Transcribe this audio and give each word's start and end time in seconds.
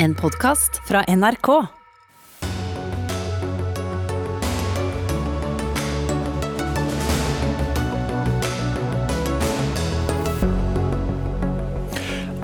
En 0.00 0.14
podkast 0.14 0.76
fra 0.86 1.00
NRK. 1.08 1.48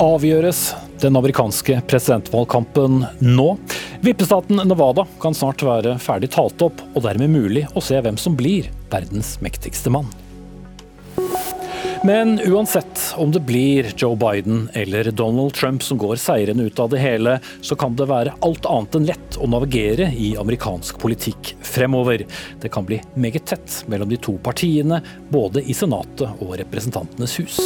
Avgjøres 0.02 0.74
den 0.98 1.14
amerikanske 1.14 1.78
presidentvalgkampen 1.86 3.04
nå? 3.22 3.46
Vippestaten 4.02 4.58
Nevada 4.66 5.06
kan 5.22 5.38
snart 5.38 5.62
være 5.62 5.94
ferdig 6.02 6.32
talt 6.34 6.58
opp, 6.66 6.82
og 6.98 7.06
dermed 7.06 7.30
mulig 7.38 7.68
å 7.70 7.84
se 7.84 8.02
hvem 8.02 8.18
som 8.18 8.34
blir 8.34 8.66
verdens 8.90 9.36
mektigste 9.46 9.94
mann. 9.94 10.10
Men 12.06 12.40
uansett 12.40 13.14
om 13.16 13.32
det 13.32 13.40
blir 13.40 13.92
Joe 13.96 14.16
Biden 14.16 14.68
eller 14.72 15.10
Donald 15.10 15.54
Trump 15.54 15.82
som 15.82 15.98
går 15.98 16.16
seirende 16.16 16.64
ut 16.64 16.78
av 16.78 16.90
det 16.90 16.98
hele, 16.98 17.38
så 17.60 17.76
kan 17.76 17.96
det 17.96 18.10
være 18.10 18.34
alt 18.44 18.68
annet 18.68 18.98
enn 18.98 19.08
lett 19.08 19.40
å 19.40 19.48
navigere 19.48 20.10
i 20.12 20.34
amerikansk 20.36 21.00
politikk 21.00 21.54
fremover. 21.64 22.26
Det 22.60 22.68
kan 22.68 22.84
bli 22.84 23.00
meget 23.16 23.48
tett 23.48 23.80
mellom 23.88 24.12
de 24.12 24.20
to 24.20 24.36
partiene, 24.36 25.00
både 25.32 25.64
i 25.64 25.72
Senatet 25.72 26.44
og 26.44 26.58
Representantenes 26.60 27.40
hus. 27.40 27.62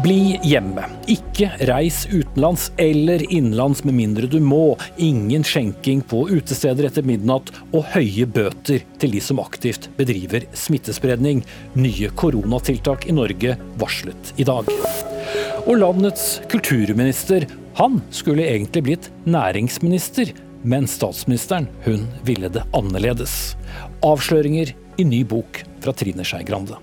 Bli 0.00 0.38
hjemme. 0.42 0.86
Ikke 1.12 1.50
reis 1.68 2.06
utenlands 2.08 2.70
eller 2.80 3.20
innenlands 3.28 3.82
med 3.84 3.94
mindre 3.98 4.28
du 4.30 4.38
må. 4.40 4.78
Ingen 4.96 5.44
skjenking 5.44 6.00
på 6.08 6.22
utesteder 6.30 6.88
etter 6.88 7.04
midnatt, 7.04 7.50
og 7.76 7.84
høye 7.92 8.24
bøter 8.24 8.86
til 9.02 9.12
de 9.12 9.20
som 9.20 9.42
aktivt 9.42 9.90
bedriver 9.98 10.46
smittespredning. 10.56 11.42
Nye 11.76 12.08
koronatiltak 12.16 13.04
i 13.10 13.16
Norge 13.16 13.58
varslet 13.82 14.32
i 14.40 14.46
dag. 14.48 14.70
Og 15.66 15.76
landets 15.76 16.40
kulturminister, 16.50 17.44
han 17.76 18.00
skulle 18.10 18.48
egentlig 18.48 18.84
blitt 18.86 19.10
næringsminister, 19.28 20.32
men 20.64 20.88
statsministeren, 20.88 21.68
hun 21.84 22.08
ville 22.24 22.48
det 22.54 22.64
annerledes. 22.72 23.58
Avsløringer 24.00 24.72
i 24.96 25.06
ny 25.08 25.20
bok 25.28 25.60
fra 25.84 25.92
Trine 25.92 26.24
Skei 26.24 26.46
Grande. 26.48 26.80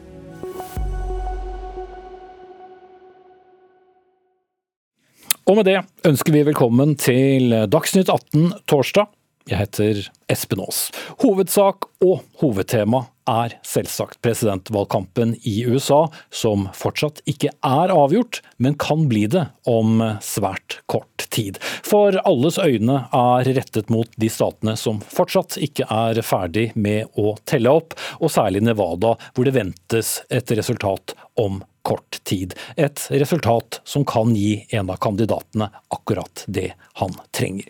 Og 5.49 5.55
med 5.57 5.65
det 5.65 5.79
ønsker 6.05 6.35
vi 6.35 6.43
velkommen 6.45 6.91
til 7.01 7.49
Dagsnytt 7.73 8.11
18 8.13 8.51
torsdag. 8.69 9.07
Jeg 9.49 9.57
heter 9.63 10.01
Espen 10.29 10.59
Aas. 10.61 10.91
Hovedsak 11.23 11.87
og 12.05 12.19
hovedtema 12.37 12.99
er 13.25 13.55
selvsagt 13.65 14.19
presidentvalgkampen 14.21 15.31
i 15.49 15.63
USA, 15.65 16.03
som 16.29 16.67
fortsatt 16.77 17.23
ikke 17.25 17.49
er 17.65 17.93
avgjort, 17.95 18.43
men 18.61 18.77
kan 18.77 19.07
bli 19.09 19.23
det 19.25 19.47
om 19.65 20.03
svært 20.21 20.83
kort 20.85 21.25
tid. 21.33 21.57
For 21.81 22.13
alles 22.29 22.61
øyne 22.61 22.99
er 23.09 23.49
rettet 23.57 23.89
mot 23.89 24.13
de 24.21 24.29
statene 24.29 24.77
som 24.77 25.01
fortsatt 25.01 25.57
ikke 25.65 25.89
er 25.89 26.21
ferdig 26.21 26.67
med 26.77 27.09
å 27.17 27.33
telle 27.49 27.73
opp, 27.81 27.97
og 28.21 28.29
særlig 28.37 28.61
Nevada, 28.69 29.15
hvor 29.33 29.49
det 29.49 29.57
ventes 29.57 30.19
et 30.29 30.53
resultat 30.61 31.17
om 31.41 31.63
kort 31.89 32.19
tid. 32.29 32.55
Et 32.77 33.05
resultat 33.17 33.81
som 33.87 34.05
kan 34.07 34.35
gi 34.37 34.65
en 34.77 34.91
av 34.93 34.99
kandidatene 35.01 35.69
akkurat 35.95 36.45
det 36.47 36.71
han 37.01 37.15
trenger. 37.35 37.69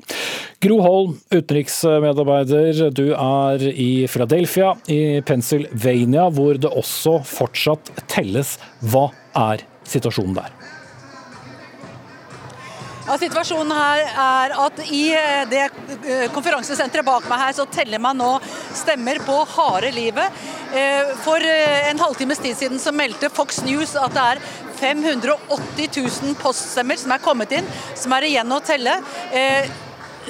Gro 0.64 0.82
Holm, 0.84 1.16
utenriksmedarbeider, 1.32 2.90
du 2.92 3.14
er 3.16 3.64
i 3.70 4.08
Philadelphia 4.12 4.74
i 4.92 5.22
Pennsylvania, 5.26 6.28
hvor 6.34 6.60
det 6.60 6.72
også 6.72 7.20
fortsatt 7.28 7.94
telles. 8.12 8.58
Hva 8.84 9.08
er 9.40 9.64
situasjonen 9.88 10.36
der? 10.42 10.79
Ja, 13.10 13.16
situasjonen 13.18 13.72
her 13.74 14.04
er 14.22 14.52
at 14.68 14.80
i 14.86 15.08
eh, 15.18 15.40
det 15.50 15.64
eh, 15.66 16.28
konferansesenteret 16.30 17.08
bak 17.08 17.24
meg 17.26 17.42
her, 17.42 17.56
så 17.58 17.66
teller 17.74 17.98
man 17.98 18.20
nå 18.22 18.28
stemmer 18.78 19.18
på 19.26 19.38
harde 19.56 19.90
livet. 19.96 20.38
Eh, 20.78 21.10
for 21.26 21.42
en 21.42 22.04
halvtimes 22.04 22.44
tid 22.46 22.54
siden 22.60 22.78
så 22.78 22.94
meldte 22.94 23.32
Fox 23.34 23.64
News 23.66 23.96
at 23.98 24.14
det 24.14 24.28
er 24.36 24.44
580 24.84 25.90
000 25.98 26.38
poststemmer 26.38 27.02
som 27.02 27.18
er 27.18 27.26
kommet 27.26 27.58
inn, 27.58 27.74
som 27.98 28.14
er 28.14 28.30
igjen 28.30 28.54
å 28.54 28.62
telle. 28.62 29.00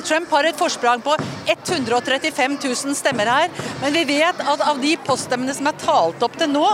Trump 0.05 0.31
har 0.31 0.47
et 0.47 0.57
forsprang 0.57 1.01
på 1.03 1.15
135 1.49 2.57
000 2.63 2.95
stemmer 2.97 3.29
her, 3.29 3.49
men 3.81 3.93
vi 3.93 4.03
vet 4.07 4.41
at 4.41 4.63
av 4.65 4.79
de 4.81 4.93
poststemmene 5.05 5.53
som 5.55 5.69
er 5.69 5.77
talt 5.81 6.23
opp 6.25 6.37
til 6.39 6.51
nå, 6.51 6.65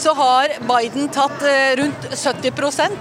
så 0.00 0.14
har 0.18 0.56
Biden 0.68 1.10
tatt 1.14 1.42
eh, 1.48 1.74
rundt 1.80 2.08
70% 2.14 2.94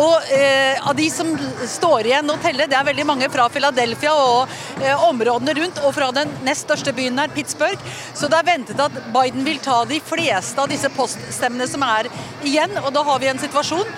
Og 0.00 0.32
eh, 0.34 0.78
av 0.82 0.96
de 0.98 1.08
som 1.12 1.32
står 1.68 2.08
igjen 2.10 2.32
å 2.32 2.38
telle, 2.42 2.68
det 2.70 2.78
er 2.78 2.88
veldig 2.88 3.06
mange 3.08 3.30
fra 3.32 3.48
Philadelphia 3.52 4.14
og 4.16 4.52
eh, 4.82 5.06
områdene 5.08 5.56
rundt, 5.58 5.82
og 5.86 5.94
fra 5.96 6.10
den 6.14 6.32
nest 6.46 6.66
største 6.66 6.94
byen 6.96 7.18
her, 7.20 7.32
Pittsburgh. 7.32 7.92
Så 8.14 8.30
det 8.30 8.38
er 8.38 8.48
ventet 8.52 8.80
at 8.80 8.96
Biden 9.14 9.46
vil 9.46 9.60
ta 9.62 9.82
de 9.88 10.00
fleste 10.04 10.60
av 10.60 10.70
disse 10.70 10.90
poststemmene 10.96 11.68
som 11.70 11.84
er 11.86 12.10
igjen, 12.46 12.74
og 12.82 12.92
da 12.94 13.04
har 13.06 13.22
vi 13.22 13.30
en 13.32 13.42
situasjon 13.42 13.88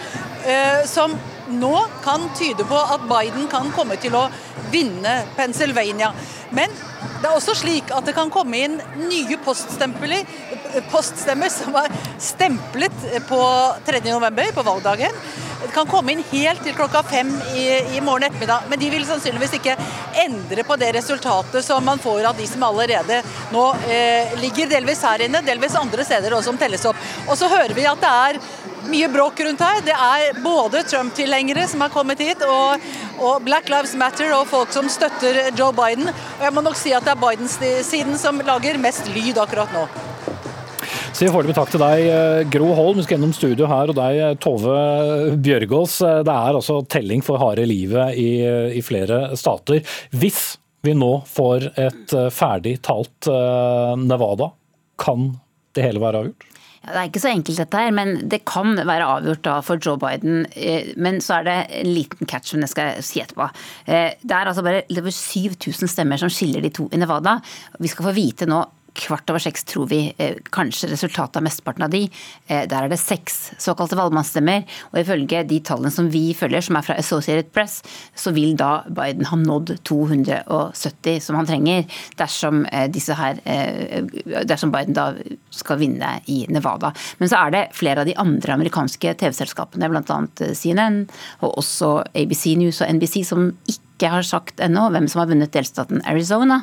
som 0.91 1.15
nå 1.61 1.75
kan 2.05 2.29
tyde 2.39 2.67
på 2.69 2.79
at 2.79 3.07
Biden 3.11 3.49
kan 3.53 3.71
komme 3.75 3.97
til 4.03 4.17
å 4.19 4.29
vinne 4.73 5.23
Pennsylvania. 5.37 6.13
Men 6.55 6.71
det 7.21 7.31
er 7.31 7.39
også 7.39 7.55
slik 7.57 7.89
at 7.95 8.05
det 8.05 8.15
kan 8.17 8.31
komme 8.33 8.59
inn 8.67 8.75
nye 9.01 9.39
poststemmer 9.45 11.51
som 11.53 11.77
er 11.81 11.95
stemplet 12.21 12.97
på 13.29 13.41
3.11., 13.87 14.55
på 14.55 14.67
valgdagen. 14.67 15.15
Det 15.65 15.73
kan 15.73 15.89
komme 15.89 16.13
inn 16.13 16.21
helt 16.29 16.61
til 16.67 16.75
klokka 16.77 17.01
fem 17.09 17.31
i, 17.57 17.63
i, 17.97 18.01
morgen 18.05 18.27
ettermiddag, 18.29 18.67
men 18.69 18.81
de 18.81 18.91
vil 18.93 19.07
sannsynligvis 19.09 19.57
ikke 19.57 19.77
endre 20.21 20.65
på 20.69 20.77
det 20.81 20.91
resultatet 20.99 21.65
som 21.65 21.87
man 21.89 22.03
får 22.03 22.29
av 22.29 22.37
de 22.37 22.47
som 22.49 22.67
allerede 22.69 23.23
nå 23.55 23.65
eh, 23.89 24.37
ligger 24.43 24.69
delvis 24.75 25.01
her 25.09 25.25
inne, 25.25 25.41
delvis 25.47 25.79
andre 25.81 26.05
steder 26.05 26.37
også 26.37 26.53
som 26.53 26.61
telles 26.61 26.85
opp. 26.91 27.01
Og 27.25 27.41
så 27.41 27.49
hører 27.49 27.73
vi 27.77 27.89
at 27.89 28.05
det 28.05 28.13
er 28.29 28.41
mye 28.91 29.09
bråk 29.13 29.41
rundt 29.47 29.63
her. 29.65 29.83
Det 29.87 29.95
er 29.95 30.41
både 30.45 30.85
Trump-tilhengere 30.89 31.67
som 31.71 31.85
har 31.85 31.93
kommet 31.95 32.23
hit, 32.23 32.43
og, 32.49 32.83
og, 33.19 33.43
Black 33.47 33.71
Lives 33.73 33.95
Matter 33.99 34.33
og 34.37 34.49
folk 34.51 34.73
som 34.75 34.91
støtter 34.93 35.53
Joe 35.59 35.73
Biden. 35.77 36.11
Og 36.11 36.49
jeg 36.49 36.55
må 36.57 36.65
nok 36.65 36.79
si 36.79 36.95
at 36.97 37.07
det 37.07 37.15
er 37.15 37.23
Bidens-siden 37.23 38.19
som 38.21 38.43
lager 38.45 38.81
mest 38.83 39.11
lyd 39.15 39.41
akkurat 39.41 39.73
nå. 39.75 39.87
Sier 41.15 41.31
foreløpig 41.31 41.55
takk 41.55 41.71
til 41.71 41.79
deg, 41.79 42.01
eh, 42.11 42.41
Gro 42.51 42.73
Holm. 42.75 42.97
Vi 42.99 43.05
skal 43.07 43.17
gjennom 43.17 43.35
studio 43.37 43.69
her, 43.71 43.93
og 43.93 43.95
deg, 43.95 44.17
eh, 44.19 44.35
Tove 44.43 45.37
Bjørgaas. 45.39 46.01
Eh, 46.03 46.23
det 46.27 46.35
er 46.35 46.59
altså 46.59 46.81
telling 46.91 47.23
for 47.23 47.39
harde 47.39 47.67
livet 47.71 48.19
i, 48.19 48.43
i 48.75 48.83
flere 48.83 49.37
stater. 49.39 49.85
Hvis 50.11 50.57
vi 50.83 50.93
nå 50.99 51.13
får 51.31 51.71
et 51.79 52.11
ferdig 52.35 52.81
talt 52.83 53.31
Nevada, 54.05 54.51
kan 54.99 55.31
det 55.75 55.87
hele 55.87 56.03
være 56.03 56.21
avgjort? 56.25 56.54
Ja, 56.85 56.93
det 56.93 57.01
er 57.01 57.09
ikke 57.09 57.23
så 57.23 57.31
enkelt 57.33 57.61
dette 57.63 57.81
her, 57.81 57.93
men 57.97 58.15
det 58.29 58.43
kan 58.49 58.77
være 58.77 59.09
avgjort 59.09 59.45
da 59.47 59.57
for 59.65 59.81
Joe 59.81 59.97
Biden. 60.01 60.45
Eh, 60.53 60.93
men 61.01 61.21
så 61.25 61.39
er 61.39 61.47
det 61.49 61.57
en 61.81 61.93
liten 61.97 62.29
catch 62.29 62.53
som 62.53 62.61
jeg 62.61 62.73
skal 62.75 62.99
si 63.05 63.23
etterpå. 63.23 63.49
Eh, 63.89 64.13
det 64.21 64.37
er 64.37 64.51
altså 64.51 64.65
bare 64.67 64.85
7000 64.85 65.89
stemmer 65.89 66.21
som 66.21 66.33
skiller 66.33 66.61
de 66.65 66.73
to 66.75 66.91
i 66.93 67.01
Nevada. 67.01 67.39
Vi 67.81 67.89
skal 67.89 68.11
få 68.11 68.17
vite 68.17 68.49
nå 68.51 68.61
kvart 68.95 69.31
over 69.33 69.43
seks 69.43 69.65
tror 69.69 69.89
vi 69.91 70.01
eh, 70.19 70.37
kanskje 70.55 70.89
resultatet 70.93 71.39
av 71.41 71.45
mesteparten 71.47 71.87
av 71.87 71.93
de. 71.93 72.05
Eh, 72.47 72.65
der 72.71 72.87
er 72.87 72.93
det 72.93 73.01
seks 73.03 73.55
såkalte 73.63 73.99
valgmannsstemmer. 73.99 74.65
Og 74.93 75.01
ifølge 75.03 75.43
de 75.49 75.61
tallene 75.67 75.93
som 75.95 76.09
vi 76.13 76.29
følger, 76.37 76.65
som 76.65 76.79
er 76.79 76.87
fra 76.87 76.99
Associated 77.01 77.51
Press, 77.55 77.81
så 78.17 78.33
vil 78.37 78.55
da 78.59 78.85
Biden 78.89 79.27
ha 79.31 79.39
nådd 79.41 79.77
270 79.87 81.21
som 81.25 81.39
han 81.41 81.49
trenger, 81.51 81.87
dersom, 82.21 82.65
eh, 82.71 82.91
her, 83.15 83.41
dersom 84.47 84.73
Biden 84.75 84.97
da 84.97 85.11
skal 85.55 85.81
vinne 85.83 86.17
i 86.31 86.45
Nevada. 86.51 86.93
Men 87.19 87.31
så 87.31 87.45
er 87.45 87.55
det 87.55 87.65
flere 87.77 88.03
av 88.03 88.09
de 88.09 88.17
andre 88.21 88.55
amerikanske 88.57 89.15
TV-selskapene, 89.21 89.91
bl.a. 89.91 90.21
CNN 90.55 91.05
og 91.43 91.59
også 91.63 91.97
ABC 92.15 92.55
News 92.61 92.81
og 92.83 92.95
NBC, 92.95 93.23
som 93.27 93.51
ikke 93.71 94.11
har 94.11 94.27
sagt 94.27 94.63
ennå 94.63 94.89
hvem 94.93 95.07
som 95.11 95.23
har 95.23 95.31
vunnet 95.31 95.53
delstaten 95.55 96.03
Arizona. 96.11 96.63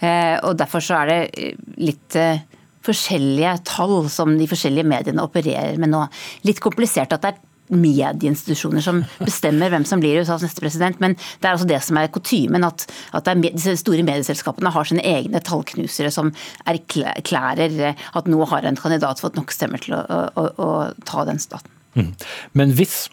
Eh, 0.00 0.36
og 0.42 0.58
Derfor 0.58 0.84
så 0.84 1.00
er 1.02 1.10
det 1.10 1.18
eh, 1.38 1.64
litt 1.80 2.18
eh, 2.18 2.44
forskjellige 2.84 3.56
tall 3.68 4.04
som 4.12 4.36
de 4.38 4.48
forskjellige 4.50 4.86
mediene 4.88 5.24
opererer 5.24 5.80
med 5.80 5.92
nå. 5.92 6.04
Litt 6.48 6.62
komplisert 6.64 7.14
at 7.16 7.24
det 7.24 7.32
er 7.34 7.42
medieinstitusjoner 7.74 8.84
som 8.84 9.00
bestemmer 9.24 9.72
hvem 9.72 9.86
som 9.88 10.02
blir 10.02 10.20
USAs 10.20 10.44
neste 10.44 10.60
president, 10.60 11.00
men 11.00 11.16
det 11.16 11.48
er 11.48 11.54
altså 11.54 11.68
det 11.68 11.80
som 11.86 11.96
er 11.96 12.10
kutymen, 12.12 12.66
at, 12.66 12.84
at 13.16 13.30
disse 13.46 13.78
store 13.80 14.04
medieselskapene 14.04 14.72
har 14.74 14.90
sine 14.90 15.04
egne 15.14 15.40
tallknusere 15.44 16.12
som 16.12 16.34
erklærer 16.68 17.94
at 17.96 18.28
nå 18.28 18.44
har 18.52 18.68
en 18.68 18.78
kandidat 18.78 19.22
fått 19.24 19.40
nok 19.40 19.54
stemmer 19.54 19.80
til 19.80 19.96
å, 19.96 20.04
å, 20.36 20.48
å 20.60 20.70
ta 21.08 21.24
den 21.28 21.40
staten. 21.40 21.72
Mm. 21.94 22.12
Men 22.58 22.74
hvis 22.76 23.06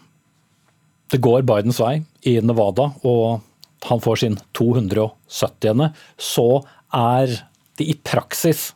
det 1.11 1.19
går 1.23 1.45
Bidens 1.47 1.79
vei 1.81 2.01
i 2.27 2.37
Nevada, 2.43 2.91
og 3.07 3.41
han 3.89 4.01
får 4.03 4.21
sin 4.23 4.37
270., 4.57 5.91
så 6.17 6.47
er 6.93 7.37
det 7.79 7.87
i 7.87 7.97
praksis 8.05 8.69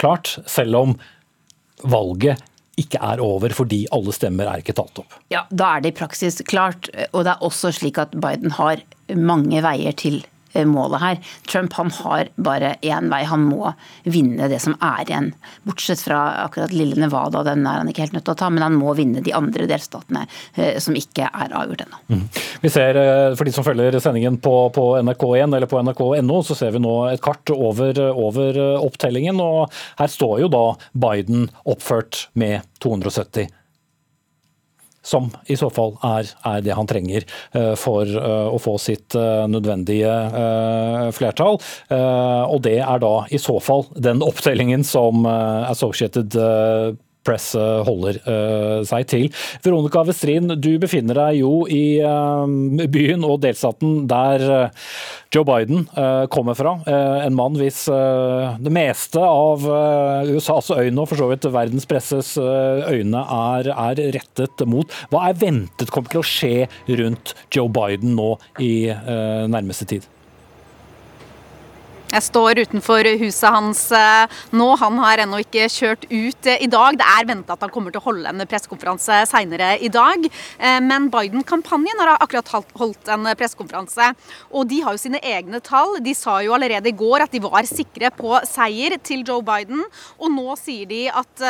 klart, 0.00 0.38
selv 0.48 0.78
om 0.78 0.94
valget 1.84 2.40
ikke 2.80 3.00
er 3.04 3.20
over 3.20 3.52
fordi 3.52 3.82
alle 3.92 4.12
stemmer 4.16 4.48
er 4.48 4.62
ikke 4.62 4.74
talt 4.76 5.02
opp. 5.02 5.16
Ja, 5.32 5.44
Da 5.50 5.76
er 5.76 5.84
det 5.84 5.92
i 5.92 5.98
praksis 6.00 6.40
klart. 6.48 6.88
Og 7.12 7.24
det 7.26 7.34
er 7.34 7.44
også 7.44 7.72
slik 7.76 8.00
at 8.00 8.14
Biden 8.16 8.54
har 8.56 8.80
mange 9.14 9.60
veier 9.64 9.96
til 9.96 10.22
målet 10.66 11.00
her. 11.00 11.20
Trump 11.48 11.72
han 11.78 11.90
har 11.90 12.30
bare 12.36 12.74
én 12.82 13.10
vei, 13.12 13.22
han 13.28 13.44
må 13.48 13.72
vinne 14.04 14.48
det 14.50 14.60
som 14.62 14.76
er 14.80 15.04
igjen. 15.06 15.30
Bortsett 15.66 16.02
fra 16.04 16.20
akkurat 16.44 16.74
lille 16.74 16.98
Nevada, 17.00 17.42
den 17.46 17.66
er 17.66 17.80
han 17.80 17.90
ikke 17.90 18.06
helt 18.06 18.16
nødt 18.16 18.26
til 18.28 18.36
å 18.36 18.40
ta, 18.42 18.50
men 18.52 18.64
han 18.66 18.78
må 18.78 18.94
vinne 18.98 19.22
de 19.24 19.34
andre 19.36 19.68
delstatene 19.70 20.26
eh, 20.54 20.78
som 20.82 20.96
ikke 20.98 21.28
er 21.30 21.54
avgjort 21.56 21.86
ennå. 21.86 22.02
Mm. 22.10 22.24
Vi 22.64 22.72
ser, 22.72 22.98
eh, 23.00 23.36
For 23.38 23.48
de 23.48 23.54
som 23.54 23.66
følger 23.66 24.00
sendingen 24.02 24.40
på, 24.42 24.56
på 24.74 24.86
NRK1 25.00 25.56
eller 25.56 25.70
på 25.70 25.82
nrk.no, 25.84 26.42
så 26.46 26.58
ser 26.58 26.74
vi 26.74 26.82
nå 26.82 26.96
et 27.12 27.22
kart 27.24 27.54
over, 27.54 28.02
over 28.10 28.60
opptellingen. 28.80 29.40
og 29.40 29.70
Her 30.00 30.10
står 30.10 30.44
jo 30.44 30.52
da 30.52 30.66
Biden 30.92 31.48
oppført 31.64 32.26
med 32.38 32.66
270 32.82 33.50
som 35.10 35.30
i 35.50 35.56
så 35.58 35.70
fall 35.74 35.96
er, 36.06 36.30
er 36.46 36.64
det 36.64 36.76
han 36.78 36.88
trenger 36.90 37.26
uh, 37.56 37.74
for 37.78 38.06
uh, 38.06 38.48
å 38.54 38.58
få 38.62 38.76
sitt 38.82 39.16
uh, 39.18 39.46
nødvendige 39.50 40.12
flertall. 41.14 41.58
og 41.90 42.58
det 42.64 42.78
er 42.82 43.00
da 43.02 43.12
i 43.32 43.38
så 43.40 43.56
fall 43.62 43.86
den 43.96 44.22
opptellingen 44.24 44.84
som 44.86 45.26
Associated 45.26 46.34
Press 46.34 47.09
holder 47.86 48.18
seg 48.86 49.06
til. 49.10 49.26
Veronica 49.64 50.02
Westrin, 50.06 50.50
du 50.60 50.72
befinner 50.82 51.18
deg 51.18 51.40
jo 51.40 51.64
i 51.70 52.00
byen 52.90 53.24
og 53.26 53.40
delstaten 53.44 54.04
der 54.10 54.70
Joe 55.30 55.46
Biden 55.46 55.86
kommer 56.32 56.58
fra. 56.58 56.76
En 56.90 57.36
mann 57.38 57.58
hvis 57.58 57.84
det 57.86 58.74
meste 58.74 59.22
av 59.22 59.66
USAs 60.30 60.72
øyne, 60.74 60.98
og 60.98 61.10
for 61.10 61.20
så 61.20 61.30
vidt 61.30 61.48
verdens 61.54 61.88
presses 61.90 62.34
øyne, 62.40 63.24
er, 63.24 63.72
er, 63.74 64.04
rettet 64.18 64.64
mot. 64.68 64.90
Hva 65.12 65.28
er 65.30 65.40
ventet 65.40 65.92
kommer 65.94 66.12
til 66.12 66.22
å 66.22 66.26
skje 66.26 66.54
rundt 67.00 67.36
Joe 67.54 67.70
Biden 67.72 68.16
nå 68.18 68.32
i 68.62 68.74
nærmeste 68.90 69.88
tid? 69.94 70.08
Jeg 72.10 72.24
står 72.26 72.58
utenfor 72.64 73.06
huset 73.20 73.54
hans 73.54 73.80
eh, 73.94 74.38
nå. 74.58 74.66
Han 74.80 74.96
har 74.98 75.20
ennå 75.22 75.38
ikke 75.44 75.68
kjørt 75.70 76.08
ut 76.10 76.46
eh, 76.50 76.58
i 76.64 76.66
dag. 76.66 76.96
Det 76.98 77.06
er 77.06 77.26
venta 77.28 77.54
at 77.54 77.62
han 77.62 77.70
kommer 77.70 77.94
til 77.94 78.02
å 78.02 78.06
holde 78.08 78.32
en 78.32 78.42
pressekonferanse 78.50 79.20
seinere 79.30 79.76
i 79.78 79.86
dag. 79.94 80.26
Eh, 80.26 80.80
men 80.82 81.06
Biden-kampanjen 81.12 82.02
har 82.02 82.16
akkurat 82.16 82.50
holdt 82.80 83.12
en 83.14 83.28
pressekonferanse. 83.38 84.08
Og 84.50 84.66
de 84.72 84.80
har 84.82 84.96
jo 84.96 85.02
sine 85.04 85.20
egne 85.22 85.60
tall. 85.62 86.00
De 86.02 86.14
sa 86.18 86.40
jo 86.42 86.56
allerede 86.56 86.90
i 86.90 86.96
går 86.98 87.28
at 87.28 87.36
de 87.36 87.42
var 87.44 87.68
sikre 87.70 88.10
på 88.16 88.40
seier 88.50 88.98
til 89.06 89.22
Joe 89.22 89.46
Biden. 89.46 89.84
Og 90.18 90.34
nå 90.34 90.58
sier 90.58 90.90
de 90.90 91.04
at 91.14 91.46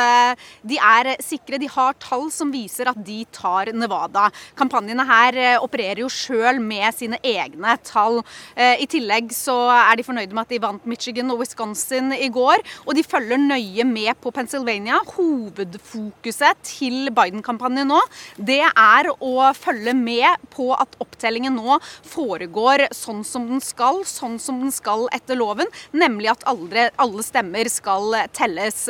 de 0.61 0.77
er 0.77 1.11
sikre. 1.25 1.57
De 1.57 1.71
har 1.73 1.97
tall 2.05 2.29
som 2.29 2.53
viser 2.53 2.91
at 2.91 3.01
de 3.01 3.23
tar 3.33 3.73
Nevada. 3.73 4.27
Kampanjene 4.59 5.07
her 5.09 5.41
opererer 5.63 6.03
jo 6.03 6.13
sjøl 6.13 6.61
med 6.61 6.93
sine 6.93 7.17
egne 7.25 7.79
tall. 7.87 8.21
I 8.53 8.85
tillegg 8.85 9.33
så 9.33 9.57
er 9.79 9.97
de 9.97 10.05
fornøyde 10.05 10.35
med 10.37 10.45
at 10.45 10.50
de 10.51 10.59
vant 10.61 10.85
Michigan 10.89 11.31
og 11.33 11.41
Wisconsin 11.41 12.11
i 12.15 12.29
går. 12.33 12.61
Og 12.85 12.95
de 12.97 13.03
følger 13.05 13.39
nøye 13.41 13.85
med 13.87 14.13
på 14.21 14.33
Pennsylvania. 14.35 14.99
Hovedfokuset 15.15 16.61
til 16.67 17.11
Biden-kampanjen 17.15 17.89
nå, 17.91 17.99
det 18.37 18.61
er 18.67 19.09
å 19.11 19.33
følge 19.57 19.93
med 19.97 20.41
på 20.53 20.71
at 20.75 20.97
opptellingen 21.01 21.55
nå 21.57 21.77
foregår 22.07 22.87
sånn 22.95 23.23
som 23.27 23.47
den 23.49 23.63
skal, 23.63 24.03
sånn 24.07 24.37
som 24.41 24.61
den 24.63 24.73
skal 24.73 25.07
etter 25.15 25.39
loven. 25.39 25.69
Nemlig 25.95 26.31
at 26.33 26.45
alle, 26.49 26.89
alle 27.01 27.25
stemmer 27.25 27.69
skal 27.71 28.17
telles. 28.35 28.83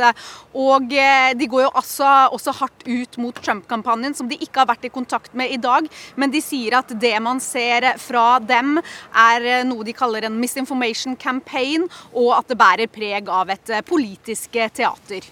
Og 0.57 0.92
eh, 0.96 1.31
de 1.38 1.50
går 1.50 1.66
jo 1.68 1.74
altså 1.81 2.10
også 2.34 2.56
hardt 2.62 2.86
ut 2.88 3.19
mot 3.22 3.38
Trump-kampanjen, 3.38 4.16
som 4.18 4.30
de 4.30 4.40
ikke 4.40 4.64
har 4.64 4.72
vært 4.72 4.88
i 4.88 4.94
kontakt 4.94 5.36
med 5.38 5.54
i 5.54 5.60
dag. 5.62 5.88
Men 6.19 6.34
de 6.34 6.42
sier 6.44 6.78
at 6.80 6.92
det 7.02 7.16
man 7.24 7.42
ser 7.44 7.92
fra 8.02 8.40
dem, 8.44 8.80
er 9.18 9.64
noe 9.68 9.86
de 9.88 9.96
kaller 9.96 10.28
en 10.28 10.40
misinformation 10.42 11.16
campaign 11.19 11.50
campaign, 11.51 11.88
og 12.13 12.33
at 12.38 12.50
det 12.50 12.57
bærer 12.59 12.92
preg 12.92 13.30
av 13.30 13.50
et 13.50 13.69
eh, 13.69 13.83
politisk 13.83 14.56
eh, 14.56 14.69
teater. 14.69 15.27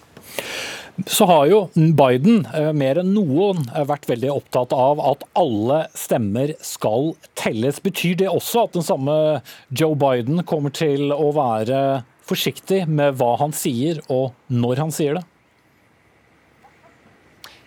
Så 1.08 1.24
har 1.26 1.46
jo 1.48 1.60
Biden 1.74 2.46
eh, 2.54 2.72
mer 2.72 3.00
enn 3.00 3.14
noen 3.14 3.64
vært 3.88 4.08
veldig 4.08 4.30
opptatt 4.30 4.72
av 4.72 5.00
at 5.00 5.24
alle 5.34 5.86
stemmer 5.94 6.54
skal 6.60 7.14
telles. 7.34 7.80
Betyr 7.80 8.20
det 8.20 8.28
også 8.30 8.66
at 8.66 8.76
den 8.76 8.86
samme 8.86 9.40
Joe 9.70 9.96
Biden 9.96 10.44
kommer 10.44 10.70
til 10.70 11.12
å 11.12 11.32
være 11.32 12.04
forsiktig 12.30 12.84
med 12.86 13.16
hva 13.18 13.36
han 13.40 13.52
sier 13.56 14.02
og 14.08 14.32
når 14.48 14.84
han 14.84 14.92
sier 14.94 15.18
det? 15.18 15.26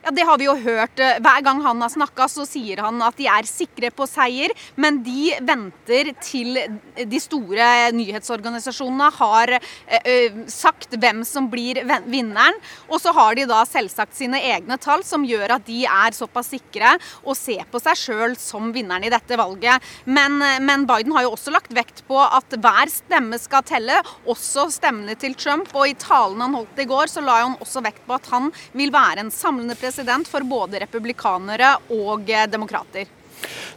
Ja, 0.03 0.11
Det 0.11 0.23
har 0.27 0.37
vi 0.37 0.49
jo 0.49 0.53
hørt. 0.59 0.99
Eh, 0.99 1.19
hver 1.23 1.43
gang 1.43 1.61
han 1.63 1.81
har 1.81 1.89
snakka, 1.89 2.27
så 2.27 2.43
sier 2.47 2.81
han 2.83 2.99
at 3.01 3.15
de 3.15 3.23
er 3.31 3.47
sikre 3.47 3.87
på 3.95 4.03
seier. 4.09 4.51
Men 4.75 4.99
de 5.03 5.31
venter 5.39 6.11
til 6.19 6.59
de 6.93 7.19
store 7.23 7.91
nyhetsorganisasjonene 7.95 9.07
har 9.15 9.53
uh, 9.55 10.41
sagt 10.51 10.97
hvem 10.99 11.21
som 11.25 11.47
blir 11.51 11.79
vinneren. 12.11 12.57
Og 12.89 12.99
så 12.99 13.13
har 13.15 13.37
de 13.39 13.45
da 13.47 13.61
selvsagt 13.67 14.15
sine 14.17 14.41
egne 14.43 14.77
tall, 14.81 15.05
som 15.07 15.23
gjør 15.23 15.55
at 15.55 15.65
de 15.69 15.85
er 15.87 16.15
såpass 16.15 16.51
sikre 16.51 16.97
og 17.23 17.37
ser 17.39 17.63
på 17.71 17.79
seg 17.81 17.99
sjøl 17.99 18.35
som 18.39 18.73
vinneren 18.75 19.07
i 19.07 19.13
dette 19.13 19.39
valget. 19.39 19.83
Men, 20.03 20.37
men, 20.67 20.85
Biden 20.89 21.15
har 21.15 21.25
jo 21.27 21.33
også 21.37 21.53
lagt 21.55 21.71
vekt 21.75 22.03
på 22.09 22.19
at 22.19 22.57
hver 22.59 22.91
stemme 22.91 23.39
skal 23.39 23.63
telle, 23.67 24.01
også 24.27 24.67
stemmene 24.73 25.15
til 25.19 25.37
Trump. 25.39 25.71
Og 25.73 25.93
i 25.93 25.97
talen 25.99 26.43
han 26.43 26.59
holdt 26.59 26.83
i 26.83 26.89
går, 26.91 27.07
så 27.13 27.23
la 27.23 27.39
han 27.45 27.57
også 27.63 27.85
vekt 27.87 28.03
på 28.07 28.19
at 28.19 28.29
han 28.33 28.51
vil 28.75 28.91
være 28.93 29.23
en 29.23 29.33
samlende 29.33 29.77
president 29.79 29.92
president 29.93 30.27
for 30.27 30.41
både 30.41 30.79
republikanere 30.81 31.75
og 31.93 32.29
eh, 32.29 32.47
demokrater. 32.49 33.05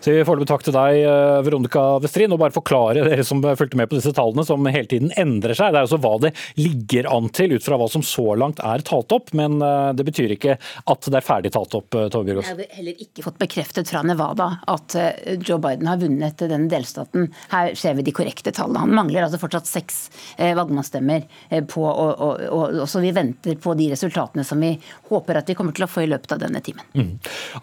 Så 0.01 0.15
Foreløpig 0.27 0.49
takk 0.51 0.65
til 0.67 0.75
deg, 0.77 1.01
eh, 1.03 1.41
Veronica 1.47 1.83
Westrin. 2.03 2.33
Og 2.33 2.41
bare 2.41 2.55
forklare 2.55 3.05
dere 3.07 3.25
som 3.27 3.43
fulgte 3.43 3.79
med 3.79 3.91
på 3.91 3.99
disse 3.99 4.13
tallene, 4.15 4.45
som 4.47 4.65
hele 4.67 4.87
tiden 4.87 5.13
endrer 5.19 5.57
seg. 5.57 5.73
Det 5.73 5.81
er 5.81 5.87
altså 5.87 6.01
hva 6.03 6.15
det 6.23 6.33
ligger 6.61 7.09
an 7.11 7.29
til 7.35 7.57
ut 7.57 7.65
fra 7.65 7.79
hva 7.81 7.89
som 7.91 8.05
så 8.07 8.37
langt 8.39 8.63
er 8.63 8.85
talt 8.87 9.13
opp. 9.17 9.33
Men 9.35 9.59
eh, 9.63 9.93
det 9.99 10.07
betyr 10.07 10.37
ikke 10.37 10.57
at 10.57 11.11
det 11.11 11.19
er 11.21 11.27
ferdig 11.27 11.53
talt 11.57 11.75
opp, 11.79 11.95
eh, 11.95 12.09
Tove 12.13 12.29
Bjørgaas. 12.29 12.53
Jeg 12.53 12.61
har 12.61 12.79
heller 12.79 13.03
ikke 13.07 13.25
fått 13.27 13.41
bekreftet 13.43 13.91
fra 13.91 14.05
Nevada 14.07 14.49
at 14.71 14.97
Joe 15.43 15.59
Biden 15.63 15.89
har 15.91 16.01
vunnet 16.01 16.45
den 16.49 16.69
delstaten. 16.71 17.31
Her 17.51 17.75
ser 17.79 17.97
vi 17.99 18.07
de 18.07 18.15
korrekte 18.15 18.53
tallene. 18.55 18.85
Han 18.85 18.95
mangler 18.95 19.27
altså 19.27 19.41
fortsatt 19.41 19.69
seks 19.69 19.99
valgmannsstemmer 20.39 21.27
på, 21.69 21.83
og, 21.83 22.13
og, 22.23 22.45
og, 22.51 22.65
og, 22.83 22.87
så 22.91 23.03
vi 23.03 23.13
venter 23.17 23.59
på 23.61 23.75
de 23.79 23.91
resultatene 23.93 24.45
som 24.47 24.61
vi 24.63 24.73
håper 25.11 25.41
at 25.41 25.51
vi 25.51 25.57
kommer 25.59 25.75
til 25.77 25.87
å 25.87 25.91
få 25.91 26.05
i 26.05 26.11
løpet 26.11 26.37
av 26.37 26.43
denne 26.43 26.63
timen. 26.65 26.87
Mm. 26.97 27.11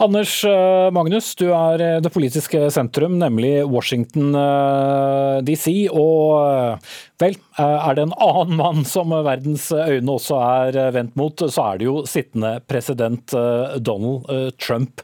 Anders 0.04 0.36
Magnus, 0.96 1.34
du 1.40 1.48
er 1.54 1.93
det 2.02 2.12
politiske 2.14 2.72
sentrum, 2.74 3.20
nemlig 3.22 3.66
Washington 3.70 4.34
eh, 4.40 5.38
DC. 5.46 5.68
Og 5.92 6.40
eh, 6.42 6.92
vel, 7.22 7.38
eh, 7.60 7.78
er 7.90 7.98
det 7.98 8.08
en 8.08 8.18
annen 8.18 8.58
mann 8.60 8.84
som 8.88 9.14
verdens 9.26 9.70
øyne 9.76 10.18
også 10.18 10.40
er 10.42 10.82
vendt 10.96 11.18
mot, 11.20 11.46
så 11.46 11.70
er 11.70 11.80
det 11.80 11.90
jo 11.90 12.04
sittende 12.10 12.58
president 12.70 13.34
Donald 13.84 14.56
Trump. 14.62 15.04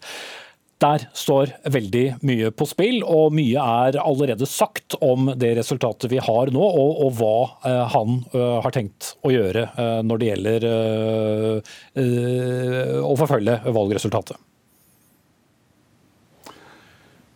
Der 0.79 1.03
står 1.11 1.51
veldig 1.67 2.05
mye 2.23 2.53
på 2.55 2.63
spill, 2.69 3.01
og 3.03 3.33
mye 3.35 3.59
er 3.59 3.99
allerede 3.99 4.47
sagt 4.47 4.95
om 5.03 5.33
det 5.35 5.57
resultatet 5.57 6.07
vi 6.13 6.21
har 6.23 6.53
nå, 6.55 6.63
og, 6.63 7.01
og 7.03 7.17
hva 7.19 7.87
han 7.97 8.21
har 8.63 8.71
tenkt 8.71 9.17
å 9.27 9.33
gjøre 9.35 9.67
når 10.07 10.21
det 10.21 10.29
gjelder 10.31 10.69
å 13.03 13.17
forfølge 13.19 13.59
valgresultatet. 13.67 14.39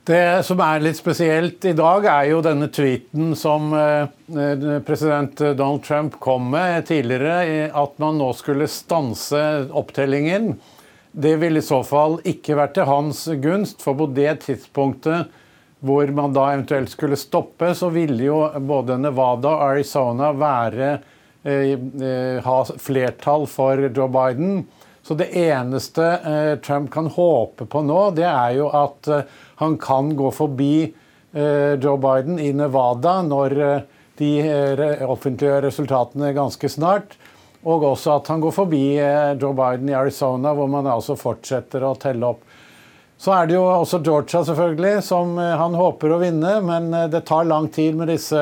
Det 0.04 0.44
som 0.44 0.60
er 0.60 0.82
litt 0.84 0.98
spesielt 1.00 1.64
i 1.64 1.72
dag, 1.78 2.04
er 2.12 2.26
jo 2.28 2.42
denne 2.44 2.68
tweeten 2.76 3.30
som 3.40 3.70
eh, 3.72 4.10
eh, 4.36 4.66
president 4.84 5.40
Donald 5.40 5.86
Trump 5.86 6.18
kom 6.20 6.50
med 6.52 6.90
tidligere, 6.90 7.70
at 7.72 7.94
man 8.04 8.20
nå 8.20 8.34
skulle 8.36 8.68
stanse 8.68 9.40
opptellingen. 9.72 10.58
Det 11.12 11.38
ville 11.40 11.62
i 11.62 11.64
så 11.64 11.80
fall 11.88 12.18
ikke 12.28 12.58
vært 12.60 12.76
til 12.76 12.90
hans 12.90 13.22
gunst, 13.40 13.80
for 13.86 13.96
på 14.02 14.10
det 14.12 14.42
tidspunktet 14.44 15.32
hvor 15.84 16.12
man 16.16 16.36
da 16.36 16.50
eventuelt 16.52 16.92
skulle 16.92 17.20
stoppe, 17.20 17.72
så 17.72 17.88
ville 17.94 18.28
jo 18.28 18.42
både 18.60 19.00
Nevada 19.00 19.54
og 19.54 19.66
Arizona 19.70 20.34
være, 20.36 20.98
eh, 21.48 22.44
ha 22.44 22.58
flertall 22.76 23.48
for 23.48 23.88
Joe 23.88 24.12
Biden. 24.12 24.66
Så 25.04 25.16
det 25.20 25.32
eneste 25.36 26.60
Trump 26.64 26.92
kan 26.92 27.10
håpe 27.12 27.66
på 27.68 27.82
nå, 27.84 28.04
det 28.16 28.24
er 28.24 28.54
jo 28.56 28.70
at 28.72 29.10
han 29.64 29.78
kan 29.82 30.14
gå 30.16 30.32
forbi 30.32 30.76
eh, 30.84 31.74
Joe 31.82 31.98
Biden 31.98 32.40
i 32.40 32.52
Nevada 32.54 33.20
når 33.26 33.58
eh, 33.60 33.86
de 34.20 34.32
eh, 34.46 35.06
offentliggjør 35.10 35.64
resultatene 35.68 36.34
ganske 36.36 36.70
snart. 36.70 37.18
Og 37.64 37.86
også 37.94 38.18
at 38.18 38.28
han 38.28 38.42
går 38.44 38.52
forbi 38.52 38.84
Joe 39.40 39.54
Biden 39.56 39.88
i 39.88 39.96
Arizona, 39.96 40.52
hvor 40.52 40.68
man 40.68 40.90
altså 40.92 41.16
fortsetter 41.16 41.86
å 41.88 41.94
telle 41.96 42.34
opp. 42.34 42.42
Så 43.16 43.32
er 43.32 43.48
det 43.48 43.56
jo 43.56 43.64
også 43.64 44.02
Georgia, 44.04 44.42
selvfølgelig, 44.44 44.98
som 45.08 45.38
han 45.40 45.78
håper 45.80 46.12
å 46.12 46.18
vinne. 46.20 46.58
Men 46.68 46.90
det 47.08 47.22
tar 47.30 47.48
lang 47.48 47.70
tid 47.72 47.96
med 47.96 48.12
disse 48.12 48.42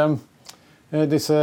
disse 1.08 1.38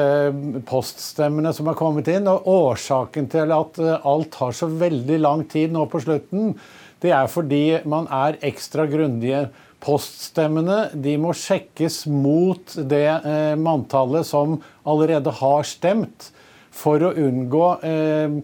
poststemmene 0.69 1.55
som 1.55 1.71
har 1.71 1.79
kommet 1.79 2.11
inn. 2.11 2.27
Og 2.27 2.51
årsaken 2.51 3.31
til 3.31 3.55
at 3.55 3.79
alt 3.79 4.33
tar 4.35 4.59
så 4.59 4.67
veldig 4.83 5.23
lang 5.23 5.47
tid 5.47 5.71
nå 5.73 5.87
på 5.87 6.03
slutten, 6.03 6.57
det 6.99 7.15
er 7.15 7.31
fordi 7.31 7.79
man 7.89 8.09
er 8.11 8.41
ekstra 8.47 8.89
grundige. 8.91 9.47
Poststemmene 9.85 10.89
de 10.99 11.15
må 11.23 11.31
sjekkes 11.37 12.03
mot 12.11 12.75
det 12.91 13.07
eh, 13.07 13.55
manntallet 13.59 14.27
som 14.27 14.59
allerede 14.89 15.31
har 15.39 15.67
stemt, 15.69 16.33
for 16.75 17.03
å 17.03 17.13
unngå 17.19 17.67
eh, 17.87 18.39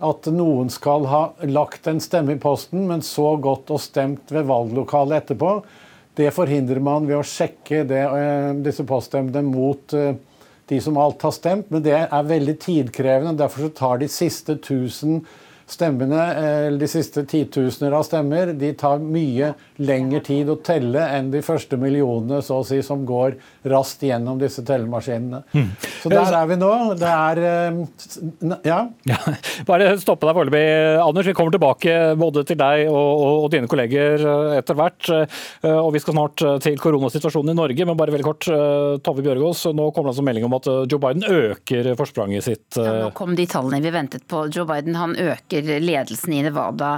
at 0.00 0.30
noen 0.32 0.72
skal 0.72 1.04
ha 1.10 1.20
lagt 1.44 1.88
en 1.90 2.00
stemme 2.00 2.34
i 2.36 2.40
posten, 2.40 2.86
men 2.88 3.04
så 3.04 3.34
gått 3.36 3.70
og 3.72 3.82
stemt 3.84 4.32
ved 4.32 4.48
valglokalet 4.48 5.20
etterpå. 5.20 5.52
Det 6.16 6.32
forhindrer 6.34 6.80
man 6.82 7.06
ved 7.08 7.20
å 7.20 7.26
sjekke 7.26 7.84
det, 7.88 8.00
eh, 8.00 8.50
disse 8.64 8.84
poststemmene 8.88 9.44
mot 9.46 9.94
eh, 9.96 10.16
de 10.70 10.80
som 10.80 10.96
alt 11.00 11.22
har 11.26 11.34
stemt, 11.36 11.70
men 11.70 11.84
det 11.84 11.96
er 11.98 12.32
veldig 12.32 12.56
tidkrevende. 12.62 13.36
Derfor 13.38 13.68
tar 13.76 14.00
de 14.00 14.08
siste 14.08 14.56
1000 14.56 15.20
stemmene, 15.72 16.22
eller 16.66 16.80
de 16.80 16.88
siste 16.90 17.24
titusener 17.28 17.94
av 17.96 18.04
stemmer, 18.06 18.54
de 18.58 18.72
tar 18.78 19.02
mye 19.02 19.52
lengre 19.80 20.20
tid 20.24 20.50
å 20.50 20.58
telle 20.64 21.02
enn 21.16 21.30
de 21.32 21.42
første 21.44 21.78
millionene 21.80 22.40
så 22.44 22.60
å 22.60 22.66
si, 22.66 22.80
som 22.84 23.04
går 23.08 23.36
raskt 23.70 24.04
gjennom 24.06 24.38
disse 24.40 24.64
tellemaskinene. 24.66 25.42
Mm. 25.52 25.68
Så 26.02 26.12
der 26.12 26.36
er 26.36 26.48
vi 26.48 26.56
nå. 26.60 26.70
Det 27.00 27.10
er 27.10 27.40
eh, 27.44 27.80
ja. 28.66 28.80
ja. 29.10 29.18
Bare 29.68 29.92
stoppe 30.00 30.28
deg 30.28 30.36
foreløpig, 30.36 30.64
Anders. 31.04 31.28
Vi 31.30 31.36
kommer 31.36 31.54
tilbake 31.54 31.96
både 32.20 32.44
til 32.48 32.58
deg 32.60 32.86
og, 32.88 32.96
og, 32.96 33.34
og, 33.44 33.48
dine 33.52 33.70
kolleger 33.70 34.24
eh, 34.24 34.58
etter 34.60 34.78
hvert. 34.78 35.10
Eh, 35.12 35.70
og 35.70 35.92
vi 35.94 36.02
skal 36.02 36.16
snart 36.16 36.44
til 36.64 36.78
koronasituasjonen 36.80 37.54
i 37.54 37.58
Norge, 37.58 37.86
men 37.88 37.98
bare 37.98 38.14
veldig 38.14 38.26
kort. 38.26 38.48
Tove 39.04 39.24
Bjørgaas, 39.24 39.66
nå 39.76 39.90
kommer 39.90 40.10
det 40.10 40.14
altså 40.14 40.26
melding 40.26 40.46
om 40.48 40.56
at 40.56 40.68
Joe 40.90 41.00
Biden 41.02 41.26
øker 41.26 41.92
forspranget 41.98 42.46
sitt. 42.46 42.66
Ja, 42.76 43.06
nå 43.06 43.10
kom 43.16 43.36
de 43.38 43.46
tallene 43.50 43.82
vi 43.84 43.92
ventet 43.94 44.26
på. 44.30 44.46
Joe 44.52 44.66
Biden 44.68 44.96
han 44.98 45.16
øker 45.20 45.59
ledelsen 45.62 46.34
i 46.36 46.42
Nevada 46.46 46.92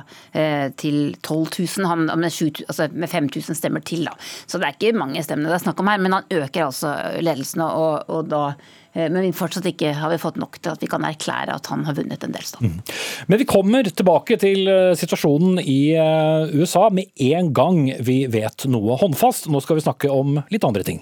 til 0.78 1.16
12 1.22 1.58
000. 1.58 1.88
Han, 1.88 2.06
med 2.20 2.32
7, 2.32 2.64
altså 2.68 2.88
med 2.92 3.10
5000 3.10 3.58
stemmer 3.58 3.84
til. 3.86 4.06
Da. 4.08 4.14
Så 4.46 4.60
det 4.60 4.68
er 4.68 4.76
ikke 4.76 4.98
mange 4.98 5.22
stemmene 5.24 5.50
det 5.50 5.58
er 5.58 5.64
snakk 5.66 5.82
om 5.82 5.90
her, 5.90 6.02
men 6.02 6.16
han 6.16 6.30
øker 6.30 6.68
altså 6.68 6.94
ledelsen. 7.20 7.64
og, 7.64 8.08
og 8.08 8.30
da 8.30 8.44
men 8.92 9.14
men 9.16 9.32
fortsatt 9.36 9.66
ikke 9.70 9.94
har 9.96 10.12
vi 10.12 10.20
fått 10.20 10.38
nok 10.40 10.58
til 10.60 10.74
at 10.74 10.82
vi 10.82 10.88
kan 10.90 11.04
erklære 11.08 11.54
at 11.56 11.68
han 11.72 11.86
har 11.86 11.96
vunnet 11.96 12.24
en 12.26 12.34
delstat. 12.34 12.60
Mm. 12.60 12.80
Men 13.32 13.40
vi 13.40 13.48
kommer 13.48 13.88
tilbake 13.88 14.36
til 14.42 14.68
eh, 14.68 14.92
situasjonen 14.98 15.62
i 15.62 15.94
eh, 15.96 16.52
USA 16.58 16.88
med 16.92 17.08
en 17.32 17.52
gang 17.56 17.86
vi 18.04 18.22
vet 18.32 18.66
noe 18.68 18.98
håndfast. 19.00 19.48
Nå 19.48 19.62
skal 19.64 19.80
vi 19.80 19.86
snakke 19.86 20.12
om 20.12 20.42
litt 20.52 20.68
andre 20.68 20.84
ting. 20.84 21.00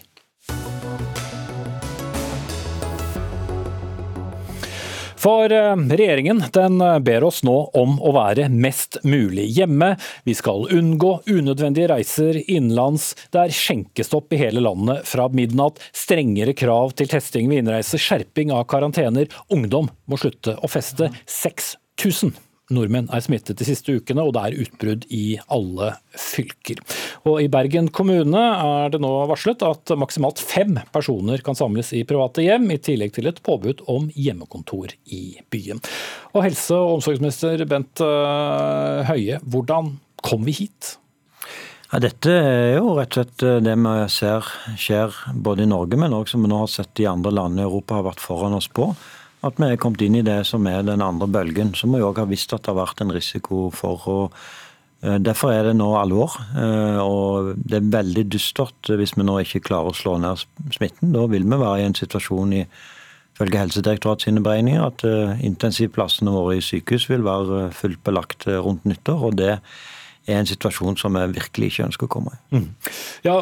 For 5.21 5.53
eh, 5.53 5.77
regjeringen 5.77 6.43
den 6.53 6.81
eh, 6.81 6.99
ber 7.05 7.27
oss 7.29 7.43
nå 7.45 7.57
om 7.77 7.99
å 8.01 8.13
være 8.17 8.49
mest 8.49 9.01
mulig 9.05 9.51
hjemme. 9.53 9.93
Vi 10.25 10.35
skal 10.37 10.69
unngå 10.73 11.13
unødvendige 11.29 11.91
reiser 11.93 12.41
innenlands. 12.41 13.13
Det 13.33 13.45
er 13.45 13.57
skjenkestopp 13.57 14.33
i 14.33 14.41
hele 14.41 14.65
landet 14.65 15.05
fra 15.09 15.29
midnatt. 15.29 15.81
Strengere 15.93 16.57
krav 16.57 16.97
til 16.97 17.11
testing 17.13 17.51
ved 17.53 17.65
innreise, 17.65 18.01
skjerping 18.01 18.55
av 18.57 18.65
karantener. 18.73 19.29
Ungdom 19.53 19.93
må 20.09 20.21
slutte 20.21 20.57
å 20.57 20.73
feste. 20.73 21.13
6000 21.29 22.50
nordmenn 22.75 23.11
er 23.13 23.23
smittet 23.25 23.61
de 23.61 23.67
siste 23.69 23.95
ukene, 23.97 24.25
og 24.25 24.35
det 24.37 24.43
er 24.45 24.59
utbrudd 24.65 25.07
i 25.15 25.25
alle 25.53 25.93
fylker. 26.19 26.81
Og 27.29 27.43
I 27.45 27.51
Bergen 27.53 27.91
kommune 27.95 28.45
er 28.55 28.93
det 28.93 29.03
nå 29.03 29.11
varslet 29.31 29.65
at 29.67 29.95
maksimalt 29.99 30.41
fem 30.43 30.79
personer 30.95 31.43
kan 31.45 31.59
samles 31.59 31.93
i 31.97 32.05
private 32.09 32.45
hjem, 32.47 32.71
i 32.71 32.81
tillegg 32.83 33.15
til 33.17 33.31
et 33.31 33.43
påbud 33.47 33.85
om 33.91 34.09
hjemmekontor 34.15 34.95
i 35.13 35.25
byen. 35.53 35.83
Og 36.35 36.47
Helse- 36.47 36.79
og 36.79 36.99
omsorgsminister 36.99 37.67
Bent 37.71 38.03
eh, 38.05 39.11
Høie, 39.11 39.43
hvordan 39.45 39.95
kom 40.25 40.47
vi 40.47 40.57
hit? 40.63 40.97
Ja, 41.91 41.99
dette 41.99 42.31
er 42.31 42.77
jo 42.77 42.93
rett 42.95 43.17
og 43.17 43.25
slett 43.25 43.65
det 43.67 43.73
vi 43.75 43.95
ser 44.15 44.47
skjer 44.79 45.17
både 45.35 45.65
i 45.65 45.71
Norge, 45.71 45.99
men 45.99 46.15
også 46.15 46.37
som 46.37 46.45
vi 46.47 46.51
nå 46.53 46.61
har 46.63 46.71
sett 46.71 47.03
i 47.03 47.09
andre 47.11 47.33
land 47.35 47.59
i 47.59 47.65
Europa 47.65 47.99
har 47.99 48.07
vært 48.07 48.23
foran 48.23 48.55
oss 48.55 48.71
på 48.71 48.93
at 49.47 49.61
vi 49.61 49.69
er 49.71 49.81
kommet 49.81 50.03
inn 50.05 50.19
i 50.19 50.27
det 50.27 50.43
som 50.49 50.67
er 50.69 50.83
den 50.85 51.03
andre 51.05 51.29
bølgen, 51.31 51.73
som 51.79 51.95
vi 51.95 52.03
òg 52.05 52.21
har 52.21 52.29
visst 52.31 52.53
at 52.53 52.65
det 52.65 52.75
har 52.75 52.83
vært 52.83 53.01
en 53.05 53.13
risiko 53.15 53.69
for. 53.75 54.07
og 54.09 54.39
eh, 55.07 55.19
Derfor 55.23 55.55
er 55.55 55.71
det 55.71 55.77
nå 55.79 55.89
alvor. 55.97 56.37
Eh, 56.53 57.01
og 57.01 57.55
Det 57.57 57.81
er 57.81 57.93
veldig 57.97 58.27
dystert 58.33 58.93
hvis 58.93 59.17
vi 59.17 59.27
nå 59.27 59.39
ikke 59.41 59.65
klarer 59.71 59.93
å 59.93 59.97
slå 59.97 60.19
ned 60.21 60.45
smitten. 60.77 61.15
Da 61.17 61.25
vil 61.33 61.49
vi 61.49 61.61
være 61.65 61.81
i 61.81 61.87
en 61.89 61.97
situasjon 61.97 62.59
i 62.61 62.65
ifølge 63.41 63.63
Helsedirektoratet 63.63 64.27
sine 64.27 64.43
beregninger 64.45 64.85
at 64.85 65.07
eh, 65.09 65.41
intensivplassene 65.49 66.35
våre 66.35 66.59
i 66.59 66.65
sykehus 66.65 67.09
vil 67.09 67.25
være 67.25 67.71
fullt 67.73 68.05
belagt 68.05 68.45
rundt 68.51 68.85
nyttår. 68.85 69.25
og 69.31 69.41
det 69.41 69.57
er 70.33 70.41
en 70.41 70.49
situasjon 70.49 70.99
som 71.01 71.17
vi 71.19 71.27
virkelig 71.37 71.73
ikke 71.73 71.87
ønsker 71.89 72.09
å 72.09 72.13
komme 72.17 72.35
i. 72.35 72.41
Mm. 72.57 72.67
Ja, 73.27 73.37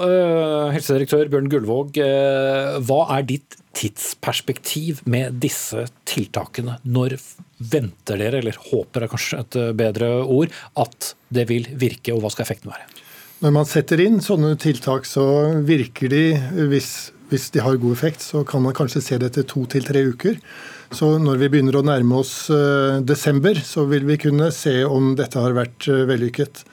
Helsedirektør 0.74 1.30
Bjørn 1.32 1.50
Gullvåg, 1.52 1.98
hva 2.88 3.00
er 3.16 3.26
ditt 3.28 3.58
tidsperspektiv 3.78 5.04
med 5.06 5.38
disse 5.42 5.86
tiltakene? 6.08 6.78
Når 6.88 7.18
venter 7.58 8.18
dere, 8.18 8.40
eller 8.42 8.58
håper 8.70 9.06
er 9.06 9.12
kanskje 9.12 9.42
et 9.44 9.58
bedre 9.78 10.08
ord, 10.24 10.54
at 10.78 11.12
det 11.34 11.46
vil 11.50 11.68
virke, 11.78 12.14
og 12.14 12.24
hva 12.24 12.32
skal 12.34 12.46
effekten 12.46 12.72
være? 12.72 12.88
Når 13.38 13.54
man 13.54 13.68
setter 13.70 14.00
inn 14.02 14.18
sånne 14.24 14.56
tiltak, 14.58 15.06
så 15.06 15.24
virker 15.66 16.10
de 16.10 16.22
hvis, 16.72 16.90
hvis 17.30 17.52
de 17.54 17.62
har 17.62 17.78
god 17.78 17.94
effekt, 17.94 18.24
så 18.24 18.42
kan 18.46 18.64
man 18.64 18.74
kanskje 18.74 19.04
se 19.04 19.18
det 19.20 19.30
etter 19.30 19.46
to 19.46 19.62
til 19.70 19.86
tre 19.86 20.02
uker. 20.10 20.40
Så 20.94 21.10
når 21.20 21.40
vi 21.42 21.48
begynner 21.52 21.76
å 21.78 21.84
nærme 21.84 22.20
oss 22.22 22.48
uh, 22.52 23.00
desember, 23.04 23.58
så 23.64 23.84
vil 23.90 24.06
vi 24.08 24.16
kunne 24.20 24.48
se 24.54 24.80
om 24.88 25.12
dette 25.18 25.40
har 25.40 25.56
vært 25.56 25.88
uh, 25.90 26.06
vellykket. 26.08 26.64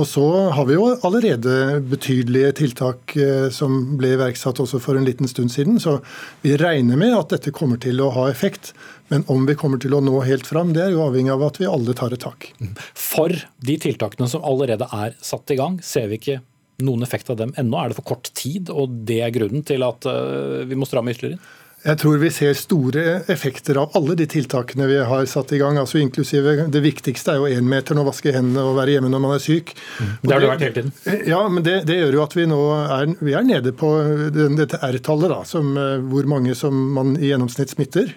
Og 0.00 0.06
så 0.08 0.24
har 0.56 0.64
vi 0.68 0.76
jo 0.78 0.86
allerede 1.04 1.80
betydelige 1.84 2.52
tiltak 2.62 3.12
eh, 3.20 3.50
som 3.52 3.74
ble 4.00 4.14
iverksatt 4.14 4.62
også 4.64 4.78
for 4.80 4.96
en 4.96 5.04
liten 5.04 5.28
stund 5.28 5.52
siden. 5.52 5.76
Så 5.82 5.98
vi 6.40 6.54
regner 6.56 6.96
med 6.96 7.12
at 7.12 7.34
dette 7.34 7.52
kommer 7.52 7.80
til 7.82 8.00
å 8.00 8.08
ha 8.14 8.24
effekt. 8.30 8.72
Men 9.12 9.26
om 9.32 9.44
vi 9.48 9.56
kommer 9.58 9.82
til 9.82 9.92
å 9.92 10.00
nå 10.00 10.22
helt 10.24 10.48
fram, 10.48 10.72
det 10.72 10.86
er 10.86 10.94
jo 10.94 11.04
avhengig 11.04 11.34
av 11.34 11.44
at 11.44 11.60
vi 11.60 11.68
alle 11.68 11.96
tar 11.98 12.16
et 12.16 12.24
tak. 12.24 12.48
For 12.96 13.36
de 13.60 13.76
tiltakene 13.84 14.30
som 14.32 14.44
allerede 14.48 14.88
er 14.96 15.12
satt 15.20 15.52
i 15.52 15.60
gang, 15.60 15.76
ser 15.84 16.08
vi 16.08 16.22
ikke 16.22 16.40
noen 16.82 17.04
effekt 17.04 17.28
av 17.28 17.36
dem 17.42 17.52
ennå? 17.60 17.76
Er 17.76 17.92
det 17.92 18.00
for 18.00 18.14
kort 18.14 18.32
tid, 18.32 18.72
og 18.72 18.96
det 19.08 19.20
er 19.26 19.34
grunnen 19.34 19.66
til 19.68 19.84
at 19.84 20.08
eh, 20.08 20.62
vi 20.70 20.78
må 20.78 20.88
stramme 20.88 21.12
ytterligere? 21.12 21.60
Jeg 21.82 21.98
tror 21.98 22.20
vi 22.22 22.30
ser 22.30 22.54
store 22.54 23.02
effekter 23.32 23.80
av 23.80 23.96
alle 23.98 24.14
de 24.18 24.28
tiltakene 24.30 24.86
vi 24.86 25.00
har 25.02 25.26
satt 25.26 25.50
i 25.52 25.58
gang. 25.58 25.78
altså 25.80 25.98
inklusive 25.98 26.68
Det 26.70 26.82
viktigste 26.82 27.34
er 27.34 27.40
jo 27.42 27.50
énmeter 27.50 27.98
å 27.98 28.06
vaske 28.06 28.30
hendene 28.30 28.62
og 28.62 28.76
være 28.78 28.96
hjemme 28.96 29.10
når 29.10 29.22
man 29.24 29.34
er 29.34 29.42
syk. 29.42 29.74
Mm. 29.98 30.12
Det 30.22 30.32
har 30.32 30.40
du 30.40 30.46
vært 30.52 30.66
hele 30.66 30.76
tiden. 30.78 30.92
Ja, 31.26 31.42
men 31.48 31.66
det, 31.66 31.82
det, 31.90 31.98
gjør 31.98 32.18
jo 32.20 32.22
at 32.22 32.36
vi 32.38 32.46
nå 32.46 32.60
er, 32.82 33.14
vi 33.18 33.34
er 33.34 33.46
nede 33.46 33.74
på 33.74 33.90
den, 34.34 34.54
dette 34.60 34.78
R-tallet, 34.78 35.34
eh, 35.34 35.96
hvor 36.12 36.30
mange 36.30 36.54
som 36.58 36.76
man 36.94 37.16
i 37.18 37.32
gjennomsnitt 37.32 37.74
smitter 37.74 38.14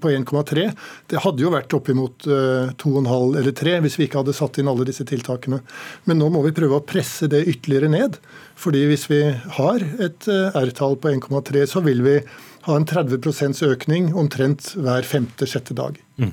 på 0.00 0.10
1,3. 0.10 0.70
Det 1.06 1.20
hadde 1.22 1.42
jo 1.44 1.52
vært 1.52 1.74
oppimot 1.76 2.26
2,5 2.26 3.04
eh, 3.04 3.40
eller 3.40 3.54
3 3.56 3.76
hvis 3.84 3.98
vi 3.98 4.08
ikke 4.08 4.22
hadde 4.22 4.36
satt 4.36 4.58
inn 4.58 4.70
alle 4.70 4.86
disse 4.88 5.06
tiltakene. 5.08 5.60
Men 6.08 6.20
nå 6.20 6.30
må 6.32 6.42
vi 6.46 6.54
prøve 6.56 6.80
å 6.80 6.86
presse 6.86 7.28
det 7.30 7.44
ytterligere 7.44 7.92
ned. 7.92 8.18
fordi 8.54 8.84
hvis 8.86 9.08
vi 9.10 9.20
har 9.58 9.82
et 10.00 10.28
eh, 10.30 10.58
R-tall 10.64 10.96
på 10.96 11.10
1,3, 11.10 11.66
så 11.66 11.82
vil 11.84 12.02
vi 12.06 12.18
ha 12.64 12.76
en 12.78 12.86
30% 12.88 13.60
økning 13.66 14.10
omtrent 14.16 14.72
hver 14.78 15.06
femte-sjette 15.06 15.76
dag. 15.76 15.98
Mm. 16.16 16.32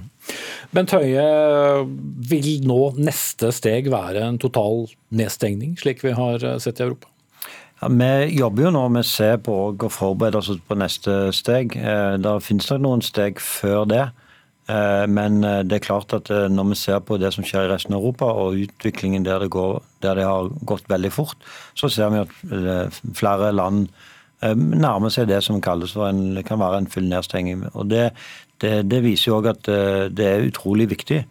Bent 0.72 0.94
Høie, 0.96 1.24
vil 2.32 2.52
nå 2.68 2.82
neste 3.02 3.52
steg 3.56 3.90
være 3.92 4.24
en 4.30 4.40
total 4.42 4.86
nedstengning, 5.12 5.76
slik 5.82 6.06
vi 6.06 6.16
har 6.16 6.46
sett 6.64 6.80
i 6.80 6.88
Europa? 6.88 7.10
Ja, 7.82 7.90
vi 7.90 8.38
jobber 8.38 8.68
jo 8.68 8.74
nå 8.78 8.84
med 8.94 9.04
å 9.04 9.10
se 9.10 9.32
på 9.42 9.58
og 9.72 9.86
forberede 9.92 10.40
oss 10.40 10.52
på 10.68 10.78
neste 10.78 11.32
steg. 11.36 11.76
Da 11.76 12.20
det 12.38 12.46
finnes 12.46 12.70
nok 12.70 12.84
noen 12.86 13.04
steg 13.06 13.42
før 13.42 13.88
det. 13.90 14.04
Eh, 14.70 15.06
men 15.10 15.42
eh, 15.44 15.64
det 15.66 15.80
er 15.80 15.88
klart 15.88 16.14
at 16.14 16.30
når 16.30 16.70
vi 16.70 16.78
ser 16.78 17.02
på 17.04 17.18
det 17.20 17.34
som 17.34 17.44
skjer 17.48 17.66
i 17.66 17.72
resten 17.74 17.98
av 17.98 18.04
Europa, 18.04 18.30
og 18.30 18.60
utviklingen 18.62 19.26
der 19.26 19.42
det, 19.42 19.50
går, 19.52 19.82
der 20.06 20.22
det 20.22 20.28
har 20.30 20.52
gått 20.70 20.86
veldig 20.92 21.12
fort, 21.12 21.50
så 21.74 21.90
ser 21.90 22.14
vi 22.14 22.22
at 22.22 23.02
flere 23.18 23.50
land 23.58 23.90
nærmer 24.42 25.14
seg 25.14 25.28
det 25.30 25.44
som 25.46 25.62
kalles 25.62 25.94
for 25.94 26.10
en, 26.10 26.40
kan 26.48 26.60
være 26.62 26.82
en 26.82 26.90
full 26.90 27.06
nedstenging. 27.12 27.68
Og 27.74 27.90
Det, 27.92 28.10
det, 28.62 28.74
det 28.90 29.04
viser 29.06 29.30
jo 29.32 29.38
òg 29.40 29.52
at 29.52 29.70
det 30.14 30.28
er 30.28 30.48
utrolig 30.50 30.90
viktig 30.92 31.22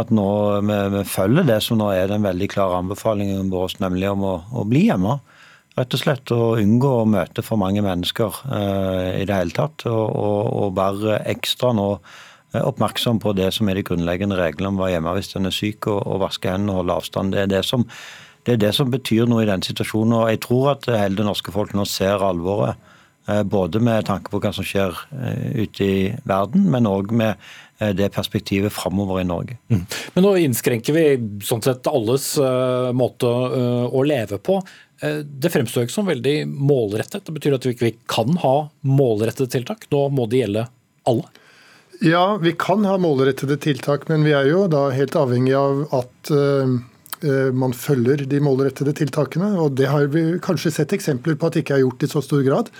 at 0.00 0.12
nå 0.14 0.28
vi, 0.64 0.78
vi, 0.94 1.02
følger 1.08 1.46
det 1.48 1.58
som 1.64 1.80
nå 1.80 1.90
er 1.94 2.10
den 2.10 2.24
veldig 2.24 2.48
klare 2.52 2.80
anbefalingen 2.80 3.50
vår, 3.52 3.76
nemlig 3.82 4.10
om 4.12 4.24
å, 4.26 4.34
å 4.62 4.64
bli 4.68 4.86
hjemme. 4.88 5.18
Rett 5.78 5.94
og 5.96 6.02
slett 6.02 6.32
å 6.34 6.56
unngå 6.60 6.90
å 7.00 7.08
møte 7.08 7.44
for 7.46 7.60
mange 7.60 7.82
mennesker 7.84 8.40
eh, 8.52 9.20
i 9.20 9.26
det 9.28 9.36
hele 9.36 9.54
tatt. 9.56 9.86
Og, 9.88 10.06
og, 10.08 10.40
og 10.64 10.74
være 10.78 11.20
ekstra 11.30 11.72
nå 11.76 11.88
eh, 11.94 12.62
oppmerksom 12.62 13.20
på 13.22 13.34
det 13.38 13.50
som 13.56 13.70
er 13.70 13.78
de 13.78 13.86
grunnleggende 13.86 14.38
reglene 14.40 14.72
om 14.72 14.80
å 14.80 14.84
være 14.84 14.96
hjemme 14.96 15.14
hvis 15.18 15.32
en 15.38 15.50
er 15.50 15.56
syk, 15.56 15.88
og, 15.92 16.02
og 16.02 16.24
vaske 16.26 16.52
hendene 16.52 16.74
og 16.74 16.82
holde 16.82 16.98
avstand. 17.02 17.36
Det 17.36 17.44
er 17.44 17.54
det, 17.54 17.62
som, 17.68 17.86
det 18.46 18.54
er 18.54 18.62
det 18.66 18.74
som 18.76 18.92
betyr 18.92 19.28
noe 19.30 19.44
i 19.44 19.48
den 19.50 19.64
situasjonen. 19.64 20.16
Og 20.16 20.30
jeg 20.32 20.42
tror 20.46 20.72
at 20.74 20.88
hele 20.90 21.18
det 21.18 21.26
norske 21.28 21.52
folk 21.54 21.74
nå 21.76 21.86
ser 21.88 22.22
alvoret 22.24 22.88
Både 23.46 23.78
med 23.84 24.08
tanke 24.08 24.32
på 24.32 24.40
hva 24.42 24.50
som 24.50 24.64
skjer 24.66 24.96
ute 25.54 25.84
i 25.84 25.98
verden, 26.26 26.64
men 26.72 26.88
òg 26.88 27.12
med 27.14 27.38
det 27.94 28.08
perspektivet 28.16 28.72
framover 28.74 29.20
i 29.20 29.26
Norge. 29.28 29.54
Mm. 29.70 29.84
Men 30.16 30.24
nå 30.24 30.32
innskrenker 30.40 30.96
vi 30.96 31.04
sånn 31.46 31.62
sett 31.62 31.86
alles 31.86 32.32
måte 32.96 33.30
å 33.30 34.02
leve 34.08 34.40
på. 34.42 34.58
Det 35.22 35.52
fremstår 35.52 35.86
ikke 35.86 35.94
som 35.94 36.10
veldig 36.10 36.34
målrettet. 36.48 37.22
Det 37.28 37.36
betyr 37.36 37.56
at 37.60 37.68
vi 37.68 37.76
ikke 37.76 37.92
kan 38.10 38.34
ha 38.42 38.56
målrettede 38.88 39.52
tiltak. 39.52 39.86
Nå 39.94 40.08
må 40.16 40.26
det 40.26 40.42
gjelde 40.42 40.66
alle. 41.12 41.28
Ja, 42.00 42.36
vi 42.40 42.56
kan 42.58 42.84
ha 42.88 42.96
målrettede 42.98 43.60
tiltak, 43.60 44.08
men 44.08 44.24
vi 44.24 44.32
er 44.32 44.48
jo 44.48 44.64
da 44.72 44.86
helt 44.96 45.16
avhengig 45.20 45.52
av 45.56 45.82
at 46.00 46.30
uh, 46.32 46.78
man 47.52 47.74
følger 47.76 48.24
de 48.28 48.40
målrettede 48.42 48.94
tiltakene. 48.96 49.52
og 49.60 49.76
Det 49.78 49.88
har 49.90 50.08
vi 50.12 50.38
kanskje 50.42 50.72
sett 50.72 50.94
eksempler 50.96 51.36
på 51.36 51.48
at 51.48 51.56
det 51.56 51.64
ikke 51.64 51.78
er 51.78 51.84
gjort 51.84 52.04
i 52.06 52.10
så 52.10 52.22
stor 52.24 52.42
grad. 52.46 52.70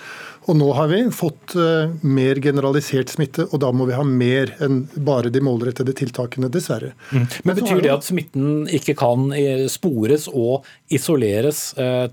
Og 0.49 0.57
nå 0.57 0.71
har 0.73 0.89
vi 0.89 1.03
fått 1.13 1.53
uh, 1.53 1.91
mer 2.01 2.39
generalisert 2.41 3.11
smitte, 3.13 3.45
og 3.51 3.61
da 3.61 3.69
må 3.75 3.85
vi 3.85 3.93
ha 3.93 4.05
mer 4.07 4.55
enn 4.65 4.81
bare 5.05 5.29
de 5.29 5.43
målrettede 5.45 5.93
tiltakene, 5.97 6.49
dessverre. 6.49 6.95
Mm. 7.11 7.27
Men 7.45 7.59
Betyr 7.61 7.83
det 7.85 7.93
at 7.93 8.07
smitten 8.07 8.65
ikke 8.73 8.95
kan 8.97 9.29
spores 9.69 10.25
og 10.31 10.65
isoleres 10.91 11.61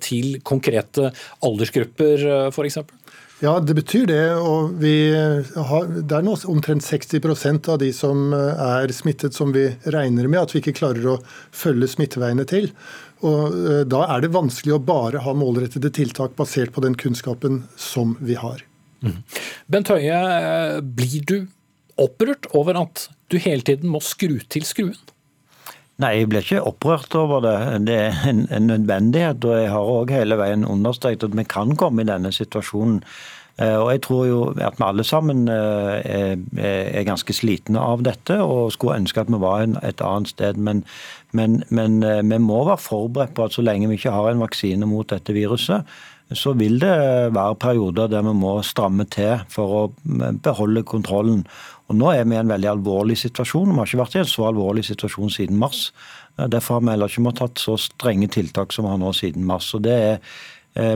til 0.05 0.39
konkrete 0.47 1.09
aldersgrupper, 1.45 2.29
f.eks.? 2.53 2.83
Ja, 3.39 3.53
det 3.63 3.75
betyr 3.79 4.07
det. 4.11 4.23
og 4.35 4.81
har, 5.71 5.91
Det 6.03 6.17
er 6.17 6.25
nå 6.27 6.35
omtrent 6.51 6.83
60% 6.83 7.69
av 7.71 7.79
de 7.79 7.93
som 7.95 8.33
eh, 8.35 8.63
er 8.83 8.95
smittet 8.95 9.37
som 9.37 9.53
vi 9.55 9.69
regner 9.87 10.27
med 10.27 10.41
at 10.43 10.55
vi 10.55 10.63
ikke 10.63 10.75
klarer 10.81 11.07
å 11.15 11.19
følge 11.55 11.91
smitteveiene 11.93 12.47
til. 12.51 12.73
Og 13.23 13.55
eh, 13.55 13.85
Da 13.87 14.05
er 14.11 14.25
det 14.25 14.35
vanskelig 14.35 14.75
å 14.75 14.83
bare 14.83 15.23
ha 15.23 15.37
målrettede 15.39 15.93
tiltak 15.95 16.35
basert 16.39 16.75
på 16.75 16.83
den 16.83 16.99
kunnskapen 16.99 17.63
som 17.79 18.17
vi 18.19 18.35
har. 18.39 18.65
Mm. 19.07 19.23
Bent 19.71 19.93
Høie, 19.95 20.19
eh, 20.19 20.81
blir 20.83 21.23
du 21.23 21.39
opprørt 21.99 22.51
over 22.59 22.79
at 22.83 23.07
du 23.31 23.39
hele 23.39 23.63
tiden 23.63 23.93
må 23.93 24.03
skru 24.03 24.41
til 24.51 24.67
skruen? 24.67 24.99
Nei, 25.99 26.13
jeg 26.21 26.29
blir 26.31 26.45
ikke 26.45 26.61
opprørt 26.63 27.15
over 27.19 27.43
det. 27.43 27.57
Det 27.89 27.95
er 28.05 28.21
en, 28.31 28.45
en 28.55 28.69
nødvendighet. 28.71 29.43
Og 29.43 29.57
jeg 29.59 29.71
har 29.73 29.89
òg 29.97 30.13
hele 30.15 30.39
veien 30.39 30.67
understreket 30.69 31.27
at 31.27 31.35
vi 31.35 31.45
kan 31.51 31.75
komme 31.81 32.05
i 32.05 32.07
denne 32.07 32.31
situasjonen. 32.35 33.01
Eh, 33.59 33.75
og 33.75 33.89
jeg 33.91 34.03
tror 34.07 34.21
jo 34.29 34.43
at 34.55 34.77
vi 34.79 34.87
alle 34.87 35.05
sammen 35.07 35.49
eh, 35.51 35.97
er, 36.07 36.37
er 36.63 37.07
ganske 37.09 37.35
slitne 37.35 37.83
av 37.83 38.05
dette 38.07 38.37
og 38.39 38.71
skulle 38.71 39.01
ønske 39.01 39.25
at 39.25 39.33
vi 39.35 39.41
var 39.43 39.65
et 39.83 40.05
annet 40.07 40.31
sted. 40.31 40.61
Men, 40.63 40.85
men, 41.35 41.65
men 41.75 41.99
eh, 42.07 42.23
vi 42.23 42.39
må 42.47 42.61
være 42.69 42.85
forberedt 42.85 43.35
på 43.35 43.49
at 43.49 43.59
så 43.59 43.67
lenge 43.67 43.91
vi 43.91 43.99
ikke 43.99 44.15
har 44.15 44.31
en 44.31 44.45
vaksine 44.45 44.87
mot 44.87 45.11
dette 45.11 45.35
viruset, 45.35 45.99
så 46.37 46.53
vil 46.61 46.79
det 46.79 46.95
være 47.35 47.59
perioder 47.59 48.11
der 48.13 48.23
vi 48.23 48.37
må 48.37 48.59
stramme 48.63 49.09
til 49.11 49.41
for 49.51 49.75
å 49.75 49.83
beholde 50.45 50.85
kontrollen. 50.87 51.43
Og 51.89 51.97
Nå 51.97 52.11
er 52.13 52.27
vi 52.29 52.37
i 52.37 52.41
en 52.41 52.51
veldig 52.53 52.69
alvorlig 52.69 53.17
situasjon. 53.17 53.73
Vi 53.73 53.81
har 53.81 53.89
ikke 53.89 54.03
vært 54.03 54.17
i 54.19 54.23
en 54.23 54.29
så 54.29 54.45
alvorlig 54.51 54.85
situasjon 54.85 55.33
siden 55.33 55.61
mars. 55.61 55.87
Derfor 56.37 56.77
har 56.77 56.85
vi 56.85 56.93
heller 56.93 57.11
ikke 57.11 57.25
måttet 57.25 57.57
tatt 57.57 57.65
så 57.65 57.79
strenge 57.81 58.29
tiltak 58.35 58.75
som 58.75 58.85
vi 58.85 58.93
har 58.93 59.01
nå 59.01 59.13
siden 59.17 59.47
mars. 59.49 59.71
Og 59.75 59.83
det 59.87 59.95
er 59.97 60.13
eh, 60.19 60.37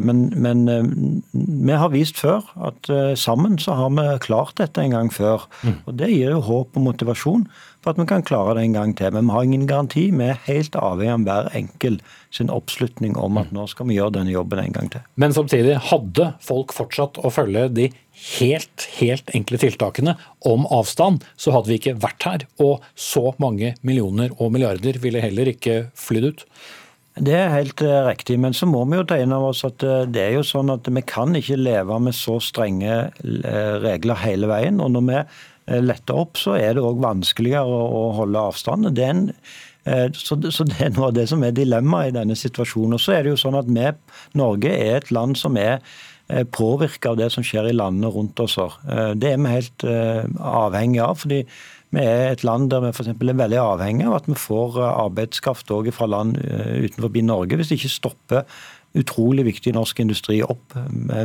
men, 0.04 0.28
men, 0.38 0.62
eh, 0.70 0.84
vi 1.32 1.74
har 1.74 1.90
vist 1.90 2.20
før 2.20 2.46
at 2.68 2.88
eh, 2.92 3.14
sammen 3.18 3.58
så 3.58 3.74
har 3.78 3.90
vi 3.96 4.04
klart 4.22 4.54
dette 4.60 4.82
en 4.82 4.94
gang 4.94 5.10
før. 5.10 5.48
Mm. 5.62 5.78
Og 5.86 5.96
Det 5.98 6.10
gir 6.12 6.34
jo 6.36 6.42
håp 6.46 6.78
og 6.78 6.84
motivasjon 6.86 7.46
for 7.82 7.90
at 7.90 7.98
vi 7.98 8.06
kan 8.06 8.22
klare 8.22 8.54
det 8.54 8.66
en 8.66 8.76
gang 8.76 8.92
til. 8.98 9.10
Men 9.14 9.26
vi 9.26 9.34
har 9.34 9.48
ingen 9.48 9.66
garanti. 9.66 10.04
Vi 10.14 10.28
er 10.28 10.38
helt 10.46 10.76
avhengig 10.78 11.14
av 11.16 11.24
hver 11.26 11.50
enkel 11.58 11.98
sin 12.32 12.52
oppslutning 12.52 13.16
om 13.18 13.40
at 13.40 13.50
nå 13.52 13.66
skal 13.70 13.88
vi 13.88 13.98
gjøre 13.98 14.14
denne 14.20 14.34
jobben 14.34 14.62
en 14.62 14.76
gang 14.76 14.92
til. 14.92 15.02
Men 15.18 15.34
samtidig, 15.34 15.80
hadde 15.90 16.30
folk 16.44 16.74
fortsatt 16.76 17.18
å 17.18 17.32
følge 17.34 17.66
de 17.74 17.88
helt, 18.38 18.86
helt 19.00 19.32
enkle 19.34 19.58
tiltakene 19.58 20.14
om 20.46 20.68
avstand, 20.70 21.26
så 21.34 21.56
hadde 21.56 21.72
vi 21.72 21.80
ikke 21.80 21.98
vært 22.02 22.28
her. 22.28 22.46
Og 22.62 22.86
så 22.94 23.32
mange 23.42 23.74
millioner 23.82 24.30
og 24.38 24.54
milliarder 24.54 25.00
ville 25.02 25.24
heller 25.24 25.50
ikke 25.50 25.88
flydd 25.98 26.30
ut. 26.30 26.46
Det 27.12 27.32
er 27.36 27.50
helt 27.52 27.82
eh, 27.84 27.98
riktig, 28.06 28.38
men 28.40 28.54
så 28.56 28.66
må 28.68 28.86
vi 28.88 28.96
jo 28.96 29.04
ta 29.04 29.18
inn 29.20 29.34
over 29.36 29.52
oss 29.52 29.66
at 29.68 29.84
eh, 29.84 30.04
det 30.08 30.22
er 30.22 30.36
jo 30.38 30.44
sånn 30.48 30.72
at 30.72 30.88
vi 30.88 31.02
kan 31.04 31.36
ikke 31.36 31.58
leve 31.60 31.98
med 32.00 32.16
så 32.16 32.38
strenge 32.40 32.94
eh, 33.20 33.74
regler 33.82 34.22
hele 34.22 34.48
veien. 34.48 34.80
og 34.80 34.94
når 34.94 35.04
vi 35.10 35.18
letter 35.82 36.16
opp, 36.18 36.40
så 36.40 36.56
er 36.58 36.74
det 36.74 36.82
òg 36.82 37.02
vanskeligere 37.04 37.68
å 37.68 38.06
holde 38.16 38.46
avstand. 38.50 38.88
Det 38.96 39.04
en, 39.04 39.20
eh, 39.84 40.08
så, 40.16 40.38
det 40.40 40.80
er 40.80 40.94
noe 40.96 41.10
av 41.10 41.18
det 41.18 41.28
som 41.28 41.44
er 41.44 41.52
dilemmaet 41.52 42.14
i 42.14 42.16
denne 42.16 42.38
situasjonen. 42.38 42.96
Og 42.96 43.04
så 43.04 43.18
er 43.18 43.26
det 43.26 43.34
jo 43.34 43.42
sånn 43.44 43.60
at 43.60 43.68
vi, 43.68 43.92
Norge 44.40 44.72
er 44.72 45.02
et 45.02 45.12
land 45.12 45.36
som 45.38 45.60
er 45.60 45.84
påvirka 46.54 47.12
av 47.12 47.18
det 47.20 47.28
som 47.34 47.44
skjer 47.44 47.68
i 47.68 47.76
landene 47.76 48.08
rundt 48.08 48.40
oss. 48.40 48.54
Det 49.20 49.34
er 49.34 49.40
vi 49.42 49.52
helt 49.52 49.84
avhengig 49.84 51.02
av. 51.04 51.18
fordi 51.20 51.42
vi 51.92 52.02
er 52.02 52.30
et 52.32 52.44
land 52.46 52.70
der 52.72 52.80
vi 52.86 52.92
for 52.96 53.08
er 53.08 53.40
veldig 53.42 53.58
avhengig 53.60 54.06
av 54.08 54.20
at 54.20 54.28
vi 54.30 54.36
får 54.38 54.78
arbeidskraft 54.88 55.70
også 55.70 55.92
fra 55.92 56.08
land 56.08 56.38
utenfor 56.40 57.12
Norge. 57.28 57.58
Hvis 57.60 57.72
det 57.72 57.80
ikke 57.80 57.92
stopper 57.92 58.46
utrolig 58.98 59.44
viktig 59.48 59.72
norsk 59.76 60.00
industri 60.04 60.40
opp. 60.44 60.74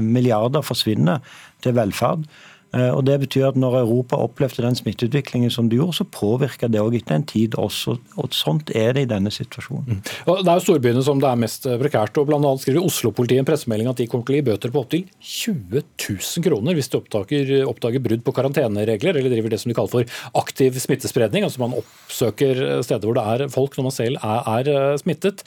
Milliarder 0.04 0.64
forsvinner 0.64 1.24
til 1.64 1.76
velferd. 1.76 2.28
Eh, 2.76 2.92
og 2.92 3.06
Det 3.08 3.16
betyr 3.24 3.48
at 3.48 3.58
når 3.60 3.80
Europa 3.82 4.18
opplevde 4.20 4.64
den 4.66 4.76
smitteutviklingen 4.76 5.52
som 5.54 5.70
de 5.70 5.80
gjorde, 5.80 5.98
så 6.02 6.06
påvirker 6.06 6.72
det 6.72 6.82
òg 6.82 6.98
etter 7.00 7.16
en 7.16 7.24
tid 7.24 7.56
også. 7.56 7.98
og 8.18 8.36
Sånt 8.36 8.72
er 8.76 8.94
det 8.94 9.06
i 9.06 9.10
denne 9.14 9.32
situasjonen. 9.32 10.02
Mm. 10.02 10.02
Det 10.04 10.52
er 10.52 10.60
jo 10.60 10.66
storbyene 10.66 11.04
som 11.06 11.22
det 11.24 11.30
er 11.30 11.40
mest 11.40 11.66
eh, 11.66 11.80
prekært. 11.80 12.18
og 12.20 12.28
Blant 12.28 12.46
annet 12.46 12.66
skriver 12.66 12.84
Oslo-politiet 12.84 13.44
en 13.44 13.48
pressemelding 13.48 13.90
at 13.92 14.02
de 14.02 14.10
kommer 14.12 14.28
til 14.28 14.38
å 14.38 14.40
gi 14.42 14.48
bøter 14.50 14.74
på 14.74 14.84
opptil 14.84 15.08
20 15.22 15.84
000 15.96 16.48
kroner 16.48 16.78
hvis 16.78 16.92
de 16.92 17.00
oppdager, 17.00 17.56
oppdager 17.70 18.04
brudd 18.04 18.26
på 18.26 18.36
karanteneregler 18.36 19.16
eller 19.16 19.34
driver 19.34 19.56
det 19.56 19.62
som 19.64 19.72
de 19.72 19.78
kaller 19.78 19.96
for 19.96 20.40
aktiv 20.44 20.78
smittespredning. 20.84 21.48
Altså 21.48 21.64
man 21.64 21.76
oppsøker 21.78 22.84
steder 22.86 23.08
hvor 23.08 23.18
det 23.18 23.28
er 23.34 23.54
folk 23.54 23.78
når 23.78 23.90
man 23.90 23.96
selv 23.96 24.22
er, 24.22 24.54
er 24.60 24.74
eh, 24.76 25.02
smittet. 25.02 25.44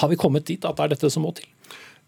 Har 0.00 0.08
vi 0.08 0.18
kommet 0.20 0.46
dit 0.48 0.64
at 0.64 0.76
det 0.78 0.86
er 0.86 0.94
dette 0.94 1.10
som 1.12 1.26
må 1.26 1.34
til? 1.36 1.48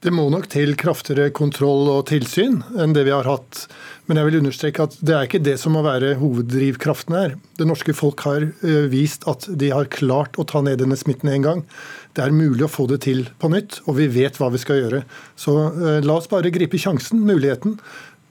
Det 0.03 0.11
må 0.11 0.25
nok 0.33 0.49
til 0.51 0.73
kraftigere 0.75 1.31
kontroll 1.31 1.87
og 1.93 2.09
tilsyn 2.09 2.57
enn 2.75 2.91
det 2.95 3.05
vi 3.07 3.13
har 3.15 3.29
hatt. 3.29 3.69
Men 4.11 4.19
jeg 4.19 4.27
vil 4.27 4.39
understreke 4.41 4.83
at 4.89 4.97
det 4.99 5.15
er 5.15 5.29
ikke 5.29 5.41
det 5.47 5.55
som 5.63 5.77
må 5.77 5.85
være 5.87 6.17
hoveddrivkraften 6.19 7.15
her. 7.15 7.37
Det 7.55 7.69
norske 7.71 7.95
folk 7.95 8.25
har 8.27 8.49
eh, 8.49 8.89
vist 8.91 9.23
at 9.31 9.47
de 9.47 9.69
har 9.71 9.87
klart 9.95 10.41
å 10.43 10.47
ta 10.49 10.59
ned 10.67 10.83
denne 10.83 10.99
smitten 10.99 11.31
en 11.31 11.47
gang. 11.47 11.61
Det 12.19 12.25
er 12.25 12.35
mulig 12.35 12.67
å 12.67 12.73
få 12.73 12.89
det 12.91 13.05
til 13.07 13.29
på 13.39 13.53
nytt, 13.53 13.79
og 13.87 14.01
vi 14.01 14.09
vet 14.11 14.41
hva 14.43 14.49
vi 14.51 14.59
skal 14.59 14.81
gjøre. 14.81 15.05
Så 15.39 15.55
eh, 15.71 16.01
la 16.03 16.17
oss 16.19 16.27
bare 16.33 16.51
gripe 16.51 16.81
sjansen, 16.83 17.23
muligheten. 17.29 17.79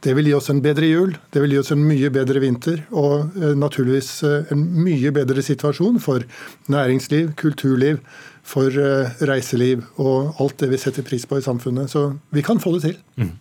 Det 0.03 0.11
vil 0.17 0.27
gi 0.27 0.35
oss 0.35 0.51
en 0.51 0.59
bedre 0.65 0.89
jul, 0.89 1.15
det 1.31 1.45
vil 1.45 1.55
gi 1.55 1.61
oss 1.61 1.71
en 1.71 1.85
mye 1.87 2.09
bedre 2.11 2.41
vinter 2.43 2.83
og 2.89 3.37
eh, 3.39 3.55
naturligvis 3.55 4.11
en 4.51 4.67
mye 4.81 5.13
bedre 5.15 5.45
situasjon 5.45 6.03
for 6.03 6.27
næringsliv, 6.73 7.31
kulturliv, 7.39 8.03
for 8.51 8.81
eh, 8.83 9.11
reiseliv 9.27 9.85
og 10.01 10.41
alt 10.41 10.57
det 10.61 10.71
vi 10.73 10.79
setter 10.81 11.05
pris 11.07 11.25
på 11.27 11.39
i 11.39 11.45
samfunnet. 11.45 11.91
Så 11.91 12.07
vi 12.35 12.43
kan 12.45 12.59
få 12.61 12.75
det 12.77 12.83
til. 12.87 12.97
Mm. 13.21 13.31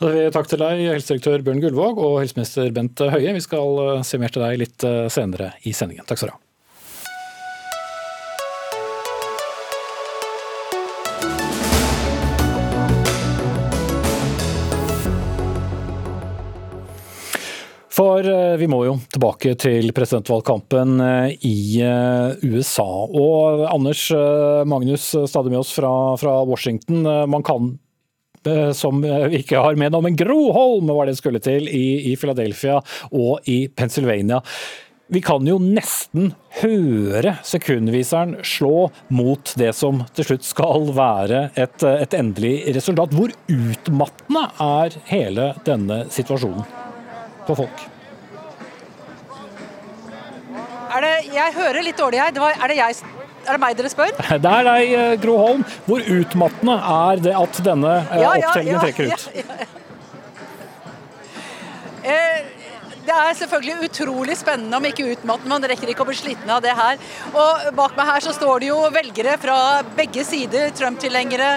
Da 0.00 0.12
sier 0.12 0.28
vi 0.28 0.36
takk 0.36 0.52
til 0.52 0.62
deg, 0.62 0.84
helsedirektør 0.94 1.46
Bjørn 1.46 1.64
Gullvåg 1.64 1.98
og 2.02 2.20
helseminister 2.22 2.70
Bent 2.76 3.02
Høie. 3.14 3.34
Vi 3.36 3.44
skal 3.44 3.82
eh, 3.86 4.06
se 4.06 4.22
mer 4.22 4.34
til 4.34 4.46
deg 4.46 4.62
litt 4.62 4.86
eh, 4.86 5.08
senere 5.12 5.54
i 5.66 5.74
sendingen. 5.76 6.06
Takk 6.08 6.22
skal 6.22 6.32
du 6.32 6.36
ha. 6.38 6.44
For 18.00 18.24
eh, 18.24 18.56
vi 18.56 18.68
må 18.70 18.78
jo 18.86 18.94
tilbake 19.12 19.52
til 19.60 19.90
presidentvalgkampen 19.92 21.02
eh, 21.04 21.34
i 21.44 21.82
eh, 21.84 22.46
USA. 22.48 22.88
Og 23.04 23.66
Anders 23.68 24.06
Magnus, 24.70 25.10
stadig 25.28 25.52
med 25.52 25.60
oss 25.60 25.74
fra, 25.76 25.92
fra 26.20 26.38
Washington. 26.48 27.04
Man 27.28 27.44
kan 27.46 27.74
som 28.72 29.02
vi 29.04 29.42
ikke 29.42 29.60
har 29.60 29.76
med 29.76 29.92
nå, 29.92 29.98
men 30.00 30.14
Gro 30.16 30.46
Holm 30.56 30.88
var 30.96 31.10
det 31.10 31.18
skulle 31.18 31.42
til 31.44 31.66
i, 31.68 32.08
i 32.08 32.14
Philadelphia 32.16 32.78
og 33.12 33.44
i 33.52 33.66
Pennsylvania. 33.68 34.38
Vi 35.12 35.20
kan 35.20 35.44
jo 35.44 35.58
nesten 35.60 36.32
høre 36.62 37.36
sekundviseren 37.44 38.38
slå 38.40 38.88
mot 39.12 39.52
det 39.60 39.74
som 39.76 40.06
til 40.16 40.30
slutt 40.30 40.48
skal 40.48 40.88
være 40.96 41.50
et, 41.52 41.84
et 41.84 42.16
endelig 42.16 42.62
resultat. 42.80 43.12
Hvor 43.12 43.36
utmattende 43.52 44.48
er 44.72 45.02
hele 45.12 45.50
denne 45.68 46.06
situasjonen? 46.08 46.79
På 47.50 47.58
folk. 47.64 47.88
Er 50.90 51.04
det, 51.04 51.14
jeg 51.30 51.54
hører 51.54 51.84
litt 51.86 51.98
dårlig 51.98 52.20
her. 52.20 52.32
Det 52.34 52.42
var, 52.42 52.56
er, 52.56 52.72
det 52.72 52.78
jeg, 52.80 53.02
er, 53.44 53.50
det 53.52 53.58
meg 53.62 53.76
dere 53.78 53.90
spør? 53.92 54.14
Det 54.44 54.54
er 54.54 54.64
deg, 54.66 54.94
eh, 55.00 55.16
Gro 55.22 55.36
Holm. 55.38 55.66
Hvor 55.86 56.06
utmattende 56.18 56.78
er 56.94 57.26
det 57.26 57.34
at 57.38 57.60
denne 57.66 57.98
eh, 58.00 58.22
ja, 58.24 58.32
opptellingen 58.32 58.74
ja, 58.74 58.80
ja, 58.80 58.86
trekker 58.88 59.04
ut? 59.12 59.22
Eh, 62.10 62.40
det 63.06 63.14
er 63.16 63.36
selvfølgelig 63.38 63.86
utrolig 63.88 64.36
spennende, 64.38 64.76
om 64.76 64.86
ikke 64.86 65.06
utmattende. 65.14 65.52
Man 65.52 65.66
rekker 65.70 65.92
ikke 65.92 66.04
å 66.04 66.08
bli 66.10 66.18
sliten 66.18 66.50
av 66.52 66.60
det 66.64 66.74
her. 66.78 66.98
Og 67.30 67.70
bak 67.78 67.94
meg 67.98 68.10
her 68.10 68.26
så 68.26 68.34
står 68.34 68.62
det 68.62 68.70
jo 68.70 68.80
velgere 68.94 69.36
fra 69.40 69.56
begge 69.96 70.24
sider. 70.26 70.70
Trump-tilhengere, 70.78 71.54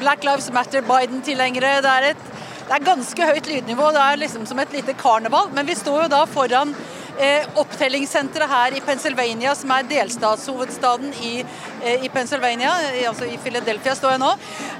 Black 0.00 0.24
Lives 0.26 0.48
Matter, 0.54 0.82
Biden-tilhengere. 0.86 1.76
Det 1.84 1.92
er 1.92 2.08
et 2.14 2.24
Det 2.68 2.76
er 2.76 2.84
ganske 2.86 3.26
høyt 3.28 3.48
lydnivå, 3.50 3.90
det 3.94 4.02
er 4.02 4.20
liksom 4.20 4.44
som 4.48 4.60
et 4.62 4.74
lite 4.74 4.94
karneval. 4.98 5.50
Men 5.56 5.68
vi 5.68 5.76
står 5.78 6.04
jo 6.04 6.10
da 6.12 6.22
foran 6.30 6.74
opptellingssenteret 7.60 8.48
her 8.48 8.76
i 8.76 8.80
Pennsylvania, 8.84 9.54
som 9.54 9.70
er 9.74 9.86
delstatshovedstaden 9.88 11.12
i, 11.22 11.44
eh, 11.82 12.04
i 12.04 12.08
Pennsylvania, 12.08 12.72
altså 13.08 13.26
i 13.28 13.38
Philadelphia 13.42 13.94
står 13.94 14.14
jeg 14.14 14.22
nå. 14.22 14.30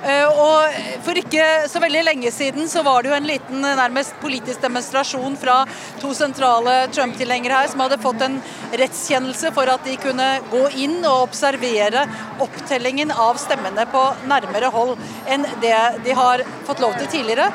Eh, 0.03 0.41
og 0.41 0.79
for 1.05 1.19
ikke 1.19 1.69
så 1.71 1.83
veldig 1.83 2.05
lenge 2.09 2.33
siden 2.33 2.69
så 2.69 2.83
var 2.83 3.03
det 3.03 3.13
jo 3.13 3.17
en 3.19 3.29
liten 3.29 3.65
eh, 3.65 3.77
nærmest 3.79 4.19
politisk 4.23 4.63
demonstrasjon 4.65 5.37
fra 5.37 5.63
to 6.01 6.13
sentrale 6.17 6.89
Trump-tilhengere 6.95 7.63
her, 7.63 7.71
som 7.73 7.85
hadde 7.85 8.01
fått 8.03 8.25
en 8.27 8.41
rettskjennelse 8.73 9.53
for 9.55 9.71
at 9.73 9.85
de 9.87 9.97
kunne 10.01 10.29
gå 10.51 10.67
inn 10.87 11.01
og 11.05 11.29
observere 11.29 12.07
opptellingen 12.43 13.13
av 13.13 13.41
stemmene 13.41 13.87
på 13.93 14.05
nærmere 14.31 14.73
hold 14.73 14.97
enn 15.31 15.47
det 15.63 15.79
de 16.07 16.17
har 16.17 16.47
fått 16.67 16.83
lov 16.83 16.97
til 16.99 17.11
tidligere. 17.19 17.51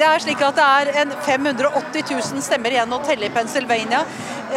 Det 0.00 0.06
er 0.08 0.22
slik 0.24 0.40
at 0.40 0.56
det 0.56 0.64
er 0.64 0.88
en 1.02 1.10
580 1.26 2.06
000 2.08 2.40
stemmer 2.40 2.72
igjen 2.72 2.92
å 2.96 3.02
telle 3.04 3.26
i 3.26 3.32
Pennsylvania. 3.34 3.98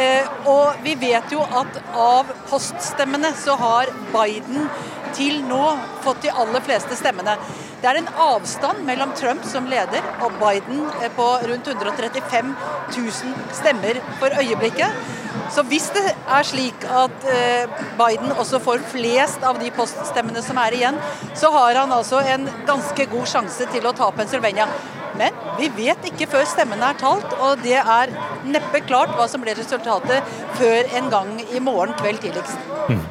Eh, 0.00 0.30
og 0.48 0.78
vi 0.80 0.94
vet 0.96 1.34
jo 1.34 1.42
at 1.44 1.76
av 2.00 2.30
poststemmene 2.48 3.28
så 3.36 3.52
har 3.60 3.92
Biden 4.14 4.70
til 5.12 5.42
nå 5.44 5.66
fått 6.06 6.24
de 6.24 6.32
aller 6.32 6.64
fleste 6.64 6.96
stemmene. 6.96 7.36
Det 7.82 7.90
er 7.90 8.00
en 8.00 8.08
avstand 8.24 8.86
mellom 8.88 9.12
Trump 9.20 9.44
som 9.44 9.68
leder 9.68 10.00
og 10.24 10.40
Biden 10.40 10.80
eh, 11.02 11.12
på 11.12 11.28
rundt 11.44 11.68
135 11.74 12.56
000 12.96 13.36
stemmer 13.60 14.00
for 14.22 14.40
øyeblikket. 14.40 15.04
Så 15.52 15.68
hvis 15.68 15.92
det 15.92 16.06
er 16.08 16.48
slik 16.48 16.88
at 16.88 17.30
eh, 17.36 17.78
Biden 18.00 18.32
også 18.32 18.64
får 18.64 18.88
flest 18.96 19.44
av 19.44 19.60
de 19.60 19.68
poststemmene 19.76 20.40
som 20.48 20.64
er 20.64 20.80
igjen, 20.80 21.04
så 21.36 21.52
har 21.52 21.84
han 21.84 21.92
altså 21.92 22.24
en 22.24 22.48
ganske 22.64 23.10
god 23.12 23.32
sjanse 23.36 23.68
til 23.76 23.92
å 23.92 23.92
ta 23.92 24.08
Pennsylvania. 24.16 24.72
Men 25.18 25.36
vi 25.60 25.70
vet 25.76 26.08
ikke 26.10 26.28
før 26.30 26.46
stemmene 26.48 26.90
er 26.90 26.98
talt, 27.00 27.36
og 27.38 27.62
det 27.64 27.78
er 27.78 28.14
neppe 28.48 28.82
klart 28.88 29.14
hva 29.18 29.28
som 29.30 29.44
blir 29.44 29.58
resultatet 29.58 30.34
før 30.58 30.94
en 30.98 31.10
gang 31.12 31.36
i 31.54 31.62
morgen 31.62 31.94
kveld 32.00 32.22
tidligst. 32.24 32.58
Mm. 32.90 33.02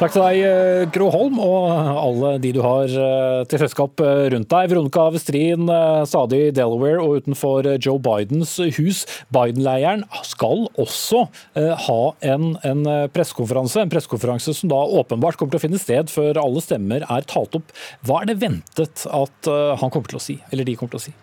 Takk 0.00 0.14
til 0.14 0.22
deg, 0.24 0.38
eh, 0.48 0.82
Gro 0.88 1.10
Holm, 1.12 1.34
og 1.44 1.66
alle 2.00 2.30
de 2.40 2.54
du 2.56 2.62
har 2.64 2.88
eh, 2.88 3.42
til 3.44 3.60
selskap 3.60 4.00
eh, 4.00 4.30
rundt 4.32 4.48
deg. 4.48 4.70
Veronica 4.72 5.04
Westrin, 5.12 5.68
stadig 6.08 6.40
i 6.46 6.54
Delaware 6.56 7.04
og 7.04 7.20
utenfor 7.20 7.68
Joe 7.76 8.00
Bidens 8.00 8.54
hus. 8.78 9.02
Biden-leiren 9.28 10.06
skal 10.24 10.70
også 10.80 11.26
ha 11.84 12.00
en, 12.32 12.54
en 12.64 12.84
pressekonferanse, 13.12 13.84
en 13.84 13.92
pressekonferanse 13.92 14.56
som 14.56 14.72
da 14.72 14.80
åpenbart 14.80 15.36
kommer 15.36 15.52
til 15.52 15.60
å 15.60 15.66
finne 15.68 15.82
sted 15.82 16.08
før 16.08 16.40
alle 16.40 16.64
stemmer 16.64 17.04
er 17.04 17.28
talt 17.28 17.60
opp. 17.60 17.74
Hva 18.00 18.22
er 18.22 18.32
det 18.32 18.40
ventet 18.40 19.04
at 19.04 19.50
han 19.50 19.92
kommer 19.92 20.08
til 20.08 20.22
å 20.22 20.28
si, 20.30 20.40
eller 20.48 20.64
de 20.64 20.80
kommer 20.80 20.96
til 20.96 21.02
å 21.02 21.08
si? 21.10 21.20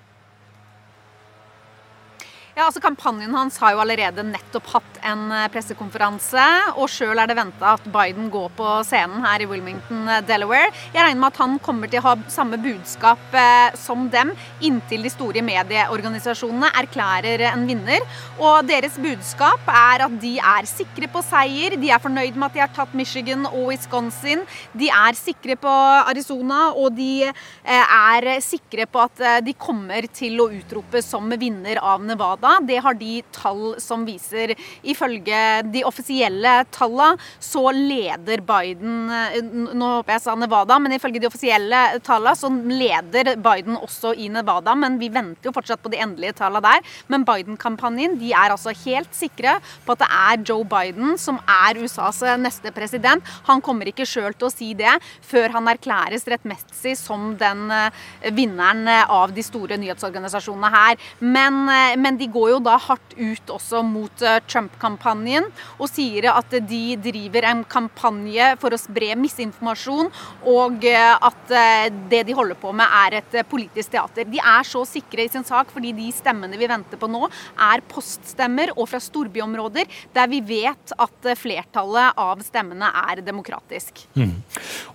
Ja, 2.58 2.64
altså 2.72 2.82
Kampanjen 2.82 3.36
hans 3.38 3.60
har 3.62 3.76
jo 3.76 3.82
allerede 3.84 4.24
nettopp 4.26 4.72
hatt 4.72 4.96
en 5.06 5.28
eh, 5.30 5.44
pressekonferanse. 5.54 6.42
Og 6.82 6.88
sjøl 6.90 7.20
er 7.22 7.30
det 7.30 7.36
venta 7.38 7.76
at 7.76 7.84
Biden 7.94 8.32
går 8.34 8.48
på 8.58 8.70
scenen 8.88 9.22
her 9.22 9.44
i 9.44 9.46
Wilmington, 9.46 10.00
eh, 10.10 10.24
Delaware. 10.26 10.72
Jeg 10.90 11.04
regner 11.04 11.22
med 11.22 11.36
at 11.36 11.42
han 11.44 11.54
kommer 11.62 11.92
til 11.92 12.02
å 12.02 12.06
ha 12.08 12.14
samme 12.34 12.58
budskap 12.64 13.38
eh, 13.38 13.78
som 13.78 14.08
dem 14.10 14.32
inntil 14.66 15.06
de 15.06 15.12
store 15.14 15.44
medieorganisasjonene 15.46 16.72
erklærer 16.82 17.44
en 17.52 17.68
vinner. 17.70 18.08
Og 18.40 18.66
deres 18.66 18.98
budskap 19.06 19.70
er 19.70 20.08
at 20.08 20.18
de 20.26 20.34
er 20.42 20.72
sikre 20.72 21.12
på 21.14 21.22
seier. 21.30 21.78
De 21.78 21.94
er 21.94 22.02
fornøyd 22.02 22.42
med 22.42 22.48
at 22.50 22.58
de 22.58 22.66
har 22.66 22.74
tatt 22.74 22.98
Michigan 22.98 23.46
og 23.52 23.70
Wisconsin. 23.70 24.42
De 24.74 24.90
er 24.90 25.22
sikre 25.22 25.60
på 25.62 25.76
Arizona, 26.10 26.72
og 26.74 26.98
de 26.98 27.30
er 27.70 28.32
sikre 28.42 28.90
på 28.90 29.06
at 29.06 29.46
de 29.46 29.54
kommer 29.62 30.10
til 30.10 30.42
å 30.42 30.50
utropes 30.58 31.14
som 31.14 31.30
vinner 31.38 31.78
av 31.86 32.02
Nevada 32.02 32.47
da. 32.48 32.58
Det 32.64 32.80
har 32.84 32.98
de 32.98 33.22
tall 33.36 33.76
som 33.82 34.06
viser. 34.08 34.56
Ifølge 34.88 35.42
de 35.74 35.84
offisielle 35.88 36.54
tallene 36.74 37.18
så 37.44 37.68
leder 37.76 38.42
Biden 38.46 39.12
eh, 39.14 39.38
Nå 39.48 39.90
håper 39.98 40.16
jeg 40.16 40.24
sa 40.24 40.36
Nevada, 40.38 40.78
men 40.82 40.96
ifølge 40.96 41.22
de 41.22 41.30
offisielle 41.30 41.82
tallene 42.06 42.36
så 42.38 42.50
leder 42.52 43.36
Biden 43.44 43.78
også 43.80 44.14
i 44.18 44.30
Nevada. 44.34 44.76
Men 44.78 45.00
vi 45.02 45.12
venter 45.14 45.50
jo 45.50 45.56
fortsatt 45.56 45.84
på 45.84 45.92
de 45.94 46.02
endelige 46.04 46.38
tallene 46.40 46.64
der. 46.66 46.96
Men 47.12 47.26
Biden-kampanjen 47.28 48.18
de 48.22 48.32
er 48.34 48.54
altså 48.54 48.74
helt 48.86 49.14
sikre 49.16 49.58
på 49.86 49.96
at 49.96 50.04
det 50.04 50.10
er 50.14 50.44
Joe 50.48 50.66
Biden 50.68 51.18
som 51.22 51.40
er 51.44 51.80
USAs 51.82 52.24
neste 52.42 52.72
president. 52.76 53.26
Han 53.50 53.62
kommer 53.66 53.90
ikke 53.90 54.08
sjøl 54.08 54.36
til 54.36 54.50
å 54.50 54.54
si 54.54 54.72
det 54.78 54.98
før 55.26 55.56
han 55.58 55.70
erklæres 55.72 56.28
rettmessig 56.30 56.96
som 57.00 57.34
den 57.40 57.68
eh, 57.74 58.32
vinneren 58.36 58.88
av 58.88 59.34
de 59.36 59.44
store 59.46 59.78
nyhetsorganisasjonene 59.82 60.72
her. 60.74 61.08
Men, 61.20 61.64
eh, 61.72 61.96
men 62.00 62.20
de 62.20 62.30
går 62.32 62.37
går 62.38 62.54
jo 62.54 62.60
da 62.64 62.78
hardt 62.82 63.16
ut 63.18 63.54
også 63.54 63.82
mot 63.86 64.24
eh, 64.26 64.40
Trump-kampanjen 64.48 65.50
og 65.78 65.90
sier 65.90 66.30
at 66.32 66.54
de 66.70 66.82
driver 67.02 67.48
en 67.50 67.64
kampanje 67.68 68.54
for 68.62 68.74
å 68.74 68.80
spre 68.80 69.14
misinformasjon, 69.20 70.12
og 70.50 70.86
eh, 70.88 71.14
at 71.30 71.54
eh, 71.54 71.88
det 72.12 72.24
de 72.28 72.36
holder 72.38 72.60
på 72.60 72.74
med 72.78 72.98
er 73.02 73.20
et 73.22 73.38
politisk 73.50 73.94
teater. 73.96 74.28
De 74.30 74.42
er 74.42 74.68
så 74.68 74.84
sikre 74.88 75.26
i 75.26 75.32
sin 75.32 75.46
sak 75.48 75.72
fordi 75.74 75.94
de 75.98 76.10
stemmene 76.16 76.60
vi 76.60 76.70
venter 76.70 77.00
på 77.00 77.10
nå, 77.12 77.26
er 77.70 77.86
poststemmer 77.90 78.74
og 78.76 78.86
fra 78.92 79.02
storbyområder 79.02 79.90
der 80.16 80.32
vi 80.32 80.42
vet 80.46 80.94
at 80.98 81.32
flertallet 81.40 82.18
av 82.20 82.42
stemmene 82.46 82.90
er 83.08 83.24
demokratisk. 83.26 84.06
Mm. 84.18 84.36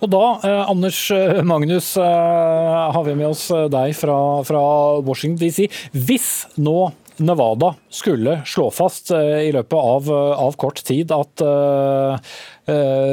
Og 0.03 0.11
da, 0.11 0.23
eh, 0.47 0.63
Anders 0.69 0.99
Magnus, 1.43 1.95
eh, 1.97 2.91
har 2.93 3.03
vi 3.03 3.15
med 3.15 3.27
oss 3.31 3.47
deg 3.49 3.95
fra, 3.97 4.17
fra 4.47 4.63
Washington 5.03 5.39
DC. 5.41 5.67
Hvis 5.93 6.45
nå 6.57 6.91
Nevada 7.17 7.75
skulle 7.89 8.41
slå 8.45 8.71
fast 8.71 9.11
eh, 9.11 9.47
i 9.47 9.51
løpet 9.53 9.79
av, 9.79 10.09
eh, 10.09 10.43
av 10.45 10.55
kort 10.57 10.81
tid 10.85 11.11
at 11.13 11.43
uh, 11.45 12.17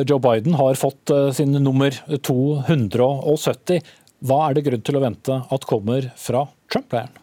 Joe 0.06 0.20
Biden 0.22 0.54
har 0.54 0.78
fått 0.78 1.10
sin 1.34 1.52
nummer 1.52 1.94
270, 2.08 3.80
hva 4.24 4.38
er 4.46 4.56
det 4.56 4.64
grunn 4.68 4.84
til 4.86 4.98
å 4.98 5.02
vente 5.02 5.40
at 5.50 5.66
kommer 5.68 6.06
fra 6.20 6.44
Trump-leiren? 6.70 7.16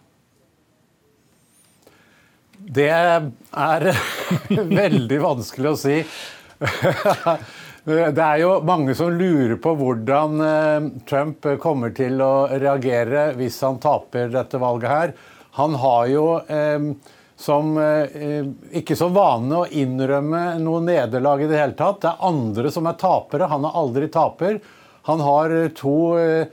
Det 2.78 2.90
er 2.92 3.88
veldig 4.82 5.22
vanskelig 5.24 5.72
å 5.72 5.80
si. 5.80 6.02
Det 7.88 8.26
er 8.26 8.42
jo 8.42 8.58
mange 8.68 8.98
som 9.00 9.14
lurer 9.16 9.56
på 9.64 9.72
hvordan 9.80 10.44
Trump 11.08 11.48
kommer 11.64 11.96
til 11.96 12.20
å 12.20 12.50
reagere 12.52 13.30
hvis 13.40 13.62
han 13.64 13.80
taper 13.80 14.34
dette 14.34 14.60
valget 14.60 14.92
her. 14.92 15.16
Han 15.58 15.78
har 15.82 16.10
jo 16.12 16.26
eh, 16.48 16.92
som 17.38 17.78
eh, 17.78 18.48
ikke 18.80 18.98
så 18.98 19.12
vane 19.14 19.62
å 19.62 19.68
innrømme 19.70 20.58
noe 20.62 20.82
nederlag 20.82 21.44
i 21.44 21.50
det 21.50 21.60
hele 21.60 21.78
tatt. 21.78 22.02
Det 22.02 22.10
er 22.10 22.26
andre 22.30 22.72
som 22.74 22.90
er 22.90 22.98
tapere. 22.98 23.50
Han 23.52 23.68
er 23.70 23.78
aldri 23.78 24.10
taper. 24.14 24.58
Han 25.08 25.22
har 25.22 25.54
eh, 25.54 25.70
to 25.78 26.18
eh, 26.18 26.50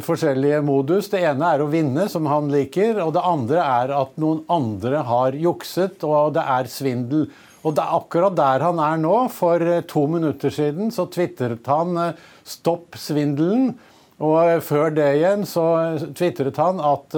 forskjellige 0.00 0.62
modus. 0.64 1.10
Det 1.12 1.20
ene 1.20 1.52
er 1.52 1.62
å 1.62 1.68
vinne, 1.70 2.08
som 2.08 2.26
han 2.30 2.48
liker. 2.52 3.02
Og 3.04 3.12
det 3.12 3.24
andre 3.28 3.60
er 3.60 3.92
at 3.98 4.16
noen 4.20 4.40
andre 4.52 5.04
har 5.04 5.36
jukset, 5.36 6.00
og 6.08 6.32
det 6.38 6.48
er 6.56 6.72
svindel. 6.72 7.28
Og 7.62 7.76
det 7.76 7.84
er 7.84 7.94
akkurat 8.00 8.34
der 8.34 8.64
han 8.64 8.80
er 8.82 8.98
nå. 9.04 9.16
For 9.36 9.60
eh, 9.60 9.84
to 9.84 10.08
minutter 10.10 10.54
siden 10.54 10.88
så 10.94 11.10
tvitret 11.12 11.68
han 11.68 12.06
eh, 12.08 12.28
'stopp 12.42 12.96
svindelen'. 12.96 13.74
Og 14.22 14.62
før 14.62 14.92
det 14.94 15.08
igjen 15.18 15.42
så 15.48 15.64
tvitret 16.14 16.58
han 16.60 16.78
at 16.78 17.14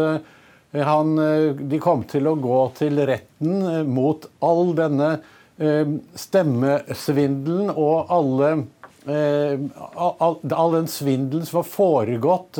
han, 0.82 1.18
eh, 1.18 1.54
de 1.54 1.78
kom 1.78 2.02
til 2.08 2.26
å 2.26 2.34
gå 2.34 2.72
til 2.78 3.06
retten 3.06 3.62
eh, 3.62 3.82
mot 3.86 4.26
all 4.42 4.74
denne 4.74 5.20
eh, 5.58 5.86
stemmesvindelen 6.18 7.70
og 7.70 8.06
alle, 8.10 8.66
all, 9.04 10.72
den 10.72 10.86
svindelen 10.88 11.46
som 11.46 11.56
har 11.60 11.64
foregått 11.68 12.58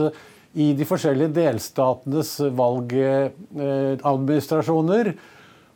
i 0.55 0.73
de 0.77 0.85
forskjellige 0.87 1.33
delstatenes 1.35 2.41
valgadministrasjoner. 2.55 5.15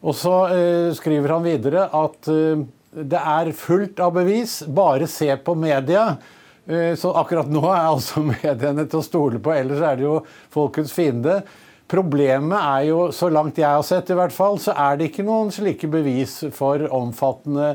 Og 0.04 0.14
så 0.14 0.48
skriver 0.94 1.28
han 1.32 1.42
videre 1.48 1.88
at 1.88 2.28
det 2.28 3.18
er 3.18 3.52
fullt 3.56 4.00
av 4.04 4.12
bevis, 4.20 4.62
bare 4.68 5.08
se 5.08 5.36
på 5.40 5.54
media. 5.56 6.20
Så 7.00 7.16
akkurat 7.16 7.48
nå 7.48 7.64
er 7.64 7.88
altså 7.88 8.20
mediene 8.28 8.84
til 8.84 9.00
å 9.00 9.08
stole 9.08 9.40
på, 9.40 9.56
ellers 9.56 9.80
er 9.80 9.96
det 9.96 10.04
jo 10.04 10.20
folkets 10.52 10.92
fiende. 10.92 11.40
Problemet 11.88 12.58
er 12.58 12.88
jo, 12.90 12.98
så 13.16 13.30
langt 13.32 13.58
jeg 13.60 13.68
har 13.68 13.84
sett 13.86 14.10
i 14.12 14.16
hvert 14.18 14.34
fall, 14.34 14.58
så 14.60 14.74
er 14.76 14.98
det 14.98 15.08
ikke 15.08 15.24
noen 15.24 15.52
slike 15.54 15.88
bevis 15.88 16.42
for 16.52 16.84
omfattende 16.92 17.70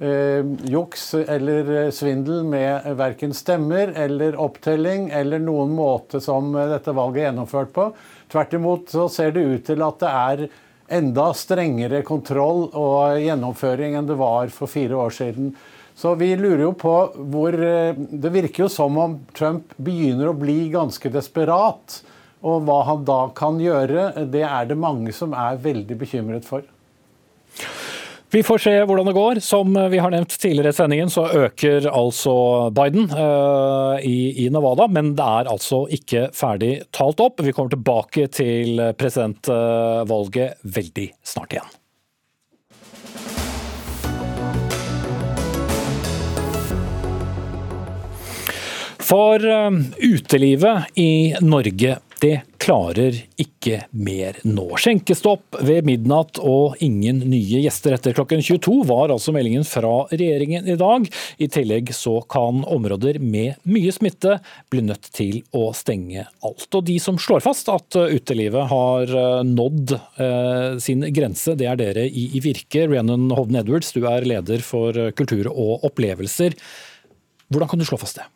eh, 0.00 0.40
juks 0.72 1.10
eller 1.20 1.72
eh, 1.74 1.90
svindel 1.92 2.46
med 2.48 2.86
verken 2.96 3.34
stemmer 3.36 3.92
eller 3.92 4.38
opptelling 4.40 5.10
eller 5.12 5.42
noen 5.44 5.74
måte 5.76 6.22
som 6.24 6.54
eh, 6.56 6.70
dette 6.72 6.96
valget 6.96 7.20
er 7.20 7.28
gjennomført 7.28 7.74
på. 7.76 7.90
Tvert 8.32 8.56
imot 8.56 8.94
så 8.96 9.08
ser 9.12 9.36
det 9.36 9.44
ut 9.44 9.66
til 9.68 9.84
at 9.84 10.00
det 10.00 10.14
er 10.16 10.46
enda 10.98 11.30
strengere 11.36 12.00
kontroll 12.06 12.70
og 12.72 13.20
gjennomføring 13.20 13.98
enn 13.98 14.08
det 14.08 14.16
var 14.16 14.48
for 14.54 14.70
fire 14.72 14.96
år 14.96 15.12
siden. 15.12 15.52
Så 15.98 16.14
vi 16.14 16.30
lurer 16.38 16.62
jo 16.62 16.74
på 16.78 16.94
hvor 17.32 17.52
eh, 17.52 17.96
Det 17.96 18.30
virker 18.32 18.64
jo 18.64 18.70
som 18.72 18.96
om 19.02 19.18
Trump 19.36 19.74
begynner 19.76 20.30
å 20.30 20.38
bli 20.38 20.68
ganske 20.72 21.10
desperat 21.12 22.00
Og 22.46 22.62
hva 22.66 22.82
han 22.86 23.04
da 23.06 23.20
kan 23.34 23.58
gjøre, 23.62 24.26
det 24.30 24.44
er 24.46 24.68
det 24.70 24.78
mange 24.78 25.14
som 25.14 25.34
er 25.34 25.58
veldig 25.62 25.96
bekymret 25.98 26.46
for. 26.46 26.66
Vi 28.28 28.42
får 28.44 28.60
se 28.60 28.72
hvordan 28.84 29.08
det 29.08 29.16
går. 29.16 29.40
Som 29.40 29.72
vi 29.88 29.98
har 29.98 30.12
nevnt 30.12 30.34
tidligere 30.36 30.74
i 30.74 30.76
sendingen, 30.76 31.10
så 31.10 31.24
øker 31.46 31.88
altså 31.88 32.34
Biden 32.76 33.08
uh, 33.08 33.96
i, 34.04 34.44
i, 34.44 34.48
Nevada, 34.52 34.84
men 34.92 35.14
det 35.16 35.24
er 35.24 35.48
altså 35.48 35.86
ikke 35.88 36.28
ferdig 36.36 36.74
talt 36.92 37.22
opp. 37.24 37.40
Vi 37.40 37.54
kommer 37.56 37.72
tilbake 37.72 38.28
til 38.28 38.82
presidentvalget 39.00 40.60
veldig 40.76 41.08
snart 41.24 41.56
igjen. 41.56 41.76
For 49.08 49.40
uh, 49.40 49.72
utelivet 50.04 51.00
i 51.00 51.32
Norge 51.40 51.96
det 52.22 52.40
klarer 52.58 53.14
ikke 53.40 53.84
mer 53.94 54.38
nå. 54.46 54.64
Skjenkestopp 54.80 55.58
ved 55.64 55.86
midnatt 55.86 56.40
og 56.42 56.78
ingen 56.84 57.20
nye 57.30 57.62
gjester 57.62 57.94
etter 57.94 58.16
klokken 58.16 58.42
22 58.44 58.82
var 58.88 59.12
altså 59.14 59.32
meldingen 59.34 59.66
fra 59.68 60.04
regjeringen 60.10 60.68
i 60.68 60.76
dag. 60.78 61.06
I 61.38 61.48
tillegg 61.52 61.92
så 61.96 62.18
kan 62.30 62.64
områder 62.66 63.20
med 63.22 63.60
mye 63.68 63.94
smitte 63.94 64.38
bli 64.72 64.82
nødt 64.88 65.10
til 65.14 65.42
å 65.56 65.70
stenge 65.76 66.26
alt. 66.44 66.68
Og 66.74 66.86
de 66.88 66.98
som 67.02 67.20
slår 67.22 67.44
fast 67.46 67.70
at 67.72 67.98
utelivet 67.98 68.68
har 68.72 69.14
eh, 69.22 69.44
nådd 69.46 69.94
eh, 69.94 70.78
sin 70.82 71.06
grense, 71.14 71.54
det 71.58 71.70
er 71.70 71.78
dere 71.80 72.08
i, 72.08 72.26
Virke. 72.42 72.86
Rhiannon 72.88 73.30
Hovden 73.34 73.58
Edwards, 73.60 73.92
du 73.94 74.04
er 74.08 74.26
leder 74.26 74.62
for 74.64 74.96
kultur 75.18 75.50
og 75.52 75.86
opplevelser. 75.88 76.56
Hvordan 77.48 77.70
kan 77.70 77.80
du 77.80 77.86
slå 77.88 77.98
fast 78.00 78.20
det? 78.20 78.26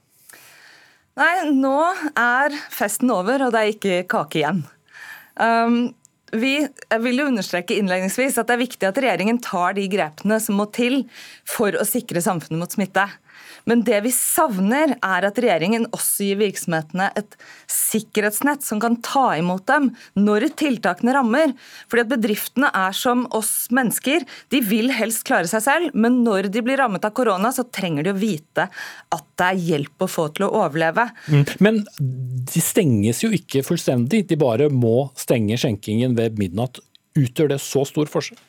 Nei, 1.21 1.33
nå 1.53 1.77
er 2.17 2.55
festen 2.73 3.11
over, 3.13 3.45
og 3.45 3.53
det 3.53 3.61
er 3.61 3.73
ikke 3.75 3.97
kake 4.15 4.41
igjen. 4.41 4.63
Um, 5.37 5.83
vi, 6.33 6.55
vil 7.05 7.21
jo 7.21 7.27
understreke 7.29 7.77
innledningsvis 7.77 8.39
at 8.41 8.49
det 8.49 8.57
er 8.57 8.63
viktig 8.63 8.89
at 8.89 9.01
regjeringen 9.05 9.41
tar 9.45 9.77
de 9.77 9.85
grepene 9.93 10.39
som 10.41 10.57
må 10.57 10.71
til 10.73 11.03
for 11.49 11.77
å 11.77 11.85
sikre 11.89 12.25
samfunnet 12.25 12.63
mot 12.63 12.73
smitte. 12.73 13.05
Men 13.69 13.85
det 13.87 14.01
vi 14.07 14.13
savner, 14.15 14.97
er 14.99 15.27
at 15.29 15.39
regjeringen 15.41 15.87
også 15.95 16.27
gir 16.27 16.41
virksomhetene 16.41 17.09
et 17.19 17.37
sikkerhetsnett 17.71 18.65
som 18.67 18.81
kan 18.83 18.99
ta 19.05 19.37
imot 19.39 19.67
dem 19.71 19.91
når 20.19 20.49
tiltakene 20.59 21.15
rammer. 21.15 21.55
Fordi 21.91 22.07
at 22.07 22.13
bedriftene 22.13 22.73
er 22.75 22.97
som 22.97 23.25
oss 23.37 23.71
mennesker. 23.75 24.27
De 24.53 24.63
vil 24.67 24.93
helst 24.95 25.25
klare 25.29 25.51
seg 25.51 25.65
selv, 25.65 25.95
men 25.95 26.23
når 26.27 26.51
de 26.53 26.65
blir 26.65 26.81
rammet 26.83 27.07
av 27.07 27.15
korona, 27.17 27.53
så 27.55 27.67
trenger 27.71 28.07
de 28.07 28.15
å 28.15 28.19
vite 28.19 28.69
at 28.69 29.27
det 29.39 29.49
er 29.49 29.67
hjelp 29.73 30.05
å 30.07 30.11
få 30.11 30.29
til 30.35 30.49
å 30.49 30.53
overleve. 30.65 31.09
Mm. 31.31 31.45
Men 31.63 31.83
de 32.53 32.63
stenges 32.63 33.23
jo 33.25 33.33
ikke 33.35 33.65
fullstendig, 33.67 34.25
de 34.31 34.39
bare 34.41 34.71
må 34.73 35.11
stenge 35.19 35.59
skjenkingen 35.61 36.17
ved 36.19 36.41
midnatt. 36.41 36.83
Utgjør 37.19 37.53
det 37.53 37.61
så 37.63 37.85
stor 37.89 38.09
forskjell? 38.11 38.41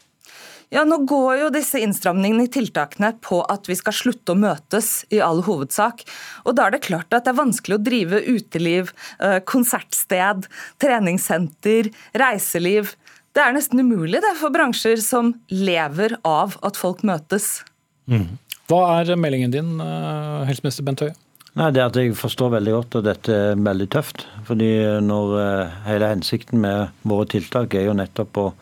Ja, 0.73 0.81
Nå 0.89 1.03
går 1.05 1.35
jo 1.37 1.49
disse 1.53 1.77
innstramningene 1.85 2.47
i 2.47 2.51
tiltakene 2.51 3.11
på 3.21 3.43
at 3.45 3.67
vi 3.69 3.75
skal 3.77 3.93
slutte 3.93 4.33
å 4.33 4.39
møtes 4.41 5.03
i 5.13 5.19
all 5.21 5.43
hovedsak. 5.45 6.01
Og 6.49 6.55
Da 6.57 6.65
er 6.65 6.73
det 6.73 6.85
klart 6.87 7.13
at 7.13 7.27
det 7.27 7.33
er 7.33 7.37
vanskelig 7.37 7.77
å 7.77 7.83
drive 7.83 8.21
uteliv, 8.25 8.89
eh, 9.19 9.39
konsertsted, 9.45 10.47
treningssenter, 10.81 11.93
reiseliv. 12.17 12.95
Det 13.33 13.43
er 13.43 13.53
nesten 13.53 13.79
umulig 13.79 14.21
det 14.21 14.33
for 14.37 14.49
bransjer 14.49 14.97
som 14.97 15.35
lever 15.51 16.17
av 16.25 16.57
at 16.63 16.75
folk 16.75 17.03
møtes. 17.03 17.63
Mm. 18.09 18.39
Hva 18.67 19.01
er 19.01 19.15
meldingen 19.15 19.51
din, 19.51 19.79
eh, 19.79 20.45
helseminister 20.49 20.83
Bent 20.83 21.01
Høie? 21.01 21.15
Nei, 21.55 21.69
det 21.69 21.81
er 21.81 21.85
at 21.85 21.93
Jeg 21.93 22.15
forstår 22.15 22.49
veldig 22.49 22.73
godt 22.73 22.95
at 22.95 23.03
dette 23.03 23.29
er 23.29 23.55
veldig 23.55 23.89
tøft. 23.89 24.25
fordi 24.43 25.01
når 25.05 25.37
eh, 25.39 25.69
Hele 25.85 26.15
hensikten 26.15 26.59
med 26.59 26.89
våre 27.05 27.27
tiltak 27.27 27.75
er 27.75 27.85
jo 27.85 27.93
nettopp 27.93 28.33
å 28.37 28.53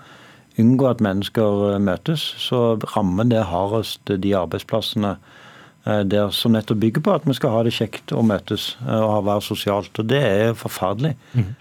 unngå 0.59 0.89
at 0.89 1.03
mennesker 1.03 1.67
eh, 1.73 1.83
møtes, 1.83 2.23
så 2.41 2.79
rammer 2.95 3.29
det 3.29 3.45
hardest 3.51 4.11
de 4.23 4.33
arbeidsplassene 4.37 5.13
eh, 5.15 6.01
der 6.07 6.33
som 6.35 6.55
nettopp 6.55 6.81
bygger 6.81 7.05
på 7.05 7.13
at 7.15 7.27
vi 7.29 7.37
skal 7.37 7.55
ha 7.55 7.61
det 7.67 7.75
kjekt 7.75 8.13
å 8.15 8.23
møtes 8.25 8.73
eh, 8.85 8.97
og 8.97 9.27
være 9.29 9.45
sosialt. 9.45 9.93
Og 10.01 10.09
det 10.11 10.23
er 10.25 10.57
forferdelig. 10.57 11.15
Mm. 11.33 11.53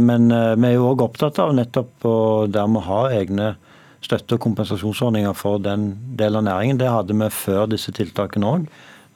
Men 0.00 0.30
vi 0.30 0.70
er 0.70 0.76
jo 0.76 0.92
òg 0.92 1.04
opptatt 1.08 1.40
av 1.42 1.56
nettopp 1.56 2.06
å 2.08 2.18
dermed 2.50 2.86
ha 2.86 3.02
egne 3.14 3.54
støtte- 4.00 4.38
og 4.38 4.44
kompensasjonsordninger 4.46 5.34
for 5.36 5.60
den 5.60 5.92
delen 6.16 6.40
av 6.40 6.46
næringen. 6.48 6.80
Det 6.80 6.88
hadde 6.88 7.16
vi 7.16 7.28
før 7.34 7.66
disse 7.70 7.92
tiltakene 7.92 8.54
òg. 8.54 8.70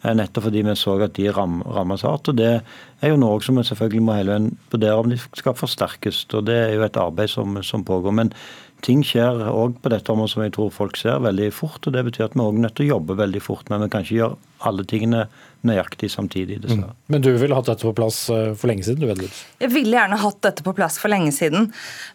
Nettopp 0.05 0.51
fordi 0.51 0.61
vi 0.67 0.75
så 0.77 0.99
at 1.01 1.15
de 1.17 1.31
ram, 1.33 1.63
rammes 1.65 2.03
hardt. 2.05 2.29
og 2.29 2.37
Det 2.37 2.51
er 3.01 3.09
jo 3.09 3.17
noe 3.17 3.41
som 3.41 3.57
vi 3.57 3.65
selvfølgelig 3.65 4.03
må 4.05 4.17
hele 4.19 4.35
veien 4.35 4.51
vurdere 4.73 4.99
om 5.01 5.09
de 5.09 5.17
skal 5.17 5.57
forsterkes. 5.57 6.27
og 6.35 6.45
Det 6.45 6.59
er 6.67 6.75
jo 6.75 6.85
et 6.85 6.99
arbeid 7.01 7.33
som, 7.33 7.57
som 7.63 7.85
pågår. 7.85 8.13
Men 8.13 8.33
ting 8.85 9.05
skjer 9.07 9.47
òg 9.49 9.79
på 9.83 9.93
dette 9.93 10.13
området 10.13 10.35
som 10.35 10.45
jeg 10.45 10.55
tror 10.57 10.75
folk 10.75 10.99
ser 11.01 11.23
veldig 11.25 11.51
fort. 11.57 11.81
og 11.87 11.95
Det 11.97 12.05
betyr 12.11 12.29
at 12.29 12.37
vi 12.37 12.45
òg 12.45 12.59
er 12.59 12.67
nødt 12.67 12.77
til 12.79 12.89
å 12.89 12.95
jobbe 12.97 13.17
veldig 13.23 13.43
fort, 13.43 13.71
men 13.73 13.85
vi 13.85 13.93
kan 13.93 14.05
ikke 14.05 14.19
gjøre 14.21 14.37
alle 14.65 14.85
tingene 14.89 15.27
nøyaktig 15.65 16.11
samtidig. 16.13 16.59
dessverre. 16.63 16.93
Mm. 16.93 17.05
Men 17.13 17.25
du 17.25 17.31
ville 17.41 17.57
hatt 17.57 17.69
dette 17.69 17.85
på 17.85 17.93
plass 17.97 18.19
eh, 18.33 18.53
for 18.57 18.69
lenge 18.69 18.85
siden? 18.85 19.01
du 19.01 19.09
vet 19.09 19.23
litt. 19.23 19.39
Jeg 19.61 19.73
ville 19.73 19.97
gjerne 19.97 20.19
hatt 20.21 20.41
dette 20.45 20.65
på 20.65 20.75
plass 20.77 20.99
for 21.01 21.13
lenge 21.13 21.33
siden. 21.37 21.71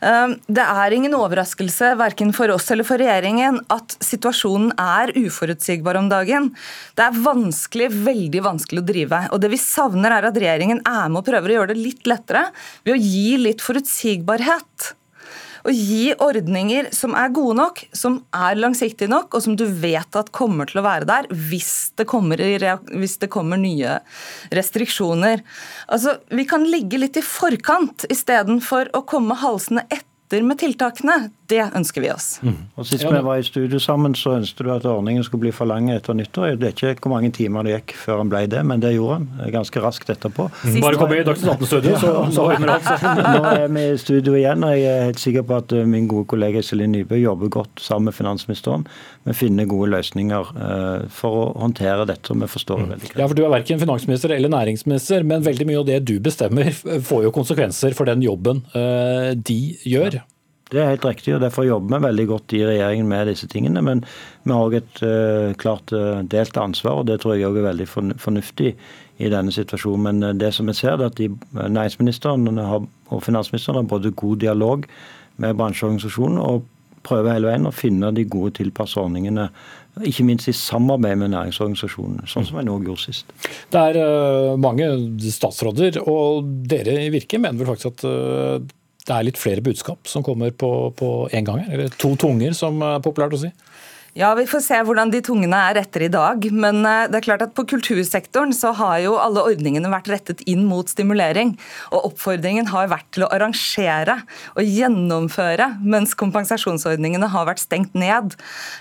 Ehm, 0.06 0.36
det 0.46 0.66
er 0.66 0.96
ingen 0.96 1.18
overraskelse 1.18 1.96
verken 2.00 2.34
for 2.38 2.54
oss 2.54 2.70
eller 2.74 2.88
for 2.88 3.02
regjeringen 3.02 3.60
at 3.74 3.98
situasjonen 4.06 4.74
er 4.78 5.14
uforutsigbar 5.18 5.98
om 6.00 6.12
dagen. 6.14 6.52
Det 6.98 7.08
er 7.08 7.20
vanskelig, 7.26 7.90
veldig 8.06 8.46
vanskelig 8.46 8.84
å 8.84 8.90
drive. 8.92 9.24
Og 9.34 9.42
det 9.42 9.54
vi 9.54 9.62
savner 9.62 10.20
er 10.20 10.30
at 10.30 10.38
regjeringen 10.38 10.84
er 10.86 11.10
med 11.10 11.24
og 11.24 11.30
prøver 11.30 11.54
å 11.54 11.60
gjøre 11.60 11.74
det 11.74 11.82
litt 11.82 12.10
lettere 12.10 12.48
ved 12.86 12.96
å 12.96 13.02
gi 13.02 13.38
litt 13.42 13.66
forutsigbarhet 13.66 14.94
å 15.68 15.74
gi 15.74 16.14
ordninger 16.22 16.90
som 16.96 17.16
er 17.18 17.32
gode 17.36 17.58
nok, 17.60 17.82
som 17.96 18.20
er 18.36 18.60
langsiktige 18.60 19.12
nok, 19.12 19.34
og 19.34 19.46
som 19.46 19.58
du 19.60 19.66
vet 19.68 20.20
at 20.20 20.32
kommer 20.36 20.70
til 20.70 20.82
å 20.82 20.86
være 20.86 21.08
der 21.10 21.30
hvis 21.32 21.92
det 22.00 22.08
kommer, 22.10 22.40
hvis 22.40 23.18
det 23.22 23.32
kommer 23.34 23.60
nye 23.62 24.00
restriksjoner. 24.56 25.44
Altså, 25.88 26.18
Vi 26.30 26.46
kan 26.50 26.66
ligge 26.68 27.00
litt 27.02 27.18
i 27.20 27.26
forkant 27.26 28.06
istedenfor 28.10 28.94
å 28.96 29.04
komme 29.08 29.38
halsende 29.40 29.86
etter 29.90 30.09
etter 30.30 30.46
med 30.46 30.60
tiltakene, 30.62 31.32
det 31.50 31.64
ønsker 31.74 32.04
vi 32.04 32.10
oss. 32.14 32.28
Mm. 32.46 32.58
Og 32.78 32.86
Sist 32.86 33.02
vi 33.02 33.22
var 33.26 33.40
i 33.42 33.46
studio 33.46 33.80
sammen, 33.82 34.14
så 34.14 34.36
ønsket 34.38 34.68
du 34.68 34.70
at 34.70 34.84
ordningen 34.86 35.24
skulle 35.26 35.48
bli 35.48 35.54
forlenget 35.56 36.04
etter 36.04 36.14
nyttår. 36.14 36.52
Jeg 36.52 36.60
vet 36.62 36.84
ikke 36.86 37.08
hvor 37.08 37.16
mange 37.16 37.32
timer 37.34 37.66
det 37.66 37.74
gikk 37.74 37.96
før 37.98 38.22
han 38.22 38.30
ble 38.30 38.44
det, 38.52 38.62
men 38.70 38.84
det 38.84 38.92
gjorde 38.94 39.18
han 39.18 39.54
ganske 39.56 39.82
raskt 39.82 40.12
etterpå. 40.14 40.46
Mm. 40.62 40.78
Bare 40.84 41.00
komme 41.02 41.18
i 41.18 41.24
Dagsnytt 41.26 41.56
18-studio, 41.56 41.96
så, 42.04 42.12
så 42.36 42.46
ordner 42.46 42.76
alt 42.76 42.86
seg. 42.86 43.08
Nå 43.26 43.42
er 43.56 43.74
vi 43.74 43.86
i 43.88 43.98
studio 44.04 44.36
igjen, 44.38 44.68
og 44.68 44.76
jeg 44.78 44.92
er 44.92 45.08
helt 45.08 45.24
sikker 45.24 45.48
på 45.50 45.58
at 45.64 45.74
eh, 45.74 45.90
min 45.90 46.06
gode 46.12 46.30
kollega 46.30 46.62
Iselin 46.62 46.94
Nybø 46.94 47.18
jobber 47.18 47.54
godt 47.58 47.82
sammen 47.82 48.12
med 48.12 48.20
finansministeren 48.20 48.86
med 49.26 49.34
å 49.34 49.40
finne 49.40 49.66
gode 49.70 49.90
løsninger 49.96 50.54
eh, 50.54 51.10
for 51.14 51.40
å 51.42 51.50
håndtere 51.66 52.06
dette, 52.06 52.30
som 52.30 52.46
vi 52.46 52.52
forstår 52.54 52.84
mm. 52.84 52.88
veldig 52.94 53.12
greit. 53.16 53.24
Ja, 53.24 53.32
for 53.32 53.40
Du 53.40 53.44
er 53.48 53.56
verken 53.58 53.82
finansminister 53.82 54.38
eller 54.38 54.54
næringsminister, 54.54 55.26
men 55.26 55.42
veldig 55.50 55.70
mye 55.72 55.82
av 55.82 55.90
det 55.90 56.00
du 56.06 56.16
bestemmer 56.22 56.70
får 57.10 57.26
jo 57.26 57.34
konsekvenser 57.34 57.98
for 57.98 58.10
den 58.10 58.22
jobben 58.22 58.62
eh, 58.78 59.34
de 59.34 59.62
gjør. 59.90 60.19
Det 60.70 60.78
er 60.78 60.92
helt 60.92 61.06
riktig, 61.06 61.34
og 61.34 61.42
derfor 61.42 61.66
jobber 61.66 61.98
vi 61.98 62.06
veldig 62.06 62.26
godt 62.30 62.54
i 62.54 62.62
regjeringen 62.68 63.08
med 63.10 63.32
disse 63.32 63.48
tingene. 63.50 63.82
Men 63.82 64.04
vi 64.46 64.54
har 64.54 64.68
òg 64.68 64.78
et 64.78 65.02
uh, 65.02 65.54
klart 65.58 65.94
uh, 65.98 66.22
delt 66.30 66.58
ansvar, 66.62 67.02
og 67.02 67.08
det 67.10 67.20
tror 67.24 67.36
jeg 67.36 67.50
òg 67.50 67.58
er 67.58 67.70
veldig 67.72 67.88
fornuftig 68.22 68.76
i 69.18 69.32
denne 69.34 69.54
situasjonen. 69.56 70.06
Men 70.06 70.28
uh, 70.30 70.36
det 70.38 70.54
som 70.54 70.70
vi 70.70 70.78
ser, 70.78 71.00
er 71.00 71.10
at 71.10 71.18
de, 71.18 71.32
næringsministeren 71.58 72.62
har, 72.62 72.86
og 73.10 73.26
finansministeren 73.26 73.82
har 73.82 73.90
både 73.90 74.14
god 74.14 74.38
dialog 74.46 74.86
med 75.42 75.58
bransjeorganisasjonen 75.58 76.38
og 76.44 76.68
prøver 77.02 77.34
hele 77.34 77.50
veien 77.50 77.66
å 77.66 77.74
finne 77.74 78.14
de 78.14 78.28
gode 78.30 78.60
tilpassede. 78.60 79.50
Ikke 80.06 80.26
minst 80.28 80.52
i 80.52 80.54
samarbeid 80.54 81.18
med 81.18 81.32
næringsorganisasjonene, 81.34 82.28
sånn 82.30 82.46
som 82.46 82.60
jeg 82.60 82.68
nå 82.68 82.76
gjorde 82.86 83.08
sist. 83.08 83.32
Det 83.72 83.86
er 83.96 84.60
mange 84.62 84.92
statsråder, 85.34 86.04
og 86.04 86.44
dere 86.70 87.00
i 87.08 87.14
Virke 87.14 87.40
mener 87.42 87.64
vel 87.64 87.72
faktisk 87.72 88.04
at 88.04 88.68
det 89.10 89.16
er 89.18 89.26
litt 89.26 89.42
flere 89.42 89.64
budskap 89.66 90.10
som 90.10 90.26
kommer 90.26 90.54
på, 90.54 90.72
på 90.98 91.14
en 91.34 91.48
gang? 91.48 91.66
Eller 91.70 91.90
to 92.00 92.14
tunger, 92.20 92.54
som 92.58 92.82
er 92.86 93.02
populært 93.04 93.36
å 93.36 93.42
si? 93.42 93.54
Ja, 94.18 94.32
Vi 94.36 94.46
får 94.50 94.62
se 94.66 94.78
hvordan 94.84 95.12
de 95.14 95.22
tungene 95.24 95.58
er 95.70 95.78
etter 95.84 96.04
i 96.08 96.12
dag. 96.12 96.44
Men 96.52 96.82
eh, 96.88 97.06
det 97.12 97.20
er 97.20 97.26
klart 97.28 97.44
at 97.46 97.54
på 97.58 97.66
kultursektoren 97.70 98.54
så 98.56 98.74
har 98.76 98.98
jo 99.04 99.16
alle 99.22 99.44
ordningene 99.52 99.92
vært 99.92 100.10
rettet 100.12 100.44
inn 100.50 100.66
mot 100.70 100.90
stimulering. 100.90 101.54
Og 101.94 102.12
oppfordringen 102.12 102.72
har 102.74 102.90
vært 102.92 103.10
til 103.16 103.28
å 103.28 103.32
arrangere 103.36 104.20
og 104.56 104.66
gjennomføre, 104.66 105.72
mens 105.86 106.18
kompensasjonsordningene 106.20 107.30
har 107.32 107.48
vært 107.50 107.64
stengt 107.64 107.98
ned. 107.98 108.36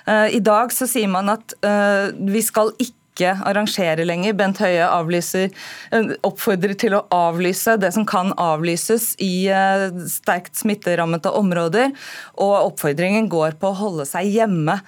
Eh, 0.09 0.39
I 0.39 0.43
dag 0.45 0.73
så 0.75 0.89
sier 0.91 1.11
man 1.13 1.31
at 1.37 1.55
eh, 1.63 2.09
vi 2.17 2.45
skal 2.45 2.73
ikke 2.79 2.98
ikke 3.19 3.35
arrangere 3.49 4.07
lenger. 4.07 4.37
Bent 4.39 4.61
Høie 4.63 4.87
avlyser, 4.87 5.51
eh, 5.91 6.13
oppfordrer 6.27 6.77
til 6.79 6.95
å 6.95 7.05
avlyse 7.11 7.77
det 7.81 7.93
som 7.95 8.07
kan 8.07 8.33
avlyses 8.39 9.15
i 9.19 9.49
eh, 9.51 9.89
sterkt 10.07 10.55
smitterammede 10.57 11.33
områder. 11.35 11.93
Og 12.39 12.73
oppfordringen 12.73 13.29
går 13.29 13.59
på 13.59 13.73
å 13.73 13.79
holde 13.79 14.07
seg 14.07 14.31
hjemme. 14.31 14.79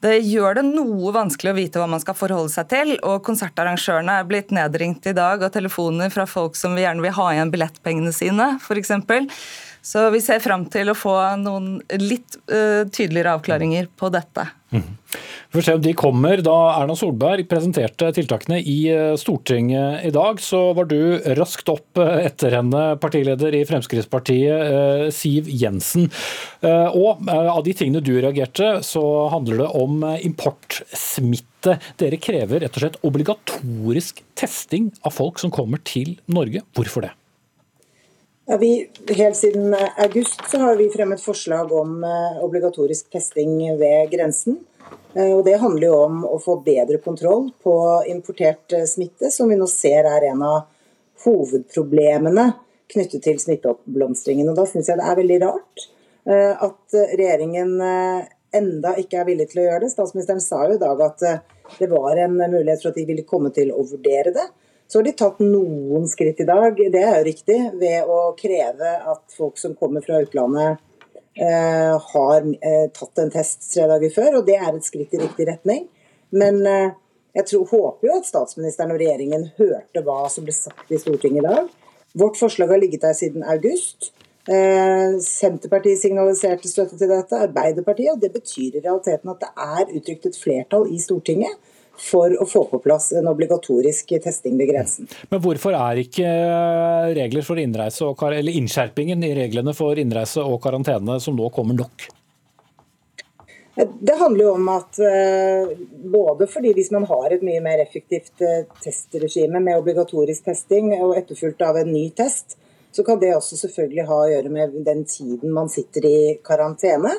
Det 0.00 0.20
gjør 0.22 0.60
det 0.60 0.66
noe 0.70 1.12
vanskelig 1.12 1.52
å 1.52 1.58
vite 1.58 1.80
hva 1.82 1.88
man 1.90 2.02
skal 2.02 2.16
forholde 2.16 2.52
seg 2.54 2.70
til. 2.70 2.94
Og 3.02 3.24
konsertarrangørene 3.26 4.20
er 4.20 4.28
blitt 4.28 4.54
nedringt 4.54 5.06
i 5.10 5.16
dag 5.16 5.42
av 5.42 5.52
telefoner 5.52 6.12
fra 6.14 6.28
folk 6.30 6.56
som 6.56 6.78
gjerne 6.78 7.04
vil 7.04 7.16
ha 7.18 7.32
igjen 7.34 7.52
billettpengene 7.52 8.14
sine, 8.14 8.54
f.eks. 8.62 8.94
Så 9.82 10.10
vi 10.12 10.20
ser 10.20 10.42
fram 10.44 10.66
til 10.72 10.92
å 10.92 10.96
få 10.98 11.16
noen 11.40 11.78
litt 12.00 12.36
uh, 12.52 12.86
tydeligere 12.92 13.36
avklaringer 13.38 13.88
på 13.96 14.10
dette. 14.12 14.44
Mm. 14.70 14.96
Vi 15.50 15.56
får 15.56 15.64
se 15.66 15.74
om 15.74 15.82
de 15.82 15.92
kommer. 15.98 16.42
Da 16.46 16.56
Erna 16.76 16.94
Solberg 16.94 17.48
presenterte 17.50 18.12
tiltakene 18.14 18.60
i 18.60 18.76
eh, 18.92 19.16
Stortinget 19.18 20.04
i 20.06 20.12
dag, 20.14 20.38
så 20.38 20.60
var 20.78 20.86
du 20.86 21.18
raskt 21.34 21.72
opp 21.72 21.98
eh, 21.98 22.28
etter 22.28 22.54
henne, 22.54 22.84
partileder 23.02 23.56
i 23.58 23.64
Fremskrittspartiet, 23.66 25.10
Siv 25.16 25.50
Jensen. 25.50 26.06
Og 26.62 27.26
av 27.34 27.64
de 27.66 27.74
tingene 27.74 28.04
du 28.04 28.12
reagerte, 28.20 28.76
så 28.86 29.02
handler 29.34 29.64
det 29.64 29.70
om 29.82 30.04
importsmitte. 30.20 31.80
Dere 31.98 32.22
krever 32.22 32.62
rett 32.62 32.78
og 32.78 32.84
slett 32.84 33.00
obligatorisk 33.10 34.22
testing 34.38 34.92
av 35.02 35.18
folk 35.18 35.42
som 35.42 35.50
kommer 35.50 35.82
til 35.82 36.14
Norge. 36.30 36.62
Hvorfor 36.78 37.08
det? 37.08 37.16
Ja, 38.50 38.56
vi, 38.56 38.90
helt 39.16 39.36
siden 39.36 39.74
eh, 39.74 39.88
august 39.96 40.40
så 40.50 40.58
har 40.58 40.76
vi 40.76 40.88
fremmet 40.90 41.22
forslag 41.22 41.72
om 41.72 42.04
eh, 42.04 42.44
obligatorisk 42.44 43.10
testing 43.10 43.78
ved 43.78 44.10
grensen. 44.10 44.56
Eh, 45.14 45.36
og 45.36 45.44
Det 45.44 45.54
handler 45.62 45.86
jo 45.86 45.98
om 46.02 46.24
å 46.26 46.38
få 46.42 46.56
bedre 46.66 46.98
kontroll 46.98 47.52
på 47.62 47.74
importert 48.10 48.74
smitte, 48.90 49.30
som 49.30 49.52
vi 49.52 49.58
nå 49.60 49.68
ser 49.70 50.08
er 50.10 50.26
en 50.32 50.42
av 50.42 50.64
hovedproblemene 51.22 52.48
knyttet 52.90 53.22
til 53.28 53.38
smitteoppblomstringen. 53.38 54.50
Og 54.50 54.58
Da 54.58 54.66
syns 54.66 54.90
jeg 54.90 54.98
det 54.98 55.06
er 55.06 55.20
veldig 55.20 55.38
rart 55.44 55.86
at 56.66 56.96
regjeringen 57.16 57.70
enda 58.54 58.96
ikke 58.98 59.22
er 59.22 59.28
villig 59.30 59.46
til 59.52 59.62
å 59.62 59.68
gjøre 59.68 59.84
det. 59.84 59.92
Statsministeren 59.94 60.42
sa 60.42 60.64
jo 60.66 60.74
i 60.74 60.82
dag 60.82 61.06
at 61.06 61.22
det 61.78 61.88
var 61.94 62.18
en 62.18 62.34
mulighet 62.34 62.82
for 62.82 62.90
at 62.90 62.98
de 62.98 63.06
ville 63.06 63.28
komme 63.30 63.54
til 63.54 63.70
å 63.70 63.86
vurdere 63.86 64.34
det. 64.34 64.48
Så 64.90 64.98
har 64.98 65.06
de 65.06 65.12
tatt 65.14 65.38
noen 65.38 66.08
skritt 66.10 66.40
i 66.42 66.46
dag, 66.48 66.74
det 66.74 66.98
er 66.98 67.20
jo 67.20 67.26
riktig, 67.28 67.58
ved 67.78 68.08
å 68.10 68.32
kreve 68.38 68.94
at 69.12 69.20
folk 69.36 69.60
som 69.60 69.76
kommer 69.78 70.02
fra 70.02 70.18
utlandet 70.24 70.80
eh, 71.38 71.94
har 71.94 72.48
eh, 72.58 72.88
tatt 72.96 73.22
en 73.22 73.30
test 73.30 73.68
tre 73.68 73.86
dager 73.86 74.10
før, 74.16 74.40
og 74.40 74.48
det 74.48 74.56
er 74.58 74.72
et 74.72 74.88
skritt 74.88 75.14
i 75.14 75.20
riktig 75.22 75.46
retning. 75.46 75.84
Men 76.34 76.58
eh, 76.66 76.96
jeg 77.38 77.46
tror, 77.52 77.68
håper 77.70 78.10
jo 78.10 78.16
at 78.18 78.26
statsministeren 78.26 78.96
og 78.96 78.98
regjeringen 78.98 79.46
hørte 79.60 80.02
hva 80.02 80.24
som 80.32 80.48
ble 80.48 80.56
sagt 80.58 80.90
i 80.90 80.98
Stortinget 80.98 81.44
i 81.44 81.46
dag. 81.46 81.70
Vårt 82.18 82.42
forslag 82.42 82.74
har 82.74 82.82
ligget 82.82 83.06
der 83.06 83.14
siden 83.14 83.46
august. 83.46 84.10
Eh, 84.50 85.20
Senterpartiet 85.22 86.02
signaliserte 86.02 86.66
støtte 86.66 86.98
til 86.98 87.14
dette, 87.14 87.44
Arbeiderpartiet. 87.46 88.16
og 88.16 88.26
Det 88.26 88.34
betyr 88.34 88.80
i 88.80 88.82
realiteten 88.82 89.30
at 89.30 89.44
det 89.46 89.54
er 89.54 89.98
uttrykt 90.00 90.26
et 90.32 90.40
flertall 90.48 90.90
i 90.90 90.98
Stortinget 90.98 91.69
for 92.00 92.32
å 92.40 92.46
få 92.48 92.64
på 92.70 92.80
plass 92.82 93.10
en 93.16 93.28
obligatorisk 93.28 94.14
testing 94.24 94.56
ved 94.60 94.72
grensen. 94.72 95.08
Men 95.28 95.42
hvorfor 95.44 95.76
er 95.76 96.00
ikke 96.04 96.30
regler 97.18 97.44
for 97.46 97.60
innreise 97.60 98.06
og, 98.08 98.24
eller 98.30 98.56
innskjerpingen 98.60 99.26
i 99.26 99.34
reglene 99.36 99.76
for 99.76 100.00
innreise 100.00 100.44
og 100.44 100.60
karantene 100.64 101.20
som 101.20 101.36
nå 101.36 101.50
kommer 101.54 101.76
nok? 101.82 102.08
Det 103.80 104.16
handler 104.18 104.44
jo 104.44 104.54
om 104.58 104.66
at 104.72 104.98
eh, 105.00 105.70
både 106.12 106.48
fordi 106.50 106.72
hvis 106.76 106.90
man 106.92 107.06
har 107.08 107.32
et 107.32 107.44
mye 107.46 107.62
mer 107.64 107.80
effektivt 107.80 108.42
eh, 108.44 108.66
testregime 108.82 109.62
med 109.62 109.78
obligatorisk 109.78 110.50
testing 110.50 110.90
og 110.98 111.14
etterfulgt 111.16 111.62
av 111.64 111.78
en 111.80 111.88
ny 111.88 112.10
test, 112.16 112.58
så 112.92 113.04
kan 113.06 113.20
det 113.22 113.30
også 113.36 113.56
selvfølgelig 113.60 114.08
ha 114.08 114.18
å 114.18 114.28
gjøre 114.32 114.52
med 114.52 114.74
den 114.84 115.04
tiden 115.08 115.54
man 115.54 115.70
sitter 115.72 116.08
i 116.08 116.18
karantene. 116.44 117.14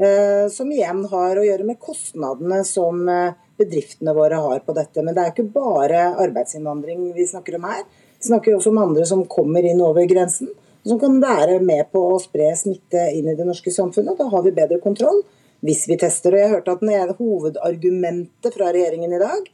Eh, 0.00 0.46
som 0.54 0.70
igjen 0.72 1.02
har 1.10 1.36
å 1.36 1.44
gjøre 1.44 1.66
med 1.68 1.80
kostnadene 1.82 2.62
som 2.64 3.02
bedriftene 3.60 4.14
våre 4.16 4.40
har 4.42 4.62
på 4.66 4.74
dette. 4.76 5.04
Men 5.04 5.16
det 5.16 5.24
er 5.24 5.34
ikke 5.34 5.52
bare 5.54 6.08
arbeidsinnvandring 6.24 7.10
vi 7.16 7.28
snakker 7.28 7.58
om 7.58 7.68
her. 7.70 7.84
Vi 8.18 8.28
snakker 8.28 8.56
også 8.56 8.72
om 8.72 8.82
andre 8.82 9.06
som 9.08 9.26
kommer 9.30 9.64
inn 9.64 9.80
over 9.84 10.08
grensen, 10.08 10.50
som 10.86 11.00
kan 11.00 11.20
være 11.22 11.60
med 11.64 11.88
på 11.92 12.02
å 12.10 12.18
spre 12.22 12.50
smitte 12.56 13.06
inn 13.16 13.28
i 13.30 13.36
det 13.36 13.46
norske 13.48 13.72
samfunnet. 13.74 14.18
Da 14.18 14.28
har 14.32 14.44
vi 14.46 14.56
bedre 14.56 14.80
kontroll 14.82 15.22
hvis 15.64 15.86
vi 15.88 15.98
tester. 16.00 16.36
Og 16.36 16.44
jeg 16.44 16.54
hørte 16.56 16.76
at 16.76 16.84
den 16.84 17.14
Hovedargumentet 17.20 18.56
fra 18.56 18.72
regjeringen 18.72 19.12
i 19.16 19.22
dag 19.22 19.48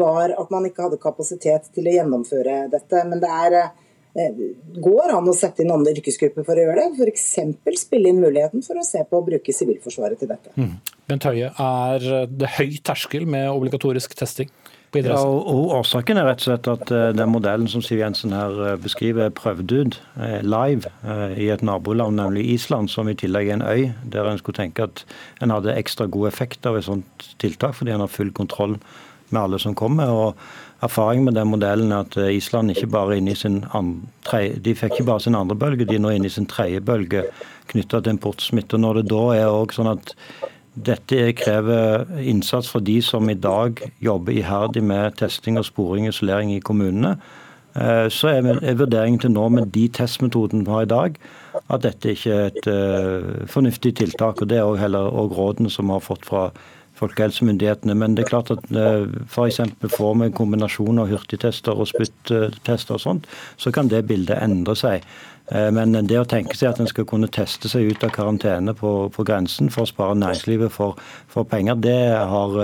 var 0.00 0.34
at 0.38 0.50
man 0.54 0.66
ikke 0.68 0.86
hadde 0.86 1.02
kapasitet 1.02 1.72
til 1.74 1.90
å 1.90 1.94
gjennomføre 1.98 2.64
dette. 2.70 3.06
Men 3.10 3.22
det 3.22 3.30
er 3.30 3.56
Eh, 3.60 3.89
går 4.14 5.12
an 5.14 5.28
å 5.30 5.34
sette 5.36 5.62
inn 5.62 5.72
andre 5.74 5.94
yrkesgrupper 5.94 6.46
for 6.46 6.58
å 6.58 6.64
gjøre 6.64 6.86
det. 6.88 7.06
F.eks. 7.06 7.84
spille 7.84 8.10
inn 8.10 8.22
muligheten 8.22 8.64
for 8.66 8.80
å 8.80 8.86
se 8.86 9.04
på 9.06 9.20
å 9.20 9.26
bruke 9.26 9.54
Sivilforsvaret 9.54 10.20
til 10.20 10.32
dette. 10.32 10.54
Mm. 10.58 10.74
Bent 11.10 11.26
Høie, 11.26 11.50
er 11.50 12.26
det 12.30 12.52
høy 12.58 12.76
terskel 12.86 13.26
med 13.30 13.48
obligatorisk 13.50 14.14
testing? 14.18 14.50
Ja, 14.90 15.20
og 15.22 15.68
Årsaken 15.76 16.18
er 16.18 16.24
rett 16.26 16.40
og 16.40 16.48
slett 16.48 16.66
at 16.66 16.90
eh, 16.90 17.12
den 17.14 17.30
modellen 17.30 17.68
som 17.70 17.82
Siv 17.84 18.00
Jensen 18.00 18.32
her 18.34 18.56
eh, 18.72 18.78
beskriver, 18.82 19.28
er 19.28 19.36
prøvd 19.38 19.74
ut 19.78 19.98
live 20.42 20.90
i 21.38 21.46
et 21.54 21.62
naboland, 21.62 22.18
nemlig 22.18 22.48
Island, 22.56 22.90
som 22.90 23.06
i 23.06 23.14
tillegg 23.14 23.52
er 23.52 23.60
en 23.60 23.62
øy, 23.62 23.84
der 24.10 24.26
en 24.26 24.40
skulle 24.40 24.58
tenke 24.58 24.88
at 24.88 25.04
en 25.44 25.54
hadde 25.54 25.76
ekstra 25.78 26.08
god 26.10 26.32
effekt 26.32 26.66
av 26.66 26.80
et 26.80 26.88
sånt 26.88 27.30
tiltak, 27.38 27.76
fordi 27.78 27.94
en 27.94 28.02
har 28.02 28.10
full 28.10 28.34
kontroll 28.34 28.80
med 29.30 29.42
alle 29.44 29.62
som 29.62 29.78
kommer. 29.78 30.10
og 30.10 30.34
Erfaringen 30.80 31.24
med 31.24 31.36
den 31.36 31.50
modellen 31.52 31.92
er 31.92 32.06
at 32.06 32.16
eh, 32.16 32.34
Island 32.36 32.72
ikke 32.72 32.88
bare 32.88 33.18
inne 33.20 33.34
i 33.34 33.38
sin 33.38 33.64
andre, 33.76 34.46
de 34.64 34.74
fikk 34.76 34.96
ikke 34.96 35.10
bare 35.10 35.24
sin 35.26 35.36
andre 35.36 35.56
bølge, 35.56 35.84
de 35.84 35.98
er 35.98 36.04
nå 36.04 36.14
inne 36.16 36.30
i 36.30 36.32
sin 36.32 36.48
tredje 36.48 36.80
bølge 36.80 37.26
knytta 37.70 38.00
til 38.00 38.16
importsmitte. 38.16 38.80
Når 38.80 39.00
det 39.00 39.10
da 39.12 39.26
er 39.36 39.50
også 39.50 39.80
sånn 39.80 39.92
at 39.92 40.14
dette 40.80 41.34
krever 41.36 42.06
innsats 42.22 42.70
for 42.70 42.80
de 42.80 43.00
som 43.04 43.28
i 43.28 43.36
dag 43.36 43.82
jobber 44.00 44.32
iherdig 44.32 44.82
med 44.86 45.18
testing 45.20 45.58
og 45.60 45.68
sporing 45.68 46.08
og 46.08 46.14
isolering 46.14 46.54
i 46.54 46.62
kommunene, 46.64 47.16
eh, 47.76 48.08
så 48.08 48.32
er 48.32 48.80
vurderingen 48.80 49.20
til 49.20 49.34
nå 49.36 49.48
med 49.52 49.74
de 49.76 49.84
testmetodene 50.00 50.64
vi 50.64 50.76
har 50.78 50.88
i 50.88 50.92
dag, 50.94 51.20
at 51.68 51.84
dette 51.84 52.14
ikke 52.14 52.34
er 52.34 52.48
et 52.48 52.66
uh, 52.70 53.46
fornuftig 53.50 53.92
tiltak. 53.98 54.40
og 54.40 54.48
Det 54.48 54.58
er 54.58 54.66
også 54.66 54.80
heller 54.80 55.10
også 55.10 55.36
rådene 55.36 55.70
som 55.70 55.90
vi 55.90 55.96
har 55.98 56.04
fått 56.04 56.24
fra 56.26 56.44
folkehelsemyndighetene. 57.00 57.96
Men 57.98 58.14
det 58.14 58.26
er 58.26 58.30
klart 58.30 58.52
at 58.54 58.70
eh, 58.70 59.08
f.eks. 59.26 59.60
får 59.96 60.14
vi 60.22 60.30
kombinasjon 60.36 61.02
av 61.02 61.10
hurtigtester 61.10 61.76
og 61.76 61.90
spyttester 61.90 62.96
og 62.96 63.02
sånt, 63.02 63.28
så 63.60 63.72
kan 63.74 63.90
det 63.90 64.06
bildet 64.10 64.40
endre 64.44 64.76
seg. 64.78 65.04
Eh, 65.50 65.68
men 65.74 65.96
det 66.06 66.20
å 66.20 66.28
tenke 66.28 66.56
seg 66.58 66.72
at 66.72 66.82
en 66.82 66.90
skal 66.90 67.08
kunne 67.10 67.30
teste 67.32 67.70
seg 67.72 67.90
ut 67.90 68.06
av 68.06 68.14
karantene 68.14 68.76
på, 68.76 68.94
på 69.14 69.26
grensen 69.26 69.72
for 69.72 69.86
å 69.86 69.92
spare 69.92 70.18
næringslivet 70.18 70.72
for, 70.74 71.00
for 71.30 71.48
penger, 71.48 71.80
det 71.80 72.00
har 72.14 72.60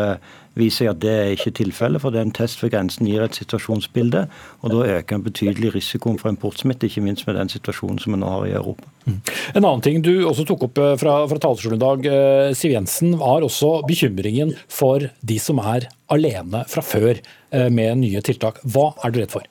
viser 0.57 0.90
at 0.90 1.01
det 1.03 1.12
er 1.12 1.33
ikke 1.35 1.55
tilfellet. 1.61 2.03
For 2.03 2.12
det 2.12 2.21
er 2.21 2.29
en 2.29 2.35
test 2.37 2.62
ved 2.62 2.73
grensen 2.75 3.09
gir 3.09 3.25
et 3.25 3.38
situasjonsbilde, 3.38 4.27
og 4.62 4.73
da 4.73 4.99
øker 4.99 5.19
en 5.19 5.27
betydelig 5.27 5.75
risikoen 5.77 6.19
for 6.21 6.33
importsmitte, 6.33 6.88
ikke 6.88 7.05
minst 7.05 7.27
med 7.29 7.38
den 7.38 7.53
situasjonen 7.53 8.01
som 8.03 8.16
vi 8.16 8.21
nå 8.23 8.31
har 8.33 8.47
i 8.49 8.55
Europa. 8.59 8.88
Mm. 9.07 9.19
En 9.55 9.62
annen 9.64 9.85
ting 9.85 10.01
du 10.03 10.12
også 10.27 10.47
tok 10.49 10.66
opp 10.69 10.81
eh, 10.83 10.95
fra, 11.01 11.19
fra 11.31 11.42
talerstolen 11.42 11.79
i 11.79 11.85
dag, 11.85 12.09
eh, 12.11 12.55
Siv 12.59 12.75
Jensen, 12.75 13.19
var 13.21 13.47
også 13.47 13.79
bekymringen 13.87 14.57
for 14.66 15.07
de 15.21 15.38
som 15.42 15.62
er 15.62 15.88
alene 16.12 16.64
fra 16.71 16.85
før 16.85 17.14
eh, 17.14 17.69
med 17.71 18.03
nye 18.03 18.25
tiltak. 18.27 18.62
Hva 18.64 18.92
er 19.05 19.14
du 19.14 19.23
redd 19.23 19.37
for? 19.37 19.47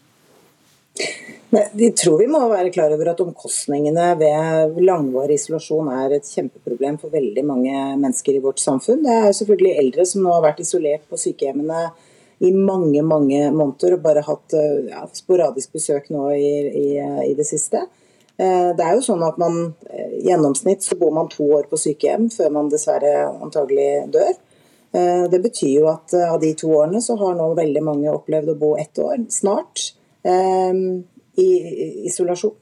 Vi 1.49 1.91
tror 1.95 2.17
vi 2.19 2.27
må 2.27 2.39
være 2.49 2.71
klar 2.73 2.91
over 2.91 3.11
at 3.11 3.21
omkostningene 3.23 4.07
ved 4.19 4.79
langvarig 4.83 5.37
isolasjon 5.37 5.91
er 5.93 6.17
et 6.17 6.27
kjempeproblem 6.27 6.97
for 6.99 7.13
veldig 7.13 7.43
mange 7.45 7.75
mennesker 8.01 8.35
i 8.35 8.41
vårt 8.43 8.59
samfunn. 8.59 9.03
Det 9.05 9.13
er 9.13 9.37
selvfølgelig 9.37 9.75
eldre 9.83 10.07
som 10.09 10.25
nå 10.25 10.33
har 10.33 10.43
vært 10.49 10.63
isolert 10.65 11.05
på 11.09 11.19
sykehjemmene 11.21 11.85
i 12.43 12.51
mange 12.51 13.03
mange 13.05 13.45
måneder 13.55 13.95
og 13.95 14.03
bare 14.03 14.25
hatt 14.25 14.55
ja, 14.89 15.05
sporadisk 15.15 15.77
besøk 15.77 16.09
nå 16.11 16.27
i, 16.35 16.49
i, 16.67 16.87
i, 17.29 17.33
det 17.37 17.47
siste. 17.47 17.85
Eh, 18.35 18.71
det 18.75 18.83
er 18.83 18.97
jo 18.97 19.05
sånn 19.05 19.23
at 19.23 19.37
man 19.39 19.61
eh, 19.87 20.17
i 20.19 20.25
gjennomsnitt 20.27 20.83
så 20.83 20.97
bor 20.99 21.13
man 21.15 21.31
to 21.31 21.47
år 21.55 21.69
på 21.71 21.79
sykehjem 21.79 22.27
før 22.33 22.51
man 22.57 22.71
dessverre 22.73 23.13
antagelig 23.31 24.09
dør. 24.11 24.33
Eh, 24.91 25.23
det 25.31 25.39
betyr 25.45 25.77
jo 25.77 25.89
at 25.93 26.17
av 26.25 26.41
de 26.43 26.51
to 26.59 26.73
årene 26.75 26.99
så 27.03 27.15
har 27.21 27.37
nå 27.39 27.53
veldig 27.55 27.85
mange 27.85 28.11
opplevd 28.11 28.51
å 28.51 28.59
bo 28.59 28.75
ett 28.81 28.99
år 28.99 29.27
snart 29.31 29.91
i 31.41 31.49
isolasjon. 32.09 32.55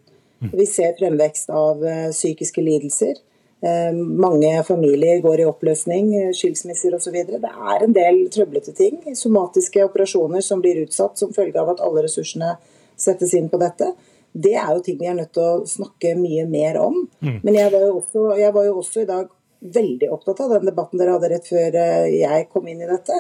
Vi 0.52 0.66
ser 0.68 0.96
fremvekst 1.00 1.50
av 1.56 1.86
eh, 1.88 2.10
psykiske 2.12 2.62
lidelser. 2.62 3.20
Eh, 3.64 3.94
mange 3.96 4.52
familier 4.68 5.22
går 5.24 5.40
i 5.40 5.46
oppløsning, 5.48 6.10
skilsmisser 6.36 6.96
osv. 6.98 7.16
Det 7.32 7.52
er 7.52 7.86
en 7.86 7.96
del 7.96 8.26
trøblete 8.34 8.74
ting. 8.76 9.00
Somatiske 9.16 9.86
operasjoner 9.88 10.44
som 10.44 10.64
blir 10.64 10.82
utsatt 10.84 11.22
som 11.22 11.32
følge 11.36 11.62
av 11.62 11.72
at 11.76 11.86
alle 11.86 12.04
ressursene 12.08 12.58
settes 13.00 13.34
inn 13.38 13.48
på 13.50 13.62
dette. 13.62 13.94
Det 14.34 14.56
er 14.58 14.74
jo 14.74 14.84
ting 14.84 14.98
vi 15.00 15.08
er 15.08 15.16
nødt 15.16 15.32
til 15.38 15.46
å 15.46 15.64
snakke 15.70 16.16
mye 16.18 16.44
mer 16.50 16.80
om. 16.82 17.04
Mm. 17.22 17.40
Men 17.46 17.58
jeg 17.60 17.72
var, 17.72 17.88
også, 17.94 18.28
jeg 18.42 18.54
var 18.56 18.68
jo 18.68 18.78
også 18.82 19.04
i 19.04 19.10
dag 19.10 19.32
veldig 19.64 20.10
opptatt 20.12 20.42
av 20.44 20.56
den 20.58 20.68
debatten 20.68 21.00
dere 21.00 21.16
hadde 21.16 21.30
rett 21.32 21.48
før 21.48 21.78
eh, 21.80 22.08
jeg 22.20 22.48
kom 22.52 22.68
inn 22.68 22.82
i 22.84 22.90
dette. 22.90 23.20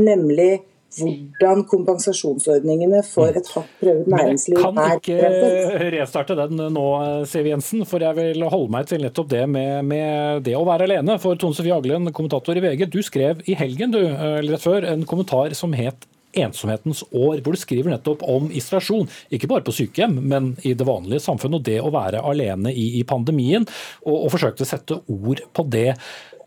Nemlig 0.00 0.64
hvordan 0.98 1.64
kompensasjonsordningene 1.70 3.02
for 3.06 3.34
et 3.34 3.50
hardt 3.54 3.74
prøvet 3.80 4.08
næringsliv 4.10 4.58
er 4.60 4.74
Men 4.76 4.90
jeg 4.92 5.02
kan 5.04 5.28
ikke 5.74 5.90
restarte 5.98 6.38
den 6.38 6.64
nå, 6.74 6.86
Siv 7.30 7.50
Jensen, 7.50 7.84
for 7.88 8.04
jeg 8.04 8.18
vil 8.18 8.46
holde 8.46 8.72
meg 8.74 8.88
til 8.90 9.04
nettopp 9.04 9.30
det 9.32 9.44
med, 9.50 9.84
med 9.90 10.44
det 10.46 10.56
å 10.58 10.64
være 10.68 10.88
alene. 10.88 11.18
For 11.22 11.38
Tone 11.40 11.56
Sofie 11.56 11.74
Aglen, 11.76 12.12
kommentator 12.14 12.58
i 12.58 12.64
VG, 12.64 12.88
du 12.92 13.00
skrev 13.04 13.44
i 13.50 13.56
helgen 13.58 13.94
du, 13.94 14.02
eller 14.04 14.56
rett 14.56 14.64
før 14.64 14.88
en 14.94 15.06
kommentar 15.08 15.54
som 15.58 15.74
het 15.76 16.08
ensomhetens 16.34 17.04
år, 17.12 17.40
hvor 17.42 17.54
du 17.54 17.60
skriver 17.60 17.92
nettopp 17.92 18.24
om 18.26 18.50
isolasjon. 18.54 19.08
Ikke 19.34 19.50
bare 19.50 19.64
på 19.66 19.74
sykehjem, 19.74 20.16
men 20.22 20.52
i 20.66 20.74
det 20.76 20.86
vanlige 20.88 21.22
samfunn, 21.24 21.58
og 21.58 21.64
det 21.66 21.80
å 21.82 21.92
være 21.94 22.22
alene 22.26 22.72
i, 22.74 22.90
i 23.00 23.04
pandemien. 23.08 23.66
Og, 24.04 24.16
og 24.16 24.32
forsøkte 24.34 24.66
å 24.66 24.70
sette 24.70 25.00
ord 25.10 25.44
på 25.54 25.66
det. 25.70 25.92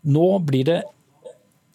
Nå 0.08 0.30
blir 0.46 0.68
det 0.68 0.80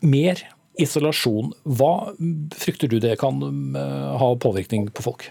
mer 0.03 0.41
isolasjon. 0.82 1.53
Hva 1.63 2.13
frykter 2.57 2.89
du 2.91 2.99
det 3.03 3.17
kan 3.21 3.41
eh, 3.43 4.11
ha 4.19 4.34
påvirkning 4.41 4.89
på 4.93 5.05
folk? 5.05 5.30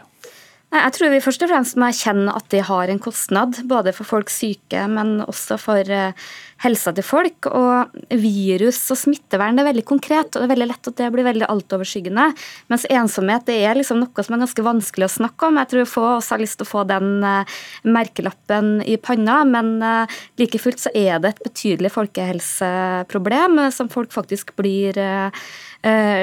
Jeg 0.72 0.92
tror 0.96 1.10
vi 1.12 1.20
først 1.20 1.42
og 1.44 1.50
fremst 1.50 1.76
må 1.76 1.90
erkjenne 1.90 2.32
at 2.32 2.46
det 2.52 2.62
har 2.64 2.88
en 2.88 3.00
kostnad, 3.02 3.58
både 3.68 3.92
for 3.92 4.08
folk 4.08 4.30
syke, 4.32 4.86
men 4.88 5.18
også 5.26 5.58
for 5.60 5.84
eh, 5.84 6.16
helsa 6.62 6.92
til 6.94 7.06
folk. 7.06 7.48
Og 7.50 7.96
virus 8.22 8.80
og 8.92 9.00
smittevern 9.00 9.58
det 9.58 9.64
er 9.64 9.70
veldig 9.72 9.86
konkret, 9.88 10.30
og 10.32 10.42
det 10.42 10.46
er 10.46 10.52
veldig 10.54 10.70
lett 10.70 10.90
at 10.92 10.98
det 11.00 11.10
blir 11.14 11.28
veldig 11.28 11.48
altoverskyggende. 11.52 12.28
Mens 12.72 12.86
ensomhet 12.90 13.46
det 13.48 13.58
er 13.62 13.78
liksom 13.78 14.02
noe 14.02 14.26
som 14.26 14.36
er 14.36 14.44
ganske 14.44 14.66
vanskelig 14.66 15.08
å 15.08 15.14
snakke 15.16 15.48
om. 15.48 15.60
Jeg 15.62 15.72
tror 15.72 15.90
få 15.92 16.06
oss 16.16 16.30
har 16.34 16.42
lyst 16.42 16.60
til 16.60 16.68
å 16.68 16.72
få 16.72 16.86
den 16.88 17.10
eh, 17.26 17.58
merkelappen 17.86 18.74
i 18.86 18.96
panna, 19.00 19.42
men 19.48 19.74
like 20.38 20.58
fullt 20.60 20.80
så 20.82 20.90
er 20.96 21.20
det 21.22 21.32
et 21.32 21.44
betydelig 21.46 21.92
folkehelseproblem 21.94 23.60
som 23.74 23.90
folk 23.92 24.12
faktisk 24.14 24.54
blir 24.58 24.98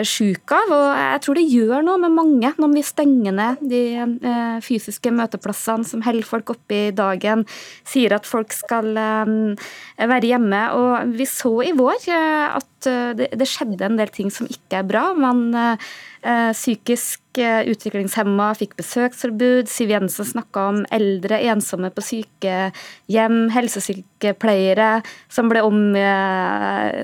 syke 0.07 0.55
av. 0.55 0.71
Og 0.71 0.85
jeg 0.95 1.21
tror 1.25 1.39
det 1.39 1.45
gjør 1.51 1.85
noe 1.85 1.99
med 2.01 2.15
mange 2.15 2.51
når 2.59 2.73
vi 2.73 2.83
stenger 2.85 3.35
ned 3.35 3.63
de 3.71 3.81
eh, 3.99 4.57
fysiske 4.63 5.11
møteplassene 5.15 5.87
som 5.87 6.03
holder 6.05 6.27
folk 6.27 6.53
oppe 6.55 6.77
i 6.77 6.95
dagen, 6.95 7.45
sier 7.87 8.15
at 8.15 8.27
folk 8.29 8.53
skal 8.55 8.91
eh, 8.99 9.67
være 9.99 10.28
hjemme. 10.29 10.61
Og 10.77 11.15
vi 11.17 11.27
så 11.29 11.53
i 11.67 11.73
vår 11.75 12.07
eh, 12.13 12.57
at 12.59 12.78
det, 12.87 13.31
det, 13.35 13.47
skjedde 13.49 13.87
en 13.87 13.97
del 13.99 14.11
ting 14.13 14.29
som 14.33 14.49
ikke 14.49 14.81
er 14.81 14.87
bra. 14.87 15.09
Man 15.17 15.49
eh, 15.55 16.53
psykisk 16.53 17.23
utviklingshemma 17.39 18.49
fikk 18.57 18.73
besøksforbud. 18.79 19.69
Siv 19.71 19.93
Jensen 19.93 20.27
snakka 20.27 20.63
om 20.73 20.79
eldre 20.91 21.37
ensomme 21.47 21.87
på 21.93 22.03
sykehjem, 22.03 23.37
helsesykepleiere 23.53 24.89
som 25.31 25.47
ble, 25.47 25.61
om, 25.63 25.77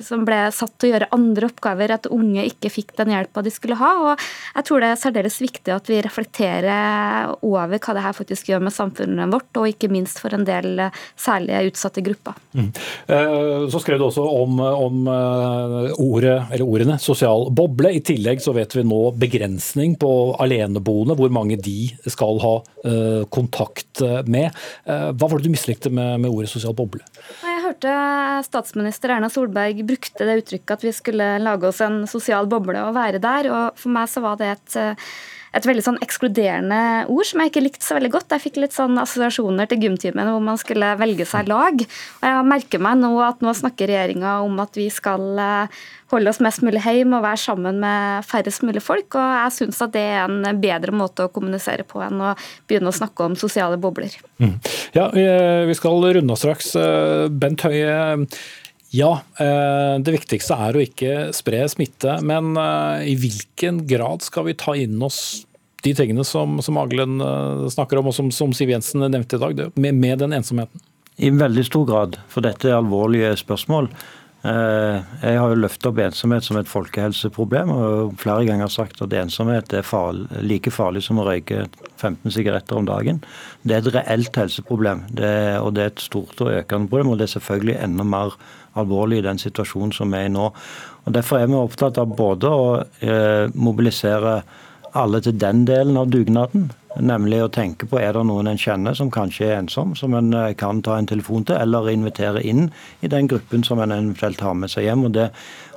som 0.03 0.25
ble 0.27 0.39
satt 0.51 0.73
til 0.75 0.89
å 0.89 0.91
gjøre 0.91 1.09
andre 1.15 1.47
oppgaver, 1.47 1.93
at 1.95 2.09
unge 2.11 2.43
ikke 2.49 2.73
fikk 2.73 2.95
den 2.99 3.13
hjelpa 3.13 3.45
de 3.45 3.53
skulle 3.53 3.77
ha. 3.79 3.91
og 4.09 4.25
Jeg 4.57 4.67
tror 4.67 4.83
det 4.83 4.89
er 4.91 5.01
særdeles 5.05 5.39
viktig 5.45 5.75
at 5.77 5.93
vi 5.93 6.01
reflekterer 6.03 7.31
over 7.45 7.77
hva 7.77 7.95
det 7.95 8.03
her 8.09 8.17
faktisk 8.17 8.51
gjør 8.51 8.65
med 8.67 8.75
samfunnet 8.75 9.31
vårt, 9.31 9.51
og 9.55 9.69
ikke 9.71 9.91
minst 9.93 10.19
for 10.19 10.35
en 10.35 10.43
del 10.47 10.87
særlig 11.15 11.69
utsatte 11.69 12.03
grupper. 12.05 12.35
Mm. 12.57 12.69
Eh, 13.07 13.69
så 13.71 13.81
skrev 13.81 14.01
du 14.01 14.07
også 14.09 14.25
om, 14.41 14.59
om 14.59 15.07
eh, 15.11 15.64
ordet, 16.01 16.37
eller 16.51 16.65
ordene 16.65 16.97
sosial 17.01 17.49
boble. 17.55 17.91
I 17.95 18.01
tillegg 18.05 18.43
så 18.43 18.53
vet 18.55 18.75
vi 18.75 18.85
nå 18.87 19.01
begrensning 19.19 19.95
på 20.01 20.11
aleneboende, 20.41 21.17
hvor 21.19 21.33
mange 21.33 21.57
de 21.61 21.89
skal 22.09 22.41
ha 22.43 22.55
eh, 22.87 23.21
kontakt 23.33 24.03
med. 24.27 24.55
Hva 24.85 25.27
var 25.29 25.39
det 25.39 25.47
du 25.47 25.53
mislikte 25.53 25.91
med, 25.93 26.19
med 26.23 26.31
ordet 26.31 26.49
sosial 26.51 26.75
boble? 26.77 27.03
Jeg 27.41 27.63
hørte 27.63 27.93
statsminister 28.45 29.15
Erna 29.15 29.29
Solberg 29.31 29.79
brukte 29.87 30.27
det 30.27 30.39
uttrykket 30.41 30.75
at 30.75 30.83
vi 30.85 30.93
skulle 30.95 31.29
lage 31.41 31.69
oss 31.69 31.81
en 31.85 32.03
sosial 32.09 32.49
boble 32.51 32.81
og 32.83 32.95
være 32.97 33.21
der. 33.23 33.49
og 33.51 33.79
For 33.79 33.93
meg 33.95 34.11
så 34.11 34.23
var 34.25 34.39
det 34.41 34.51
et, 34.55 34.77
et 35.55 35.65
veldig 35.67 35.83
sånn 35.85 35.99
ekskluderende 36.03 36.79
ord 37.11 37.27
som 37.27 37.41
jeg 37.41 37.51
ikke 37.51 37.63
likte 37.63 37.85
så 37.85 37.95
veldig 37.97 38.11
godt. 38.13 38.33
Jeg 38.35 38.43
fikk 38.43 38.59
litt 38.59 38.75
sånn 38.75 38.97
assosiasjoner 38.99 39.69
til 39.71 39.85
gymtimen 39.85 40.27
hvor 40.27 40.43
man 40.43 40.59
skulle 40.59 40.93
velge 40.99 41.27
seg 41.29 41.47
lag. 41.51 41.79
Og 41.79 42.25
jeg 42.27 42.47
merker 42.49 42.83
meg 42.83 42.99
nå 42.99 43.13
at 43.23 43.43
nå 43.45 43.53
snakker 43.55 43.89
regjeringa 43.91 44.39
om 44.43 44.59
at 44.63 44.75
vi 44.75 44.89
skal 44.93 45.39
eh, 45.39 45.77
holde 46.13 46.31
oss 46.31 46.41
mest 46.43 46.63
mulig 46.65 46.83
hjemme 46.83 47.19
og 47.19 47.25
være 47.25 47.41
sammen 47.45 47.79
med 47.83 48.27
færrest 48.27 48.65
mulig 48.67 48.83
folk. 48.83 49.15
Og 49.15 49.37
jeg 49.39 49.55
syns 49.59 49.79
at 49.85 49.95
det 49.95 50.03
er 50.17 50.27
en 50.27 50.59
bedre 50.61 50.95
måte 50.95 51.25
å 51.25 51.31
kommunisere 51.31 51.87
på 51.87 52.03
enn 52.03 52.19
å 52.19 52.35
begynne 52.67 52.91
å 52.91 52.99
snakke 52.99 53.29
om 53.29 53.39
sosiale 53.39 53.79
bobler. 53.81 54.13
Mm. 54.43 54.57
Ja, 54.97 55.09
vi 55.15 55.79
skal 55.79 56.03
runde 56.03 56.35
oss 56.35 56.43
straks. 56.43 56.75
Eh, 56.79 57.25
Bent 57.31 57.63
Høie. 57.65 58.27
Ja, 58.93 59.21
eh, 59.39 59.95
det 60.03 60.13
viktigste 60.13 60.57
er 60.67 60.77
å 60.77 60.83
ikke 60.83 61.13
spre 61.35 61.63
smitte. 61.71 62.19
Men 62.25 62.53
eh, 62.59 63.11
i 63.11 63.15
hvilken 63.19 63.83
grad 63.89 64.25
skal 64.25 64.49
vi 64.49 64.57
ta 64.59 64.75
inn 64.77 65.01
oss 65.03 65.45
de 65.85 65.93
tingene 65.97 66.25
som, 66.25 66.59
som 66.65 66.77
Aglen 66.81 67.19
eh, 67.21 67.65
snakker 67.73 68.01
om, 68.01 68.11
og 68.11 68.17
som, 68.17 68.31
som 68.33 68.53
Siv 68.55 68.73
Jensen 68.73 69.05
nevnte 69.05 69.39
i 69.39 69.43
dag, 69.43 69.65
med, 69.75 69.97
med 69.97 70.21
den 70.23 70.35
ensomheten? 70.37 70.83
I 71.15 71.31
veldig 71.31 71.63
stor 71.63 71.85
grad, 71.87 72.19
for 72.31 72.43
dette 72.43 72.67
er 72.67 72.77
alvorlige 72.79 73.35
spørsmål. 73.39 73.87
Jeg 74.45 75.37
har 75.39 75.49
jo 75.49 75.57
løftet 75.57 75.87
opp 75.89 75.99
ensomhet 76.03 76.45
som 76.45 76.59
et 76.59 76.69
folkehelseproblem 76.69 77.71
og 77.73 78.11
flere 78.21 78.45
ganger 78.45 78.69
sagt 78.69 79.01
at 79.01 79.15
ensomhet 79.17 79.73
er 79.73 79.85
farlig, 79.85 80.27
like 80.45 80.73
farlig 80.73 81.01
som 81.05 81.17
å 81.21 81.25
røyke 81.25 81.63
15 81.97 82.35
sigaretter 82.35 82.77
om 82.77 82.85
dagen. 82.85 83.23
Det 83.63 83.73
er 83.73 83.81
et 83.81 83.95
reelt 83.95 84.37
helseproblem, 84.37 85.01
det 85.17 85.25
er, 85.25 85.57
og 85.63 85.73
det 85.77 85.85
er 85.85 85.93
et 85.93 86.05
stort 86.05 86.43
og 86.45 86.53
økende 86.53 86.91
problem. 86.91 87.13
Og 87.13 87.17
det 87.17 87.25
er 87.25 87.33
selvfølgelig 87.37 87.79
enda 87.87 88.05
mer 88.05 88.37
alvorlig 88.77 89.21
i 89.21 89.25
den 89.25 89.41
situasjonen 89.41 89.95
som 89.95 90.13
vi 90.13 90.21
er 90.21 90.29
i 90.29 90.35
nå. 90.35 90.51
Og 91.05 91.15
Derfor 91.15 91.39
er 91.39 91.49
vi 91.49 91.57
opptatt 91.57 91.99
av 92.01 92.13
både 92.17 92.51
å 92.51 92.69
eh, 93.01 93.49
mobilisere 93.53 94.39
alle 94.95 95.21
til 95.21 95.37
den 95.39 95.65
delen 95.67 95.99
av 95.99 96.09
dugnaden. 96.13 96.71
Nemlig 96.95 97.41
å 97.43 97.51
tenke 97.51 97.87
på 97.91 97.99
er 97.99 98.15
det 98.15 98.23
noen 98.27 98.47
en 98.47 98.59
kjenner 98.59 98.95
som 98.95 99.11
kanskje 99.11 99.49
er 99.49 99.57
ensom, 99.59 99.93
som 99.99 100.15
en 100.15 100.31
eh, 100.33 100.53
kan 100.55 100.79
ta 100.85 100.95
en 100.97 101.09
telefon 101.09 101.43
til, 101.47 101.59
eller 101.59 101.91
invitere 101.91 102.43
inn 102.43 102.69
i 103.03 103.11
den 103.11 103.27
gruppen 103.31 103.65
som 103.67 103.81
en 103.83 103.91
eventuelt 103.91 104.39
har 104.41 104.55
med 104.55 104.71
seg 104.71 104.87
hjem. 104.87 105.05
og 105.09 105.17
Det 105.17 105.27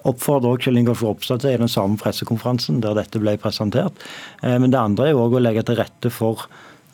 oppfordrer 0.06 0.54
også 0.54 0.68
Kjell 0.68 0.82
Ingolf 0.84 1.02
Ropstad 1.02 1.42
til 1.42 1.56
i 1.56 1.60
den 1.60 1.72
samme 1.72 1.98
pressekonferansen 1.98 2.78
der 2.84 2.94
dette 3.00 3.20
ble 3.22 3.34
presentert. 3.42 3.98
Eh, 4.42 4.56
men 4.62 4.70
det 4.70 4.80
andre 4.80 5.10
er 5.10 5.18
òg 5.18 5.36
å 5.36 5.42
legge 5.42 5.66
til 5.66 5.80
rette 5.82 6.14
for 6.14 6.46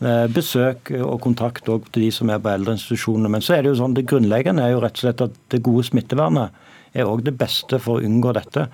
Eh, 0.03 0.25
besøk 0.27 0.91
og 0.99 1.20
kontakt 1.22 1.64
til 1.64 2.03
de 2.03 2.11
som 2.12 2.31
er 2.31 2.41
på 2.43 2.51
eldreinstitusjonene. 2.51 3.31
Men 3.31 3.45
så 3.45 3.55
er 3.55 3.62
det 3.62 3.70
jo 3.70 3.79
sånn, 3.79 3.95
det 3.95 4.09
grunnleggende 4.11 4.64
er 4.66 4.75
jo 4.75 4.83
rett 4.83 4.99
og 4.99 5.05
slett 5.05 5.22
at 5.22 5.37
det 5.55 5.62
gode 5.64 5.87
smittevernet 5.87 6.51
er 6.99 7.07
òg 7.07 7.22
det 7.25 7.37
beste 7.39 7.79
for 7.83 8.01
å 8.01 8.05
unngå 8.05 8.35
dette. 8.35 8.66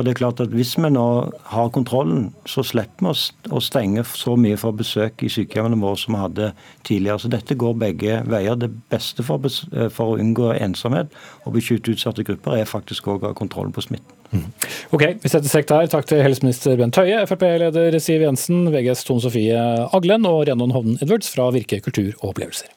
For 0.00 0.06
det 0.08 0.14
er 0.14 0.20
klart 0.22 0.40
at 0.40 0.54
Hvis 0.56 0.78
vi 0.80 0.88
nå 0.88 1.06
har 1.52 1.72
kontrollen, 1.76 2.30
så 2.48 2.62
slipper 2.64 3.10
vi 3.10 3.52
å 3.52 3.60
stenge 3.60 4.00
så 4.16 4.32
mye 4.40 4.56
for 4.56 4.72
besøk 4.72 5.20
i 5.20 5.28
sykehjemmene 5.28 5.76
våre 5.76 5.98
som 6.00 6.16
vi 6.16 6.22
hadde 6.22 6.46
tidligere. 6.88 7.20
Så 7.20 7.28
Dette 7.28 7.58
går 7.60 7.76
begge 7.82 8.22
veier. 8.24 8.56
Det 8.56 8.70
beste 8.88 9.26
for, 9.26 9.44
for 9.92 10.14
å 10.14 10.16
unngå 10.16 10.54
ensomhet 10.56 11.12
og 11.44 11.52
beskytte 11.58 11.92
utsatte 11.92 12.24
grupper, 12.24 12.56
er 12.56 12.70
faktisk 12.70 13.12
òg 13.12 13.28
å 13.28 13.34
ha 13.34 13.36
kontrollen 13.36 13.76
på 13.76 13.84
smitten. 13.84 14.16
Mm. 14.32 14.48
Ok, 14.96 15.04
vi 15.20 15.28
setter 15.28 15.52
strek 15.52 15.68
der. 15.68 15.92
Takk 15.92 16.08
til 16.08 16.24
helseminister 16.24 16.80
Bent 16.80 16.96
Høie, 16.96 17.20
Frp-leder 17.28 18.00
Siv 18.00 18.24
Jensen, 18.24 18.70
VGs 18.72 19.04
Tone 19.04 19.20
Sofie 19.20 19.68
Aglen 19.92 20.24
og 20.24 20.46
Rhiannon 20.46 20.72
Hovden 20.72 21.00
Edwards 21.02 21.28
fra 21.34 21.52
Virke 21.52 21.82
kultur 21.84 22.14
og 22.22 22.30
opplevelser. 22.32 22.72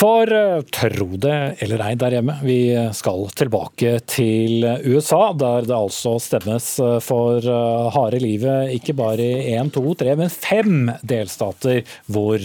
For 0.00 0.32
eh, 0.32 0.62
tro 0.72 1.16
det 1.20 1.38
eller 1.60 1.82
ei 1.84 1.96
der 2.00 2.14
hjemme, 2.16 2.38
vi 2.40 2.60
skal 2.96 3.26
tilbake 3.36 3.98
til 4.08 4.64
USA, 4.88 5.34
der 5.36 5.66
det 5.68 5.76
altså 5.76 6.14
stemmes 6.24 6.70
eh, 6.80 6.96
for 7.04 7.44
eh, 7.44 7.88
harde 7.92 8.22
livet 8.22 8.72
ikke 8.78 8.96
bare 8.96 9.20
i 9.20 9.52
én, 9.58 9.68
to, 9.74 9.84
tre, 10.00 10.14
men 10.16 10.32
fem 10.32 10.88
delstater 11.04 11.82
hvor 12.08 12.40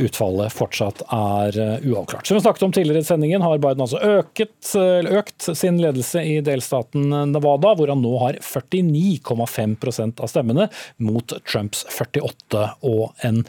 utfallet 0.00 0.52
fortsatt 0.52 1.02
er 1.14 1.58
eh, 1.60 1.86
uavklart. 1.90 2.26
Som 2.26 2.38
vi 2.38 2.44
snakket 2.44 2.62
om 2.66 2.72
tidligere 2.74 3.04
i 3.04 3.04
sendingen, 3.06 3.42
har 3.42 3.58
Biden 3.62 3.84
altså 3.84 4.00
øket, 4.02 4.72
økt 4.74 5.48
sin 5.56 5.80
ledelse 5.82 6.22
i 6.24 6.40
delstaten 6.44 7.08
Nevada, 7.32 7.74
hvor 7.78 7.92
han 7.92 8.02
nå 8.02 8.14
har 8.22 8.38
49,5% 8.42 10.22
av 10.24 10.32
stemmene, 10.32 10.68
mot 10.96 11.36
Trumps 11.46 11.84
48,5. 11.90 13.44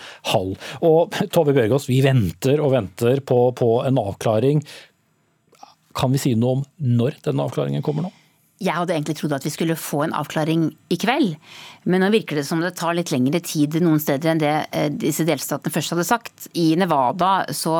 Og 0.86 1.18
Tove 1.36 1.56
Bjørgaas, 1.56 1.90
vi 1.90 2.02
venter 2.06 2.62
og 2.62 2.76
venter 2.76 3.24
på, 3.26 3.40
på 3.58 3.72
en 3.86 4.02
avklaring. 4.02 4.62
Kan 5.96 6.12
vi 6.14 6.22
si 6.22 6.36
noe 6.38 6.60
om 6.60 6.64
når 6.78 7.22
denne 7.26 7.48
avklaringen 7.48 7.86
kommer 7.86 8.08
nå? 8.08 8.14
Jeg 8.66 8.74
hadde 8.74 8.96
egentlig 8.96 9.18
trodd 9.20 9.36
at 9.38 9.46
vi 9.46 9.54
skulle 9.54 9.78
få 9.78 10.02
en 10.06 10.16
avklaring 10.18 10.68
i 10.94 10.98
kveld. 11.00 11.36
Men 11.86 12.02
nå 12.02 12.10
virker 12.14 12.40
det 12.40 12.46
som 12.48 12.62
det 12.64 12.74
tar 12.80 12.96
litt 12.98 13.12
lengre 13.14 13.42
tid 13.46 13.78
noen 13.84 14.02
steder 14.02 14.32
enn 14.32 14.42
det 14.42 14.54
eh, 14.74 14.88
disse 14.90 15.26
delstatene 15.28 15.74
først 15.74 15.94
hadde 15.94 16.08
sagt. 16.08 16.48
I 16.58 16.72
Nevada 16.80 17.46
så 17.54 17.76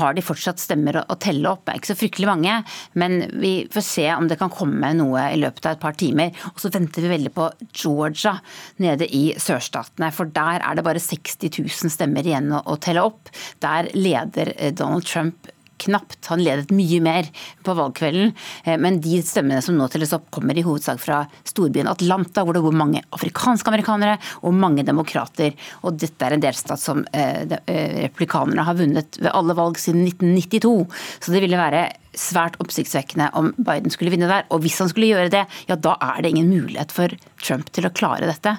har 0.00 0.16
de 0.16 0.24
fortsatt 0.24 0.62
stemmer 0.62 1.02
å 1.02 1.18
telle 1.20 1.50
opp. 1.50 1.66
Det 1.66 1.74
er 1.74 1.82
ikke 1.82 1.92
så 1.92 1.98
fryktelig 2.00 2.30
mange, 2.30 2.56
men 2.96 3.18
vi 3.36 3.52
får 3.72 3.84
se 3.84 4.06
om 4.14 4.30
det 4.30 4.38
kan 4.40 4.52
komme 4.52 4.92
noe 4.96 5.26
i 5.34 5.40
løpet 5.42 5.68
av 5.68 5.76
et 5.76 5.84
par 5.84 5.98
timer. 6.00 6.32
Og 6.54 6.62
så 6.62 6.72
venter 6.72 7.04
vi 7.04 7.12
veldig 7.12 7.34
på 7.36 7.50
Georgia 7.76 8.36
nede 8.82 9.08
i 9.12 9.26
sørstatene. 9.42 10.12
For 10.16 10.32
der 10.32 10.64
er 10.64 10.78
det 10.78 10.86
bare 10.86 11.02
60 11.02 11.60
000 11.60 11.92
stemmer 11.92 12.26
igjen 12.26 12.54
å 12.56 12.80
telle 12.80 13.04
opp. 13.04 13.28
Der 13.64 13.92
leder 13.96 14.54
eh, 14.56 14.72
Donald 14.76 15.04
Trump 15.08 15.50
knapt. 15.82 16.18
Han 16.30 16.42
ledet 16.44 16.72
mye 16.74 17.00
mer 17.04 17.28
på 17.66 17.74
valgkvelden. 17.76 18.32
Eh, 18.64 18.76
men 18.80 19.00
de 19.04 19.20
stemmene 19.24 19.62
som 19.64 19.76
nå 19.78 19.88
telles 19.92 20.14
opp, 20.16 20.28
kommer 20.34 20.58
i 20.58 20.64
hovedsak 20.66 21.00
fra 21.02 21.22
storbyen 21.46 21.90
Atlanta, 21.90 22.44
hvor 22.44 22.56
det 22.56 22.64
bor 22.64 22.76
mange 22.76 23.02
afrikanske 23.16 23.72
amerikanere 23.72 24.18
og 24.42 24.56
mange 24.56 24.86
demokrater. 24.86 25.54
Og 25.84 25.98
dette 26.00 26.26
er 26.26 26.36
en 26.36 26.44
delstat 26.44 26.82
som 26.82 27.04
eh, 27.12 27.44
eh, 27.44 28.00
republikanerne 28.06 28.66
har 28.66 28.78
vunnet 28.78 29.20
ved 29.20 29.32
alle 29.32 29.56
valg 29.58 29.80
siden 29.80 30.06
1992. 30.08 30.76
Så 31.20 31.34
det 31.34 31.44
ville 31.44 31.60
være 31.60 31.86
svært 32.16 32.58
oppsiktsvekkende 32.62 33.30
om 33.38 33.52
Biden 33.56 33.92
skulle 33.92 34.12
vinne 34.14 34.30
der. 34.30 34.46
Og 34.54 34.64
hvis 34.64 34.78
han 34.82 34.90
skulle 34.92 35.10
gjøre 35.12 35.32
det, 35.32 35.44
ja 35.68 35.76
da 35.76 35.96
er 36.02 36.22
det 36.22 36.32
ingen 36.32 36.50
mulighet 36.50 36.94
for 36.94 37.12
Trump 37.42 37.70
til 37.76 37.86
å 37.86 37.92
klare 37.94 38.28
dette. 38.28 38.56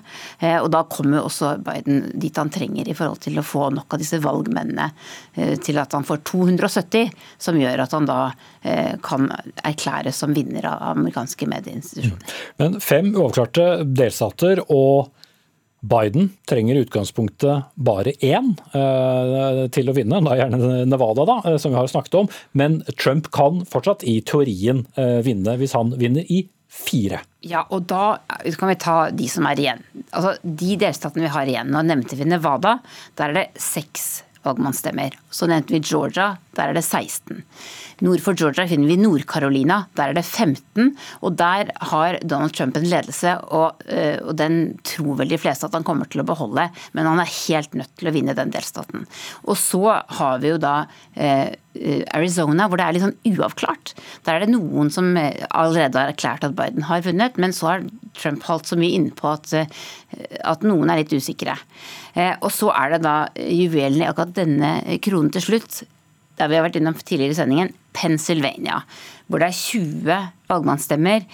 Og 0.62 0.70
da 0.72 0.84
kommer 0.90 1.26
også 1.26 1.56
Biden 1.66 2.12
dit 2.16 2.38
han 2.38 2.52
trenger 2.54 2.88
i 2.88 2.96
forhold 2.98 3.24
til 3.26 3.40
å 3.42 3.46
få 3.46 3.72
nok 3.74 3.96
av 3.96 4.02
disse 4.02 4.20
valgmennene 4.24 4.90
til 5.66 5.82
at 5.82 5.96
han 5.98 6.06
får 6.08 6.22
270 6.30 7.12
som 7.42 7.58
gjør 7.60 7.84
at 7.84 7.96
han 7.96 8.08
da 8.08 8.20
eh, 8.62 8.96
kan 9.04 9.30
erklæres 9.66 10.22
som 10.24 10.34
vinner 10.36 10.66
av 10.70 10.84
amerikanske 10.94 11.50
medieinstitusjoner. 11.50 12.36
Men 12.62 12.80
fem 12.84 13.14
uavklarte 13.16 13.84
delstater 13.88 14.64
og 14.68 15.14
Biden 15.82 16.32
trenger 16.50 16.76
i 16.76 16.84
utgangspunktet 16.86 17.70
bare 17.76 18.14
én 18.26 18.54
eh, 18.74 19.64
til 19.74 19.90
å 19.90 19.96
vinne, 19.96 20.22
da 20.26 20.36
gjerne 20.40 20.84
Nevada, 20.90 21.26
da, 21.28 21.38
eh, 21.46 21.58
som 21.62 21.74
vi 21.74 21.80
har 21.80 21.90
snakket 21.92 22.18
om. 22.24 22.30
Men 22.58 22.82
Trump 22.98 23.30
kan 23.36 23.62
fortsatt 23.70 24.06
i 24.08 24.20
teorien 24.26 24.86
eh, 24.98 25.20
vinne 25.26 25.58
hvis 25.62 25.76
han 25.78 25.94
vinner 26.00 26.26
i 26.34 26.44
fire. 26.68 27.22
Ja, 27.46 27.64
og 27.74 27.86
da 27.90 28.18
kan 28.60 28.72
vi 28.72 28.80
ta 28.82 28.98
de 29.14 29.28
som 29.32 29.46
er 29.50 29.62
igjen. 29.62 29.84
Altså, 30.12 30.36
De 30.42 30.78
delstatene 30.82 31.28
vi 31.28 31.34
har 31.36 31.50
igjen, 31.50 31.72
nå 31.74 31.84
nevnte 31.86 32.18
vi 32.20 32.28
Nevada. 32.28 32.80
Der 33.18 33.32
er 33.32 33.40
det 33.42 33.62
seks 33.62 34.26
valgmannsstemmer. 34.48 35.16
Så 35.30 35.48
nevnte 35.50 35.76
vi 35.76 35.84
Georgia, 35.84 36.34
der 36.58 36.72
er 36.72 36.78
det 36.78 36.86
16. 36.86 37.44
Nord 38.06 38.22
for 38.22 38.38
Georgia 38.38 38.68
finner 38.70 38.92
vi 38.92 38.98
Nord-Carolina, 39.02 39.80
der 39.98 40.12
er 40.12 40.18
det 40.18 40.26
15. 40.26 40.92
Og 41.26 41.38
der 41.40 41.72
har 41.90 42.20
Donald 42.22 42.54
Trump 42.54 42.78
en 42.78 42.86
ledelse, 42.86 43.34
og, 43.50 43.82
eh, 43.90 44.20
og, 44.22 44.36
den 44.38 44.78
tror 44.86 45.18
vel 45.22 45.32
de 45.32 45.40
fleste 45.42 45.66
at 45.66 45.74
han 45.74 45.86
kommer 45.88 46.10
til 46.10 46.22
å 46.22 46.28
beholde, 46.28 46.68
men 46.94 47.10
han 47.10 47.22
er 47.24 47.32
helt 47.48 47.74
nødt 47.78 47.96
til 47.98 48.10
å 48.10 48.14
vinne 48.14 48.38
den 48.38 48.54
delstaten. 48.54 49.08
Og 49.48 49.58
så 49.58 49.98
har 50.20 50.44
vi 50.44 50.54
jo 50.54 50.60
da 50.62 50.76
eh, 51.16 51.50
Arizona, 52.14 52.68
hvor 52.68 52.78
det 52.78 52.86
er 52.86 52.98
litt 52.98 53.06
sånn 53.06 53.34
uavklart. 53.34 53.96
Der 54.26 54.38
er 54.38 54.46
det 54.46 54.54
noen 54.54 54.94
som 54.94 55.10
eh, 55.18 55.46
allerede 55.50 55.98
har 55.98 56.14
erklært 56.14 56.46
at 56.46 56.58
Biden 56.58 56.86
har 56.92 57.06
vunnet, 57.06 57.42
men 57.42 57.56
så 57.56 57.72
har 57.72 57.90
Trump 58.18 58.46
holdt 58.46 58.70
så 58.70 58.78
mye 58.78 58.94
innpå 58.98 59.34
at, 59.34 59.54
at 60.46 60.66
noen 60.66 60.90
er 60.90 61.02
litt 61.02 61.14
usikre. 61.14 61.58
Og 62.42 62.50
så 62.50 62.72
er 62.74 62.96
det 62.96 63.04
da 63.04 63.18
juvelen 63.38 64.02
i 64.02 64.08
akkurat 64.10 64.34
denne 64.34 64.72
kronen 65.06 65.30
til 65.36 65.44
slutt, 65.44 65.84
der 66.38 66.50
vi 66.50 66.58
har 66.58 66.66
vært 66.68 66.80
innom 66.80 66.98
tidligere 66.98 67.36
i 67.36 67.40
sendingen, 67.42 67.76
Pennsylvania. 67.98 68.82
Hvor 69.28 69.42
det 69.42 69.50
er 69.50 69.62
20 69.62 70.18
valgmannsstemmer, 70.50 71.26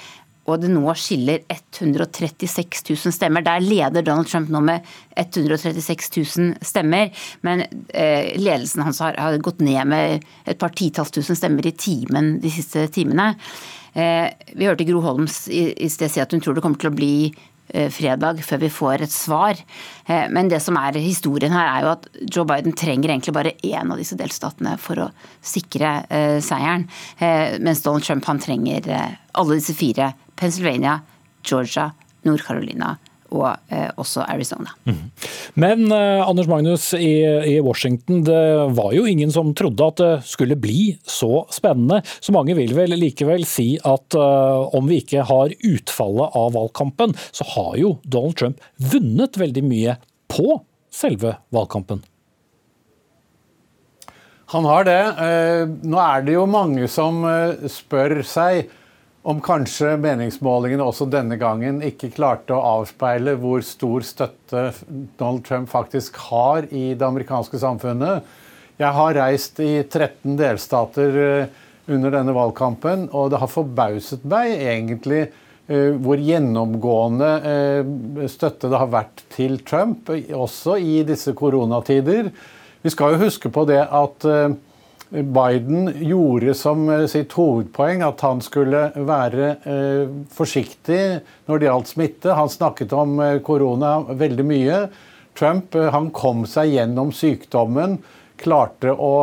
og 0.43 0.59
det 0.59 0.73
nå 0.73 0.83
skiller 0.99 1.43
136 1.47 2.81
000 2.89 3.13
stemmer. 3.15 3.45
Der 3.45 3.63
leder 3.63 4.03
Donald 4.03 4.27
Trump 4.27 4.49
nå 4.51 4.59
med 4.65 4.83
136 5.15 6.09
000 6.17 6.65
stemmer, 6.65 7.13
men 7.47 7.63
eh, 7.93 8.33
ledelsen 8.39 8.83
hans 8.83 8.99
har, 9.03 9.15
har, 9.19 9.39
gått 9.43 9.63
ned 9.63 9.87
med 9.87 10.25
et 10.43 10.59
par 10.59 10.75
titalls 10.75 11.13
tusen 11.15 11.39
stemmer 11.39 11.67
i 11.67 11.75
timen 11.79 12.35
de 12.43 12.51
siste 12.51 12.89
timene. 12.91 13.31
Eh, 13.95 14.27
vi 14.57 14.67
hørte 14.67 14.87
Gro 14.89 14.99
Holms 15.05 15.45
i, 15.47 15.69
i 15.85 15.89
sted 15.91 16.11
si 16.11 16.19
at 16.23 16.35
hun 16.35 16.43
tror 16.43 16.57
det 16.57 16.65
kommer 16.65 16.81
til 16.81 16.91
å 16.91 16.97
bli 16.97 17.15
fredag 17.93 18.41
før 18.45 18.61
vi 18.63 18.71
får 18.73 19.05
et 19.05 19.13
svar. 19.13 19.59
Eh, 20.05 20.27
men 20.33 20.51
det 20.51 20.61
som 20.63 20.77
er 20.79 20.99
historien 21.01 21.53
her, 21.55 21.69
er 21.69 21.85
jo 21.85 21.93
at 21.93 22.09
Joe 22.23 22.47
Biden 22.49 22.75
trenger 22.77 23.13
egentlig 23.13 23.35
bare 23.35 23.55
én 23.63 23.93
av 23.93 24.01
disse 24.01 24.17
delstatene 24.19 24.75
for 24.81 25.05
å 25.05 25.09
sikre 25.41 25.95
eh, 26.09 26.37
seieren. 26.43 26.87
Mens 27.63 27.83
Donald 27.85 28.05
Trump 28.05 28.25
han 28.29 28.41
trenger 28.41 28.89
alle 29.33 29.57
disse 29.57 29.75
fire. 29.77 30.11
Pennsylvania, 30.39 30.99
Georgia, 31.45 31.91
Nord-Carolina 32.27 32.95
og 33.33 33.47
eh, 33.73 33.89
også 33.99 34.23
Arizona. 34.29 34.73
Mm. 34.85 34.99
Men 35.59 35.85
eh, 35.91 36.21
Anders 36.21 36.49
Magnus 36.49 36.85
i, 36.97 37.23
i, 37.25 37.57
Washington, 37.65 38.21
det 38.27 38.43
var 38.77 38.93
jo 38.95 39.07
ingen 39.09 39.33
som 39.33 39.53
trodde 39.57 39.89
at 39.89 40.01
det 40.01 40.11
skulle 40.29 40.59
bli 40.59 40.93
så 41.01 41.43
spennende. 41.53 42.03
Så 42.19 42.35
mange 42.35 42.55
vil 42.57 42.75
vel 42.77 42.95
likevel 42.99 43.47
si 43.49 43.73
at 43.81 44.17
eh, 44.17 44.77
om 44.77 44.89
vi 44.89 45.01
ikke 45.03 45.25
har 45.29 45.55
utfallet 45.73 46.39
av 46.39 46.53
valgkampen, 46.57 47.17
så 47.33 47.47
har 47.55 47.75
jo 47.81 47.97
Donald 48.03 48.37
Trump 48.39 48.63
vunnet 48.93 49.39
veldig 49.41 49.65
mye 49.67 49.97
på 50.31 50.61
selve 50.93 51.37
valgkampen. 51.53 52.03
Han 54.53 54.67
har 54.69 54.85
det. 54.85 55.01
Eh, 55.25 55.63
nå 55.89 55.99
er 56.03 56.25
det 56.25 56.35
jo 56.35 56.45
mange 56.49 56.87
som 56.91 57.23
eh, 57.25 57.65
spør 57.71 58.19
seg 58.27 58.69
om 59.23 59.39
kanskje 59.43 59.93
meningsmålingene 60.03 60.83
også 60.83 61.07
denne 61.07 61.37
gangen 61.39 61.79
ikke 61.85 62.11
klarte 62.11 62.55
å 62.55 62.79
avspeile 62.81 63.37
hvor 63.39 63.63
stor 63.63 64.03
støtte 64.03 64.65
Donald 65.19 65.45
Trump 65.47 65.69
faktisk 65.71 66.19
har 66.27 66.67
i 66.67 66.91
det 66.91 67.07
amerikanske 67.07 67.59
samfunnet. 67.61 68.27
Jeg 68.81 68.91
har 68.97 69.15
reist 69.15 69.61
i 69.63 69.77
13 69.85 70.35
delstater 70.39 71.19
eh, 71.23 71.61
under 71.93 72.11
denne 72.17 72.35
valgkampen, 72.35 73.07
og 73.15 73.31
det 73.31 73.39
har 73.39 73.51
forbauset 73.51 74.25
meg 74.27 74.57
egentlig 74.57 75.21
eh, 75.23 75.95
hvor 76.03 76.19
gjennomgående 76.19 77.31
eh, 77.47 78.27
støtte 78.31 78.71
det 78.73 78.81
har 78.81 78.91
vært 78.91 79.23
til 79.31 79.55
Trump, 79.63 80.11
også 80.35 80.75
i 80.83 80.99
disse 81.07 81.31
koronatider. 81.37 82.33
Vi 82.83 82.91
skal 82.91 83.15
jo 83.15 83.23
huske 83.23 83.53
på 83.53 83.63
det 83.69 83.79
at 83.87 84.27
Biden 85.13 85.93
gjorde 86.01 86.53
som 86.57 86.87
eh, 86.89 87.05
sitt 87.05 87.35
hovedpoeng 87.37 88.01
at 88.05 88.21
han 88.25 88.39
skulle 88.41 88.87
være 88.97 89.49
eh, 89.69 90.13
forsiktig 90.33 91.01
når 91.45 91.59
det 91.59 91.67
gjaldt 91.67 91.91
smitte. 91.91 92.33
Han 92.33 92.49
snakket 92.49 92.95
om 92.97 93.19
eh, 93.21 93.37
korona 93.45 93.99
veldig 94.09 94.45
mye. 94.49 94.79
Trump 95.37 95.73
han 95.93 96.09
kom 96.13 96.43
seg 96.49 96.73
gjennom 96.75 97.13
sykdommen, 97.13 97.97
klarte 98.37 98.93
å 98.93 99.13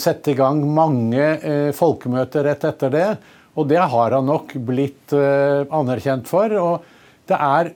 sette 0.00 0.32
i 0.32 0.36
gang 0.38 0.62
mange 0.64 1.26
folkemøter 1.76 2.46
rett 2.48 2.64
etter 2.64 2.92
det. 2.94 3.08
Og 3.60 3.68
det 3.68 3.82
har 3.84 4.16
han 4.16 4.24
nok 4.24 4.54
blitt 4.64 5.12
anerkjent 5.12 6.24
for. 6.30 6.56
og 6.56 6.93
det 7.24 7.36
er 7.40 7.70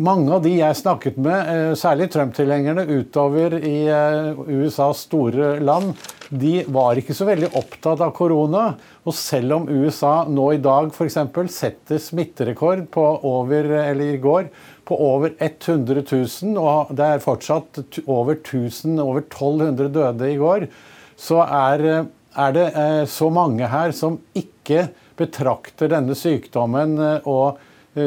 mange 0.00 0.30
av 0.32 0.44
de 0.44 0.54
jeg 0.54 0.76
snakket 0.78 1.18
med, 1.20 1.48
eh, 1.52 1.72
særlig 1.76 2.08
Trump-tilhengerne 2.12 2.86
utover 2.88 3.58
i 3.58 3.88
eh, 3.92 4.38
USAs 4.48 5.02
store 5.04 5.58
land, 5.60 5.92
de 6.30 6.62
var 6.72 6.96
ikke 6.96 7.14
så 7.14 7.26
veldig 7.28 7.50
opptatt 7.60 8.00
av 8.00 8.14
korona. 8.16 8.70
Og 9.04 9.14
selv 9.14 9.58
om 9.58 9.68
USA 9.68 10.24
nå 10.24 10.48
i 10.54 10.62
dag 10.64 10.88
f.eks. 10.94 11.18
setter 11.52 12.00
smitterekord 12.00 12.86
på 12.90 13.04
over, 13.28 13.68
eller 13.82 14.16
i 14.16 14.22
går, 14.22 14.48
på 14.86 14.96
over 15.02 15.36
100 15.36 16.00
000, 16.00 16.56
og 16.56 16.96
det 16.96 17.12
er 17.12 17.24
fortsatt 17.24 18.00
over 18.06 18.38
1000, 18.38 18.96
over 19.02 19.26
1200 19.26 19.92
døde 19.92 20.32
i 20.32 20.40
går, 20.40 20.68
så 21.20 21.44
er, 21.44 21.84
eh, 21.84 22.04
er 22.48 22.56
det 22.56 22.68
så 23.12 23.28
mange 23.28 23.68
her 23.68 23.92
som 23.92 24.22
ikke 24.32 24.88
betrakter 25.20 25.92
denne 25.92 26.16
sykdommen 26.16 26.96
og 27.24 27.60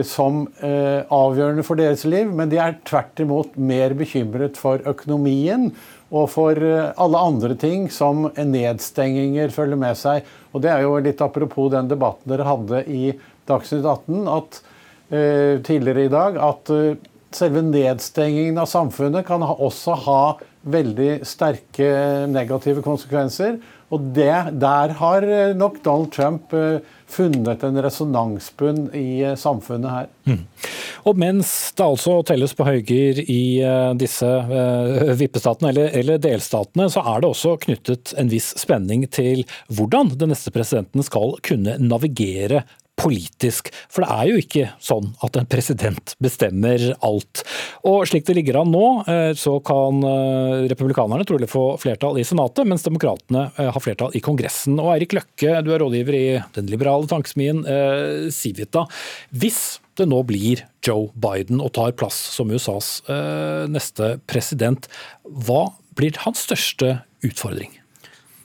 som 0.06 0.44
eh, 0.62 1.02
avgjørende 1.10 1.64
for 1.66 1.80
deres 1.80 2.04
liv, 2.06 2.30
men 2.30 2.52
de 2.52 2.60
er 2.62 2.78
tvert 2.86 3.22
imot 3.24 3.56
mer 3.58 3.96
bekymret 3.98 4.60
for 4.60 4.84
økonomien 4.90 5.72
og 6.10 6.28
for 6.34 6.62
eh, 6.62 6.92
alle 6.94 7.24
andre 7.32 7.58
ting 7.58 7.88
som 7.94 8.28
nedstenginger 8.38 9.54
følger 9.54 9.80
med 9.82 9.98
seg. 9.98 10.28
Og 10.54 10.62
Det 10.62 10.72
er 10.74 10.86
jo 10.86 11.00
litt 11.02 11.24
apropos 11.26 11.72
den 11.74 11.90
debatten 11.90 12.30
dere 12.30 12.48
hadde 12.48 12.84
i 12.86 13.16
Dagsnytt 13.50 13.86
18 13.86 14.28
at, 14.30 14.60
tidligere 15.66 16.04
i 16.06 16.12
dag, 16.14 16.36
at 16.38 16.70
selve 17.34 17.64
nedstengingen 17.66 18.60
av 18.62 18.68
samfunnet 18.70 19.26
kan 19.26 19.42
også 19.42 19.96
ha 20.06 20.22
veldig 20.70 21.24
sterke 21.26 21.88
negative 22.30 22.84
konsekvenser. 22.86 23.58
Og 23.90 24.12
det, 24.14 24.36
der 24.62 24.94
har 25.00 25.26
nok 25.58 25.82
Donald 25.82 26.14
Trump 26.14 26.54
funnet 27.10 27.64
en 27.64 27.82
resonansbunn 27.82 28.90
i 28.96 29.22
eh, 29.26 29.36
samfunnet 29.36 29.92
her. 29.92 30.10
Mm. 30.30 30.44
Og 31.10 31.18
mens 31.20 31.52
det 31.78 31.86
altså 31.86 32.20
telles 32.28 32.54
på 32.58 32.68
høyger 32.68 33.22
i 33.24 33.42
eh, 33.66 33.92
disse 34.00 34.28
uh, 34.28 35.14
vippestatene 35.18 35.72
eller, 35.72 35.94
eller, 35.96 36.22
delstatene, 36.22 36.90
så 36.92 37.04
er 37.08 37.22
det 37.22 37.32
også 37.32 37.56
knyttet 37.64 38.14
en 38.20 38.32
viss 38.32 38.52
spenning 38.60 39.08
til 39.10 39.46
hvordan 39.74 40.14
den 40.20 40.34
neste 40.34 40.54
presidenten 40.54 41.06
skal 41.06 41.38
kunne 41.46 41.78
navigere 41.82 42.66
politisk. 43.00 43.72
For 43.92 44.04
det 44.04 44.12
er 44.12 44.30
jo 44.30 44.42
ikke 44.42 44.66
sånn 44.84 45.10
at 45.26 45.38
en 45.40 45.48
president 45.50 46.14
bestemmer 46.22 46.84
alt. 47.06 47.44
Og 47.88 48.04
slik 48.10 48.28
det 48.28 48.36
ligger 48.38 48.62
an 48.62 48.72
nå, 48.74 48.86
eh, 49.10 49.32
så 49.40 49.58
kan 49.66 50.04
eh, 50.06 50.68
republikanerne 50.72 51.28
trolig 51.28 51.50
få 51.52 51.64
flertall 51.82 52.20
i 52.20 52.28
Senatet, 52.28 52.68
mens 52.70 52.86
demokratene 52.86 53.48
eh, 53.56 53.72
har 53.72 53.84
flertall 53.84 54.16
i 54.18 54.24
Kongressen. 54.24 54.80
Og 54.82 54.94
Eirik 54.96 55.16
Løkke, 55.18 55.60
du 55.66 55.74
er 55.74 55.84
rådgiver 55.84 56.20
i 56.20 56.26
den 56.58 56.72
liberale 56.72 57.08
tankesmien 57.10 57.62
Civita. 58.34 58.86
Hvis 59.36 59.80
det 60.00 60.08
nå 60.10 60.22
blir 60.28 60.64
Joe 60.86 61.10
Biden 61.20 61.62
og 61.64 61.74
tar 61.76 61.96
plass 62.00 62.18
som 62.36 62.52
USAs 62.52 63.02
neste 63.72 64.14
president, 64.30 64.88
hva 65.24 65.70
blir 66.00 66.20
hans 66.24 66.46
største 66.48 67.00
utfordring? 67.26 67.76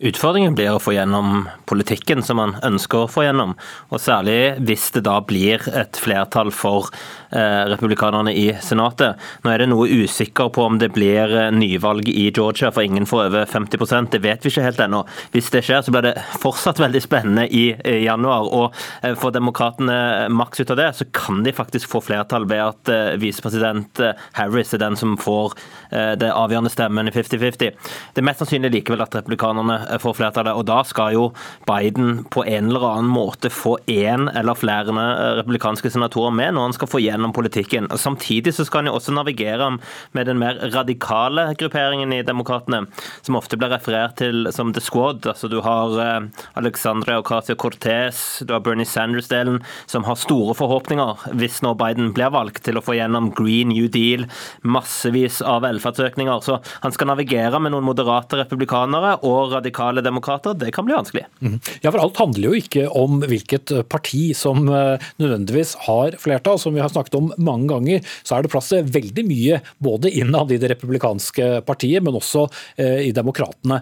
Utfordringen 0.03 0.57
blir 0.59 0.73
å 0.75 0.81
få 0.83 0.97
gjennom 0.97 1.45
politikken 1.71 2.23
som 2.27 2.41
man 2.41 2.57
ønsker 2.67 3.05
å 3.05 3.11
få 3.11 3.29
gjennom. 3.29 3.53
Og 3.95 4.01
særlig 4.03 4.57
hvis 4.67 4.89
det 4.97 5.05
da 5.07 5.21
blir 5.23 5.63
et 5.71 5.95
flertall 6.03 6.51
for 6.51 6.89
eh, 7.31 7.63
republikanerne 7.71 8.33
i 8.35 8.49
Senatet. 8.59 9.21
Nå 9.45 9.53
er 9.53 9.63
det 9.63 9.69
noe 9.71 9.87
usikker 9.87 10.51
på 10.55 10.65
om 10.67 10.81
det 10.83 10.89
blir 10.97 11.31
eh, 11.31 11.53
nyvalg 11.55 12.11
i 12.11 12.25
Georgia, 12.35 12.73
for 12.75 12.83
ingen 12.83 13.07
får 13.07 13.29
over 13.29 13.47
50% 13.47 14.11
Det 14.17 14.21
vet 14.25 14.43
vi 14.43 14.51
ikke 14.51 14.65
helt 14.67 14.83
ennå. 14.83 15.05
Hvis 15.31 15.53
det 15.55 15.63
skjer, 15.69 15.85
så 15.87 15.95
blir 15.95 16.09
det 16.09 16.17
fortsatt 16.43 16.83
veldig 16.83 17.05
spennende 17.05 17.47
i, 17.47 17.69
i 17.79 18.03
januar. 18.09 18.51
Og 18.51 18.75
eh, 19.07 19.15
får 19.15 19.37
demokratene 19.39 20.27
maks 20.35 20.65
ut 20.65 20.75
av 20.75 20.83
det, 20.83 20.91
så 20.99 21.07
kan 21.15 21.45
de 21.47 21.55
faktisk 21.55 21.93
få 21.95 22.03
flertall 22.03 22.49
ved 22.51 22.65
at 22.65 22.91
eh, 22.91 23.15
visepresident 23.23 24.03
eh, 24.03 24.27
Harris 24.41 24.75
er 24.75 24.83
den 24.83 24.99
som 24.99 25.15
får 25.23 25.55
eh, 25.95 26.13
det 26.19 26.35
avgjørende 26.35 26.75
stemmen 26.75 27.07
i 27.07 27.15
50-50. 27.15 27.79
Det 28.11 28.25
er 28.25 28.27
mest 28.27 28.43
sannsynlig 28.43 28.75
likevel 28.81 29.07
at 29.07 29.15
republikanerne 29.23 29.84
Eh, 29.91 29.99
får 29.99 30.15
flertallet. 30.19 30.55
Og 30.55 30.67
da 30.69 30.81
skal 30.87 31.15
jo 31.15 31.25
Biden 31.69 32.25
på 32.31 32.45
en 32.47 32.71
eller 32.71 32.87
annen 32.89 33.11
måte 33.11 33.51
få 33.53 33.77
én 33.91 34.29
eller 34.35 34.59
flere 34.59 34.95
eh, 34.95 35.37
republikanske 35.41 35.91
senatorer 35.91 36.35
med 36.35 36.55
når 36.55 36.69
han 36.69 36.77
skal 36.77 36.91
få 36.91 37.03
gjennom 37.05 37.35
politikken. 37.37 37.89
Samtidig 37.99 38.55
så 38.55 38.67
skal 38.67 38.85
han 38.85 38.93
jo 38.93 38.97
også 38.99 39.15
navigere 39.17 39.71
med 40.17 40.29
den 40.29 40.41
mer 40.41 40.59
radikale 40.75 41.51
grupperingen 41.59 42.13
i 42.13 42.23
Demokratene, 42.27 42.85
som 43.23 43.39
ofte 43.39 43.59
blir 43.61 43.73
referert 43.75 44.17
til 44.21 44.49
som 44.55 44.73
The 44.75 44.83
Squad. 44.85 45.27
Altså 45.31 45.49
Du 45.49 45.61
har 45.65 45.99
eh, 46.01 46.29
Alexandria 46.61 47.21
Ocasio-Cortez, 47.23 48.45
du 48.47 48.55
har 48.55 48.65
Bernie 48.65 48.89
Sanders-delen, 48.89 49.63
som 49.87 50.07
har 50.09 50.21
store 50.21 50.57
forhåpninger 50.59 51.29
hvis 51.39 51.61
nå 51.65 51.75
Biden 51.79 52.13
blir 52.17 52.33
valgt 52.35 52.65
til 52.67 52.79
å 52.79 52.85
få 52.85 52.97
gjennom 52.99 53.33
Green 53.37 53.73
New 53.75 53.89
Deal, 53.89 54.27
massevis 54.63 55.41
av 55.43 55.65
velferdsøkninger. 55.65 56.41
Så 56.45 56.61
han 56.85 56.95
skal 56.95 57.11
navigere 57.11 57.61
med 57.63 57.75
noen 57.75 57.87
moderate 57.87 58.39
republikanere 58.41 59.17
og 59.27 59.55
radikale 59.55 59.74
radikale 59.75 60.01
demokrater, 60.01 60.55
det 60.55 60.73
kan 60.73 60.85
bli 60.85 60.95
vanskelig. 60.95 61.25
Mm. 61.41 61.61
Ja, 61.83 61.91
for 61.91 62.01
alt 62.01 62.17
handler 62.17 62.49
jo 62.49 62.59
ikke 62.59 62.87
om 62.89 63.23
hvilket 63.23 63.73
eh, 63.73 63.83
parti 63.83 64.35
som 64.37 64.69
eh, 64.69 64.99
nødvendigvis 65.19 65.75
har 65.87 66.17
flertall. 66.19 66.59
Som 66.59 66.75
vi 66.75 66.81
har 66.81 66.89
snakket 66.89 67.15
om 67.15 67.33
mange 67.39 67.69
ganger, 67.69 68.05
så 68.23 68.37
er 68.37 68.43
det 68.43 68.53
plass 68.53 68.71
til 68.71 68.85
veldig 68.85 69.25
mye 69.27 69.61
både 69.83 70.11
innad 70.11 70.53
i 70.53 70.59
det 70.59 70.71
republikanske 70.75 71.63
partiet, 71.67 72.03
men 72.05 72.15
også 72.15 72.47
eh, 72.77 73.09
i 73.09 73.13
demokratene. 73.15 73.81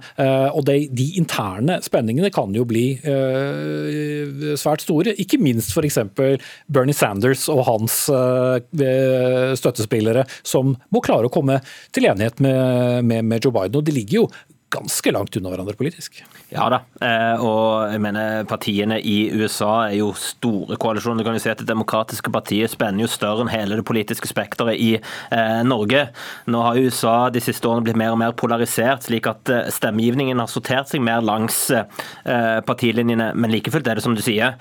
Og 0.52 0.64
de, 0.66 0.88
de 0.92 1.06
interne 1.18 1.78
spenningene 1.82 2.30
kan 2.32 2.52
jo 2.54 2.64
bli 2.68 2.94
svært 4.58 4.84
store. 4.84 5.14
Ikke 5.20 5.38
minst 5.42 5.72
f.eks. 5.74 5.98
Bernie 6.72 6.96
Sanders 6.96 7.44
og 7.52 7.64
hans 7.66 7.98
støttespillere, 9.58 10.24
som 10.46 10.74
må 10.94 11.02
klare 11.04 11.28
å 11.28 11.32
komme 11.32 11.58
til 11.94 12.08
enighet 12.10 12.40
med, 12.44 13.04
med, 13.08 13.28
med 13.28 13.44
Joe 13.44 13.54
Biden. 13.54 13.80
Og 13.80 13.86
det 13.86 13.96
ligger 13.96 14.22
jo 14.22 14.26
ganske 14.72 15.12
langt 15.14 15.36
unna 15.38 15.52
hverandre 15.52 15.76
politisk. 15.78 16.22
Ja 16.52 16.66
da, 16.68 16.82
eh, 17.00 17.40
og 17.40 17.94
jeg 17.94 18.00
mener 18.04 18.42
partiene 18.44 18.98
i 19.00 19.30
USA 19.32 19.86
er 19.86 19.94
jo 20.02 20.10
store 20.18 20.76
koalisjoner. 20.80 21.22
Du 21.22 21.24
kan 21.24 21.36
jo 21.38 21.40
si 21.40 21.48
at 21.48 21.62
Det 21.62 21.68
demokratiske 21.70 22.28
partiet 22.34 22.74
spenner 22.74 23.06
jo 23.06 23.08
større 23.08 23.44
enn 23.44 23.52
hele 23.52 23.78
det 23.78 23.86
politiske 23.88 24.28
spekteret 24.28 24.76
i 24.76 24.90
eh, 24.98 25.62
Norge. 25.64 26.02
Nå 26.52 26.60
har 26.60 26.76
USA 26.76 27.14
de 27.32 27.40
siste 27.40 27.64
årene 27.68 27.86
blitt 27.86 27.96
mer 27.96 28.12
og 28.12 28.20
mer 28.20 28.34
polarisert, 28.36 29.06
slik 29.06 29.30
at 29.30 29.48
eh, 29.48 29.70
stemmegivningen 29.72 30.42
har 30.42 30.50
sortert 30.50 30.90
seg 30.90 31.00
mer 31.00 31.22
langs 31.24 31.62
partilinjene. 32.66 33.30
Men 33.38 33.52
like 33.52 33.70
fullt 33.72 33.86
er 33.88 33.96
det 33.96 34.04
som 34.04 34.14
du 34.16 34.20
sier. 34.24 34.56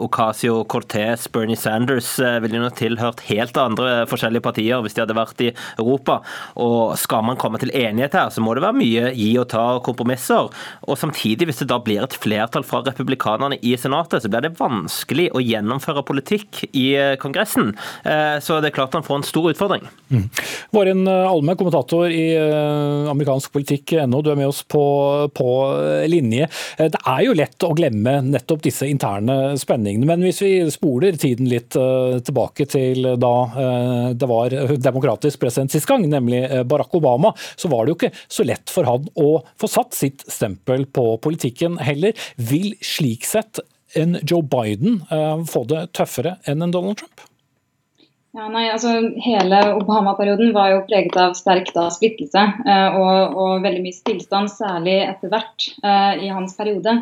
Ocasio 0.00 0.62
Cortez, 0.70 1.26
Bernie 1.32 1.58
Sanders 1.58 2.14
ville 2.42 2.60
jo 2.60 2.70
tilhørt 2.78 3.22
helt 3.28 3.58
andre 3.58 4.04
forskjellige 4.10 4.44
partier 4.44 4.82
hvis 4.84 4.96
de 4.96 5.02
hadde 5.02 5.16
vært 5.16 5.42
i 5.44 5.50
Europa. 5.80 6.20
Og 6.62 6.94
skal 7.00 7.24
man 7.26 7.40
komme 7.40 7.60
til 7.62 7.72
enighet 7.74 8.16
her, 8.16 8.30
så 8.32 8.44
må 8.44 8.54
det 8.54 8.64
være 8.64 8.78
mye 8.78 9.12
gi 9.18 9.30
og 9.40 9.48
ta 9.52 9.64
kompromisser. 9.84 10.50
Og 10.86 11.01
samtidig, 11.02 11.48
hvis 11.48 11.62
det 11.62 11.70
da 11.72 11.78
blir 11.82 12.04
et 12.04 12.16
flertall 12.18 12.64
fra 12.66 12.82
republikanerne 12.86 13.58
i 13.64 13.74
Senatet, 13.80 14.22
så 14.22 14.30
blir 14.30 14.46
det 14.46 14.54
vanskelig 14.58 15.28
å 15.34 15.42
gjennomføre 15.42 16.04
politikk 16.06 16.62
i 16.70 16.92
eh, 16.98 17.14
Kongressen. 17.20 17.72
Eh, 18.06 18.38
så 18.44 18.60
det 18.62 18.70
er 18.70 18.76
klart 18.76 18.96
han 18.96 19.06
får 19.06 19.20
en 19.20 19.26
stor 19.26 19.50
utfordring. 19.52 19.86
Mm. 20.12 20.26
Vårin 20.74 21.04
eh, 21.10 21.30
Alme, 21.32 21.56
kommentator 21.58 22.12
i 22.12 22.24
amerikansk 23.12 23.52
politikk.no, 23.54 24.22
du 24.22 24.32
er 24.32 24.38
med 24.38 24.50
oss 24.50 24.62
på, 24.68 24.82
på, 25.34 25.48
linje. 26.08 26.46
Det 26.78 26.98
er 26.98 27.22
jo 27.26 27.34
lett 27.36 27.66
å 27.66 27.72
glemme 27.76 28.18
nettopp 28.26 28.62
disse 28.64 28.86
interne 28.88 29.54
spenningene, 29.60 30.06
men 30.08 30.24
hvis 30.24 30.40
vi 30.44 30.52
spoler 30.72 31.16
tiden 31.20 31.48
litt 31.50 31.72
tilbake 31.72 32.66
til 32.70 33.06
da 33.20 33.32
det 34.18 34.28
var 34.28 34.54
demokratisk 34.82 35.40
president 35.42 35.72
sist 35.74 35.88
gang, 35.88 36.04
nemlig 36.10 36.42
Barack 36.68 36.94
Obama, 36.98 37.32
så 37.56 37.70
var 37.72 37.84
det 37.84 37.94
jo 37.94 37.98
ikke 37.98 38.12
så 38.26 38.46
lett 38.46 38.72
for 38.72 38.88
han 38.88 39.08
å 39.18 39.30
få 39.60 39.70
satt 39.70 39.96
sitt 39.96 40.24
stempel 40.30 40.86
på 40.94 41.06
politikken 41.24 41.78
heller. 41.82 42.16
Vil 42.36 42.72
slik 42.84 43.26
sett 43.28 43.60
en 43.98 44.16
Joe 44.22 44.42
Biden 44.42 45.02
uh, 45.12 45.42
få 45.48 45.64
det 45.68 45.88
tøffere 45.96 46.38
enn 46.48 46.64
en 46.64 46.72
Donald 46.74 47.00
Trump? 47.02 47.28
Ja, 48.32 48.46
nei, 48.48 48.64
altså 48.72 48.94
Hele 49.20 49.58
Obama-perioden 49.76 50.54
var 50.56 50.70
jo 50.72 50.84
preget 50.88 51.16
av 51.20 51.34
sterk 51.36 51.68
da, 51.76 51.90
splittelse 51.92 52.46
uh, 52.64 52.96
og, 52.96 53.36
og, 53.36 53.52
veldig 53.66 53.82
mye 53.84 53.96
stillstand, 53.98 54.48
særlig 54.54 55.02
etter 55.04 55.32
hvert 55.32 55.68
uh, 55.84 56.14
i 56.16 56.32
hans 56.32 56.56
periode. 56.56 56.96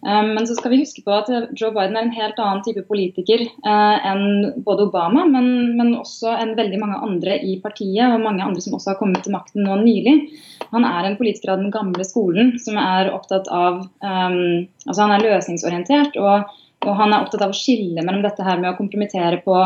Um, 0.00 0.30
men 0.34 0.46
så 0.46 0.54
skal 0.56 0.72
vi 0.72 0.78
huske 0.80 1.02
på 1.04 1.12
at 1.12 1.28
Joe 1.60 1.74
Biden 1.76 1.96
er 1.98 2.06
en 2.06 2.14
helt 2.14 2.38
annen 2.40 2.62
type 2.64 2.86
politiker 2.88 3.42
uh, 3.66 3.98
enn 4.08 4.62
både 4.64 4.86
Obama, 4.88 5.26
men, 5.28 5.50
men, 5.76 5.92
også 5.98 6.32
enn 6.40 6.54
veldig 6.56 6.78
mange 6.80 7.00
andre 7.04 7.36
i 7.44 7.58
partiet, 7.60 8.06
og 8.06 8.24
mange 8.24 8.46
andre 8.46 8.64
som 8.64 8.78
også 8.78 8.94
har 8.94 9.00
kommet 9.00 9.20
til 9.26 9.36
makten 9.36 9.66
nå 9.66 9.76
nylig. 9.82 10.16
Han 10.70 10.86
er 10.88 11.04
en 11.04 11.18
politiker 11.20 11.52
av 11.52 11.60
den 11.60 11.74
gamle 11.74 12.06
skolen 12.08 12.54
som 12.62 12.80
er 12.80 13.12
opptatt 13.12 13.50
av 13.52 13.82
um, 14.00 14.40
altså 14.86 15.02
Han 15.02 15.14
er 15.18 15.26
løsningsorientert, 15.26 16.16
og, 16.16 16.48
og 16.86 16.96
han 16.96 17.12
er 17.12 17.20
opptatt 17.20 17.44
av 17.44 17.52
å 17.52 17.60
skille 17.60 18.00
mellom 18.00 18.24
dette 18.24 18.46
her 18.46 18.62
med 18.62 18.72
å 18.72 18.78
kompromittere 18.80 19.42
på 19.44 19.58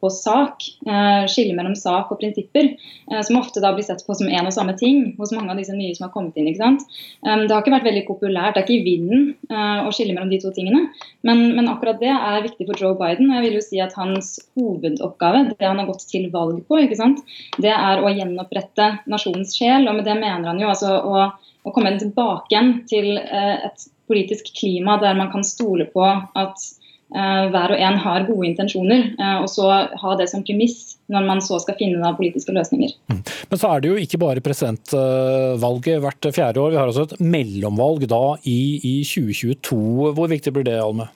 på 0.00 0.10
sak, 0.10 0.62
eh, 0.86 1.24
skille 1.30 1.54
mellom 1.56 1.74
sak 1.76 2.12
og 2.12 2.20
prinsipper, 2.20 2.70
eh, 3.10 3.22
som 3.26 3.38
ofte 3.40 3.62
da 3.62 3.72
blir 3.74 3.86
sett 3.86 4.04
på 4.06 4.14
som 4.14 4.28
én 4.28 4.46
og 4.46 4.54
samme 4.54 4.76
ting 4.78 5.16
hos 5.18 5.32
mange 5.34 5.50
av 5.50 5.58
disse 5.58 5.74
nye 5.74 5.94
som 5.96 6.06
har 6.06 6.12
kommet 6.14 6.36
inn. 6.36 6.46
ikke 6.46 6.62
sant? 6.62 6.84
Um, 7.26 7.46
det 7.46 7.50
har 7.50 7.62
ikke 7.62 7.74
vært 7.74 7.88
veldig 7.88 8.04
populært, 8.06 8.54
det 8.54 8.62
er 8.62 8.66
ikke 8.66 8.78
i 8.78 8.86
vinden 8.86 9.34
eh, 9.50 9.80
å 9.82 9.92
skille 9.94 10.14
mellom 10.14 10.30
de 10.30 10.40
to 10.42 10.52
tingene, 10.54 10.86
men, 11.26 11.44
men, 11.56 11.68
akkurat 11.68 11.98
det 12.00 12.12
er 12.14 12.46
viktig 12.46 12.68
for 12.68 12.78
Joe 12.78 12.94
Biden. 12.94 13.30
og 13.30 13.38
Jeg 13.38 13.46
vil 13.48 13.58
jo 13.58 13.66
si 13.66 13.82
at 13.82 13.96
hans 13.98 14.38
hovedoppgave, 14.54 15.44
det 15.58 15.66
han 15.66 15.82
har 15.82 15.90
gått 15.90 16.06
til 16.08 16.30
valg 16.30 16.62
på, 16.68 16.78
ikke 16.78 16.98
sant? 16.98 17.22
det 17.58 17.74
er 17.74 18.02
å 18.02 18.14
gjenopprette 18.14 18.90
nasjonens 19.10 19.56
sjel, 19.58 19.88
og 19.88 19.98
med 19.98 20.06
det 20.06 20.18
mener 20.18 20.52
han 20.52 20.62
jo 20.62 20.70
altså 20.70 20.94
å, 20.94 21.28
å 21.66 21.74
komme 21.74 21.96
tilbake 21.98 22.52
igjen 22.52 22.74
til 22.88 23.16
et 23.18 23.88
politisk 24.08 24.52
klima 24.56 24.96
der 25.02 25.16
man 25.18 25.32
kan 25.32 25.44
stole 25.44 25.88
på 25.90 26.04
at 26.06 26.68
Eh, 26.68 26.77
hver 27.08 27.72
og 27.72 27.80
en 27.80 27.98
har 28.04 28.26
gode 28.28 28.50
intensjoner, 28.50 29.06
eh, 29.16 29.36
og 29.40 29.48
så 29.48 29.68
ha 30.00 30.14
det 30.20 30.28
som 30.28 30.44
premiss 30.44 30.98
når 31.08 31.24
man 31.24 31.40
så 31.44 31.56
skal 31.62 31.78
finne 31.78 32.02
da, 32.02 32.12
politiske 32.16 32.52
løsninger. 32.52 32.92
Mm. 33.08 33.22
Men 33.48 33.60
så 33.60 33.70
er 33.72 33.80
det 33.80 33.92
jo 33.92 34.00
ikke 34.02 34.20
bare 34.20 34.44
presidentvalget 34.44 36.02
hvert 36.04 36.28
fjerde 36.36 36.60
år, 36.60 36.74
vi 36.74 36.80
har 36.80 36.92
også 36.92 37.06
et 37.08 37.16
mellomvalg 37.24 38.04
da 38.10 38.22
i, 38.44 38.60
i 38.82 38.94
2022. 39.08 40.12
Hvor 40.18 40.28
viktig 40.28 40.52
blir 40.52 40.68
det, 40.68 40.76
Alme? 40.82 41.08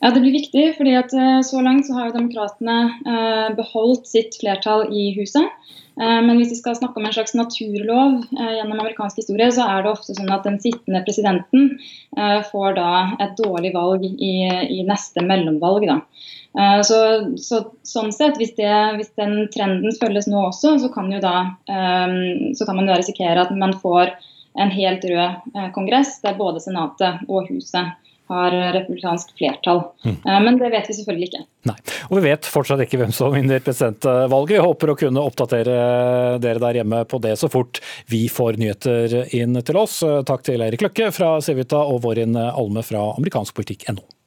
Ja, 0.00 0.10
Det 0.10 0.22
blir 0.24 0.32
viktig, 0.32 0.64
fordi 0.78 0.94
at 0.96 1.12
eh, 1.12 1.40
så 1.44 1.60
langt 1.60 1.86
så 1.86 1.98
har 1.98 2.08
jo 2.08 2.16
demokratene 2.16 3.52
beholdt 3.58 4.08
sitt 4.08 4.38
flertall 4.40 4.88
i 4.96 5.10
huset. 5.18 5.44
Eh, 6.00 6.20
men 6.24 6.38
hvis 6.38 6.52
vi 6.54 6.58
skal 6.60 6.76
snakke 6.78 7.00
om 7.00 7.06
en 7.06 7.12
slags 7.12 7.34
naturlov 7.36 8.22
eh, 8.38 8.52
gjennom 8.56 8.78
amerikansk 8.78 9.20
historie, 9.20 9.50
så 9.52 9.66
er 9.68 9.82
det 9.84 9.92
ofte 9.92 10.16
sånn 10.16 10.32
at 10.32 10.46
den 10.46 10.56
sittende 10.62 11.02
presidenten 11.04 11.74
eh, 12.16 12.40
får 12.48 12.76
da 12.78 12.92
et 13.20 13.34
dårlig 13.40 13.74
valg 13.74 14.06
i, 14.08 14.34
i 14.48 14.80
neste 14.88 15.24
mellomvalg. 15.26 15.88
Da. 15.90 16.00
Så, 16.82 16.96
så, 17.38 17.60
sånn 17.86 18.08
sett, 18.10 18.34
hvis, 18.40 18.56
det, 18.56 18.70
hvis, 18.98 19.12
den 19.20 19.44
trenden 19.54 19.94
følges 19.94 20.26
nå 20.26 20.40
også, 20.48 20.72
så 20.82 20.88
kan, 20.90 21.06
da, 21.22 21.34
så 22.58 22.66
kan 22.66 22.74
man 22.74 22.88
da 22.90 22.96
risikere 22.98 23.44
at 23.44 23.52
man 23.54 23.76
får 23.78 24.10
en 24.58 24.72
helt 24.74 25.06
rød 25.06 25.70
kongress 25.76 26.16
der 26.24 26.34
både 26.40 26.58
Senatet 26.64 27.22
og 27.30 27.46
Huset 27.52 27.94
har 28.30 28.54
republikansk 28.76 29.32
flertall. 29.38 29.82
Mm. 30.04 30.44
Men 30.46 30.60
det 30.60 30.70
vet 30.72 30.88
vi 30.90 30.96
selvfølgelig 30.98 31.30
ikke. 31.30 31.42
Nei, 31.70 31.76
og 32.08 32.14
Vi 32.16 32.22
vet 32.24 32.48
fortsatt 32.48 32.84
ikke 32.84 33.00
hvem 33.02 33.14
som 33.14 33.34
vinner 33.34 33.62
presidentvalget. 33.64 34.54
Vi 34.54 34.62
håper 34.64 34.92
å 34.92 34.98
kunne 35.02 35.24
oppdatere 35.26 35.80
dere 36.42 36.62
der 36.62 36.80
hjemme 36.80 37.02
på 37.10 37.20
det 37.22 37.34
så 37.40 37.50
fort 37.52 37.82
vi 38.10 38.26
får 38.32 38.60
nyheter 38.60 39.18
inn 39.36 39.58
til 39.60 39.82
oss. 39.82 40.00
Takk 40.28 40.46
til 40.46 40.62
Eirik 40.64 40.86
Løkke 40.86 41.10
fra 41.14 41.34
Civita 41.44 41.82
og 41.90 42.02
Vårin 42.06 42.38
Alme 42.38 42.86
fra 42.86 43.10
amerikanskpolitikk.no. 43.18 44.19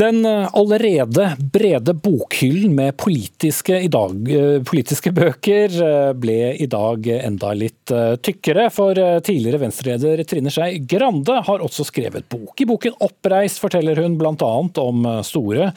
Den 0.00 0.24
eh, 0.26 0.48
allerede 0.52 1.36
brede 1.52 1.94
bokhyllen 1.94 2.74
med 2.74 2.96
politiske, 2.96 3.82
dag, 3.88 4.28
eh, 4.32 4.62
politiske, 4.64 5.12
bøker 5.12 5.74
eh, 5.84 6.12
ble 6.16 6.36
i 6.56 6.68
dag 6.70 7.08
enda 7.18 7.50
litt 7.52 7.92
tykkere, 8.24 8.68
for 8.72 8.96
tidligere 9.26 9.60
venstreleder 9.60 10.22
Trine 10.24 10.52
Skei 10.54 10.78
Grande 10.88 11.40
har 11.44 11.64
også 11.66 11.84
skrevet 11.90 12.28
bok. 12.32 12.54
I 12.62 12.68
boken 12.70 12.96
'Oppreist' 12.96 13.60
forteller 13.60 14.00
hun 14.00 14.16
bl.a. 14.16 14.52
om 14.80 15.04
store 15.26 15.72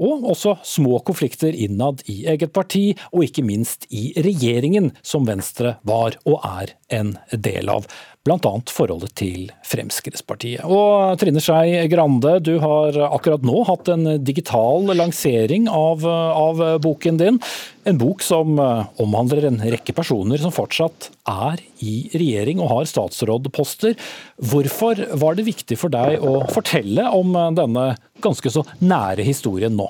Og 0.00 0.24
også 0.32 0.54
små 0.64 1.02
konflikter 1.04 1.52
innad 1.52 2.00
i 2.08 2.22
eget 2.32 2.54
parti, 2.56 2.94
og 3.12 3.26
ikke 3.26 3.44
minst 3.44 3.84
i 3.92 4.14
regjeringen, 4.16 4.94
som 5.02 5.26
Venstre 5.28 5.74
var 5.84 6.16
og 6.24 6.40
er 6.40 6.72
en 6.88 7.18
del 7.36 7.68
av 7.68 7.84
bl.a. 8.26 8.52
forholdet 8.68 9.14
til 9.16 9.48
Fremskrittspartiet. 9.64 10.64
Og 10.68 11.16
Trine 11.20 11.40
Skei 11.40 11.86
Grande, 11.88 12.36
du 12.44 12.58
har 12.62 12.96
akkurat 13.08 13.44
nå 13.46 13.62
hatt 13.68 13.88
en 13.92 14.06
digital 14.24 14.90
lansering 14.92 15.68
av, 15.72 16.04
av, 16.06 16.60
boken 16.84 17.20
din. 17.20 17.38
En 17.88 18.00
bok 18.00 18.24
som 18.24 18.58
omhandler 19.00 19.48
en 19.48 19.60
rekke 19.62 19.94
personer 19.96 20.42
som 20.42 20.52
fortsatt 20.52 21.08
er 21.30 21.62
i 21.80 21.94
regjering 22.12 22.60
og 22.60 22.74
har 22.74 22.90
statsrådposter. 22.90 23.96
Hvorfor 24.52 25.00
var 25.20 25.38
det 25.38 25.48
viktig 25.48 25.80
for 25.80 25.92
deg 25.92 26.20
å 26.20 26.42
fortelle 26.52 27.08
om 27.16 27.32
denne 27.56 27.94
ganske 28.20 28.52
så 28.52 28.66
nære 28.84 29.24
historien 29.24 29.76
nå? 29.80 29.88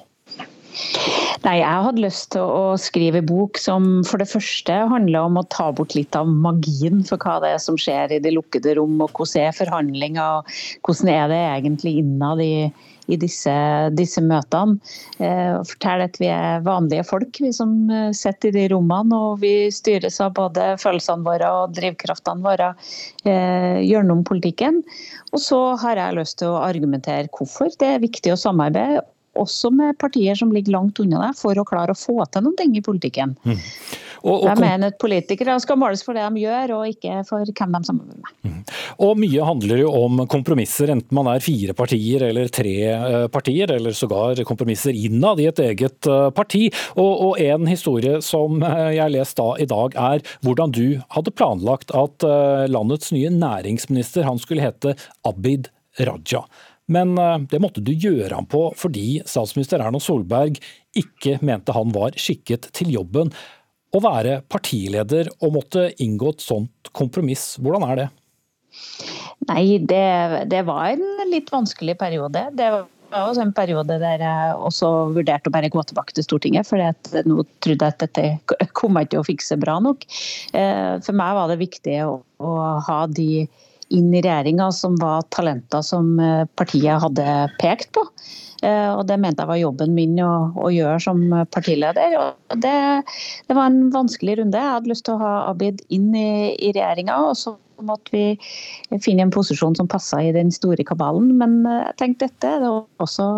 Nei, 1.40 1.54
Jeg 1.62 1.84
hadde 1.86 2.02
lyst 2.04 2.26
til 2.34 2.44
å 2.44 2.76
skrive 2.76 3.22
bok 3.24 3.56
som 3.56 4.02
for 4.04 4.20
det 4.20 4.28
første 4.28 4.74
handler 4.90 5.24
om 5.24 5.38
å 5.40 5.46
ta 5.48 5.70
bort 5.72 5.94
litt 5.96 6.12
av 6.18 6.28
magien 6.28 6.98
for 7.08 7.16
hva 7.22 7.38
det 7.40 7.54
er 7.54 7.60
som 7.64 7.78
skjer 7.80 8.12
i 8.12 8.18
de 8.20 8.34
lukkede 8.34 8.74
rom, 8.76 8.98
og 9.00 9.14
hvordan 9.16 9.46
er 9.48 9.56
forhandlinger, 9.56 10.42
og 10.42 10.50
hvordan 10.84 11.08
er 11.14 11.30
det 11.32 11.38
egentlig 11.40 11.94
innad 12.02 12.42
i, 12.44 12.66
i 13.08 13.16
disse, 13.22 13.54
disse, 13.96 14.20
møtene. 14.20 14.76
Eh, 15.16 15.56
fortelle 15.70 16.10
at 16.10 16.18
vi 16.20 16.28
er 16.28 16.60
vanlige 16.66 17.06
folk, 17.08 17.40
vi 17.40 17.54
som 17.56 17.72
eh, 17.88 18.10
sitter 18.16 18.52
i 18.52 18.58
de 18.58 18.66
rommene. 18.74 19.16
Og 19.16 19.40
vi 19.40 19.54
styres 19.72 20.20
av 20.20 20.34
både 20.36 20.74
følelsene 20.82 21.24
våre 21.24 21.48
og 21.62 21.72
drivkraftene 21.78 22.44
våre 22.44 22.74
eh, 23.24 23.80
gjennom 23.86 24.26
politikken. 24.28 24.82
Og 25.32 25.40
så 25.40 25.62
har 25.80 26.02
jeg 26.02 26.20
lyst 26.20 26.42
til 26.44 26.52
å 26.52 26.60
argumentere 26.66 27.32
hvorfor 27.32 27.72
det 27.80 27.94
er 27.94 28.04
viktig 28.04 28.36
å 28.36 28.38
samarbeide 28.44 29.00
også 29.38 29.70
med 29.74 29.98
partier 30.00 30.38
som 30.38 30.52
ligger 30.54 30.74
langt 30.74 31.00
unna 31.02 31.26
deg, 31.26 31.38
for 31.38 31.58
å 31.58 31.66
klare 31.66 31.94
å 31.94 31.98
få 31.98 32.18
til 32.30 32.46
noen 32.46 32.56
ting 32.58 32.76
i 32.78 32.84
politikken. 32.84 33.36
Mm. 33.44 33.58
Og, 34.20 34.34
og, 34.34 34.46
jeg 34.50 34.60
mener 34.60 34.92
at 34.92 34.98
Politikere 35.00 35.54
skal 35.62 35.78
måles 35.80 36.02
for 36.04 36.16
det 36.16 36.26
de 36.26 36.42
gjør, 36.42 36.74
og 36.76 36.90
ikke 36.92 37.22
for 37.28 37.46
hvem 37.46 37.76
de 37.76 37.80
samarbeider 37.88 38.20
med. 38.20 38.34
Mm. 38.44 38.58
Og 39.06 39.20
Mye 39.20 39.46
handler 39.48 39.80
jo 39.80 39.92
om 39.96 40.22
kompromisser, 40.30 40.92
enten 40.92 41.16
man 41.16 41.30
er 41.32 41.44
fire 41.44 41.74
partier 41.76 42.26
eller 42.28 42.50
tre 42.52 42.74
eh, 42.90 43.26
partier, 43.32 43.72
eller 43.76 43.96
sågar 43.96 44.42
kompromisser 44.48 44.96
innad 44.96 45.40
i 45.40 45.48
et 45.48 45.62
eget 45.64 46.10
eh, 46.10 46.28
parti. 46.36 46.66
Og, 46.96 47.10
og 47.30 47.40
En 47.40 47.64
historie 47.70 48.20
som 48.24 48.60
eh, 48.66 48.96
jeg 48.98 49.16
leste 49.16 49.40
da 49.40 49.56
i 49.56 49.68
dag, 49.70 49.96
er 49.96 50.24
hvordan 50.44 50.74
du 50.76 51.00
hadde 51.14 51.32
planlagt 51.32 51.92
at 51.96 52.24
landets 52.68 53.12
nye 53.14 53.30
næringsminister 53.32 54.26
han 54.26 54.40
skulle 54.42 54.64
hete 54.64 54.92
Abid 55.26 55.70
Raja. 55.98 56.44
Men 56.90 57.16
eh, 57.18 57.38
det 57.50 57.62
måtte 57.62 57.84
du 57.84 57.92
gjøre 57.94 58.34
ham 58.34 58.48
på 58.50 58.66
fordi 58.78 59.22
statsminister 59.28 59.82
Erna 59.82 60.00
Solberg 60.02 60.60
ikke 60.98 61.38
mente 61.46 61.74
han 61.76 61.94
var 61.94 62.16
skikket 62.18 62.70
til 62.76 62.92
jobben. 62.96 63.32
Å 63.90 63.98
være 64.02 64.40
partileder 64.50 65.32
og 65.40 65.56
måtte 65.56 65.88
inngå 66.02 66.34
et 66.34 66.44
sånt 66.44 66.90
kompromiss, 66.94 67.56
hvordan 67.62 67.86
er 67.88 68.00
det? 68.04 68.08
Nei, 69.48 69.64
det, 69.82 70.46
det 70.50 70.62
var 70.68 70.92
en 70.92 71.30
litt 71.30 71.50
vanskelig 71.50 71.96
periode. 71.98 72.44
Det 72.54 72.68
var 72.70 72.86
også 73.26 73.42
en 73.42 73.54
periode 73.54 73.96
der 73.98 74.22
jeg 74.22 74.58
også 74.68 74.90
vurderte 75.16 75.50
å 75.50 75.54
bare 75.54 75.70
gå 75.72 75.82
tilbake 75.86 76.14
til 76.14 76.26
Stortinget. 76.26 76.68
For 76.68 76.78
nå 77.26 77.46
trodde 77.64 77.88
jeg 77.88 77.96
at 77.96 78.04
dette 78.04 78.68
kom 78.78 78.98
jeg 78.98 79.10
ikke 79.10 79.22
å 79.22 79.26
fikse 79.26 79.58
bra 79.60 79.78
nok. 79.82 80.06
Eh, 80.54 80.94
for 81.02 81.18
meg 81.18 81.34
var 81.38 81.50
det 81.50 81.58
viktig 81.64 81.98
å, 82.06 82.20
å 82.38 82.54
ha 82.86 83.00
de 83.10 83.48
inn 83.90 84.12
i 84.14 84.22
regjeringa 84.22 84.70
som 84.74 84.96
var 85.00 85.26
talenter 85.34 85.82
som 85.86 86.14
eh, 86.22 86.44
partiet 86.58 87.02
hadde 87.02 87.26
pekt 87.60 87.92
på. 87.96 88.04
Eh, 88.62 88.90
og 88.92 89.06
Det 89.08 89.16
mente 89.20 89.42
jeg 89.42 89.50
var 89.50 89.60
jobben 89.60 89.94
min 89.96 90.18
å, 90.22 90.50
å 90.54 90.68
gjøre 90.72 91.00
som 91.02 91.22
partileder. 91.54 92.16
Og 92.20 92.60
det, 92.62 92.76
det, 93.48 93.56
var 93.56 93.70
en 93.70 93.88
vanskelig 93.94 94.38
runde. 94.40 94.60
Jeg 94.60 94.76
hadde 94.76 94.92
lyst 94.92 95.06
til 95.08 95.16
å 95.16 95.24
ha 95.24 95.34
Abid 95.50 95.82
inn 95.88 96.12
i, 96.14 96.54
i 96.54 96.72
regjeringa. 96.76 97.18
Og 97.30 97.36
så 97.40 97.56
måtte 97.86 98.12
vi 98.12 99.00
finne 99.00 99.26
en 99.26 99.34
posisjon 99.34 99.76
som 99.78 99.88
passa 99.90 100.20
i 100.22 100.32
den 100.36 100.52
store 100.54 100.84
kabalen. 100.86 101.32
Men 101.40 101.60
eh, 101.66 101.84
jeg 101.90 102.00
tenkte 102.04 102.30
dette 102.30 102.56
det 102.62 102.70
var 102.70 103.06
også 103.06 103.30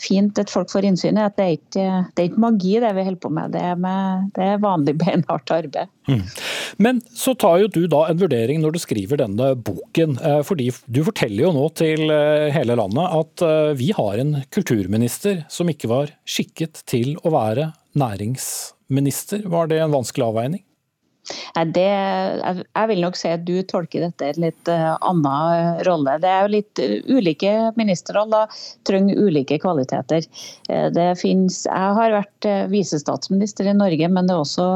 fint 0.00 0.38
at 0.40 0.52
folk 0.52 0.70
får 0.72 0.86
innsyn 0.88 1.18
i 1.18 1.24
at 1.24 1.36
det 1.38 1.46
er 1.46 1.54
ikke 1.56 1.86
det 2.16 2.22
er 2.22 2.28
ikke 2.30 2.42
magi 2.42 2.74
det 2.82 2.92
vi 2.96 3.04
holder 3.06 3.22
på 3.22 3.30
med. 3.32 3.54
Det 3.54 3.62
er, 3.62 3.76
med, 3.80 4.30
det 4.36 4.46
er 4.46 4.62
vanlig 4.62 4.96
beinhardt 5.02 5.52
arbeid. 5.54 5.92
Mm. 6.06 6.22
Men 6.82 7.00
så 7.16 7.34
tar 7.34 7.60
jo 7.62 7.70
du 7.72 7.82
da 7.90 8.04
en 8.10 8.20
vurdering 8.20 8.60
når 8.62 8.76
du 8.76 8.80
skriver 8.82 9.20
denne 9.22 9.52
boken. 9.66 10.18
Eh, 10.20 10.42
fordi 10.46 10.70
du 10.86 11.02
forteller 11.06 11.48
jo 11.48 11.54
nå 11.56 11.66
til 11.78 12.12
eh, 12.12 12.48
hele 12.54 12.78
landet 12.78 13.18
at 13.20 13.46
eh, 13.46 13.72
vi 13.78 13.90
har 13.96 14.22
en 14.22 14.36
kulturminister 14.54 15.44
som 15.52 15.70
ikke 15.72 15.90
var 15.90 16.14
skikket 16.28 16.84
til 16.88 17.16
å 17.24 17.34
være 17.34 17.72
næringsminister. 17.98 19.46
Var 19.50 19.72
det 19.72 19.82
en 19.82 19.94
vanskelig 19.96 20.28
avveining? 20.28 20.62
Det, 21.74 21.86
jeg 21.86 22.90
vil 22.90 23.02
nok 23.02 23.18
si 23.18 23.30
at 23.32 23.44
du 23.46 23.54
tolker 23.68 24.06
dette 24.06 24.28
i 24.28 24.34
en 24.34 24.46
litt 24.46 24.70
uh, 24.70 24.94
annen 25.00 25.82
rolle. 25.88 26.16
Det 26.22 26.30
er 26.30 26.44
jo 26.44 26.52
litt 26.54 26.82
uh, 26.82 27.16
Ulike 27.16 27.52
ministerroller 27.78 28.52
trenger 28.86 29.18
ulike 29.18 29.58
kvaliteter. 29.62 30.24
Det 30.66 31.06
finnes, 31.20 31.58
jeg 31.66 31.94
har 31.98 32.14
vært 32.14 32.46
visestatsminister 32.70 33.68
i 33.70 33.74
Norge, 33.76 34.08
men 34.12 34.28
det 34.28 34.34
er 34.34 34.42
også 34.42 34.66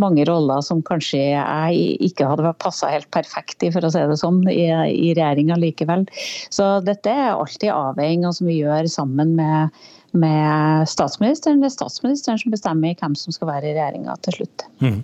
mange 0.00 0.24
roller 0.28 0.62
som 0.64 0.82
kanskje 0.86 1.20
jeg 1.32 1.98
ikke 2.10 2.28
hadde 2.30 2.54
passa 2.62 2.90
helt 2.92 3.10
perfekt 3.14 3.64
i, 3.66 3.72
for 3.74 3.84
å 3.84 3.92
si 3.92 4.02
det 4.10 4.18
sånn, 4.20 4.42
i, 4.50 4.68
i 4.70 5.12
regjeringa 5.16 5.58
likevel. 5.60 6.06
Så 6.52 6.72
dette 6.86 7.12
er 7.12 7.32
alltid 7.34 7.72
avveininger 7.74 8.36
som 8.36 8.50
vi 8.50 8.60
gjør 8.60 8.88
sammen 8.90 9.36
med 9.38 9.80
med 10.16 10.88
statsministeren. 10.90 11.60
Det 11.62 11.70
er 11.70 11.74
statsministeren 11.74 12.40
som 12.40 12.54
bestemmer 12.54 12.96
hvem 12.98 13.16
som 13.18 13.34
skal 13.34 13.50
være 13.50 13.70
i 13.70 13.74
regjeringa 13.76 14.16
til 14.24 14.38
slutt. 14.40 14.66
Mm. 14.82 14.98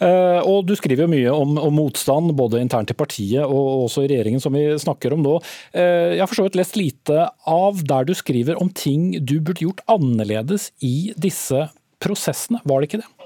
Uh, 0.00 0.40
og 0.42 0.66
Du 0.68 0.74
skriver 0.78 1.06
jo 1.06 1.12
mye 1.12 1.34
om, 1.34 1.56
om, 1.60 1.74
motstand, 1.78 2.34
både 2.38 2.62
internt 2.62 2.92
i 2.92 2.98
partiet 2.98 3.44
og 3.44 3.84
også 3.86 4.04
i 4.04 4.10
regjeringen, 4.12 4.42
som 4.42 4.56
vi 4.56 4.66
snakker 4.80 5.14
om 5.14 5.24
nå. 5.24 5.38
Uh, 5.76 6.16
jeg 6.16 6.22
har 6.22 6.30
for 6.30 6.40
så 6.40 6.48
vidt 6.48 6.58
lest 6.58 6.78
lite 6.80 7.28
av 7.48 7.84
der 7.88 8.08
du 8.08 8.14
skriver 8.18 8.60
om 8.62 8.72
ting 8.72 9.12
du 9.20 9.38
burde 9.38 9.64
gjort 9.66 9.84
annerledes 9.90 10.72
i 10.84 11.12
disse 11.16 11.68
prosessene. 12.02 12.62
Var 12.64 12.80
det 12.80 12.90
ikke 12.90 13.02
det? 13.02 13.17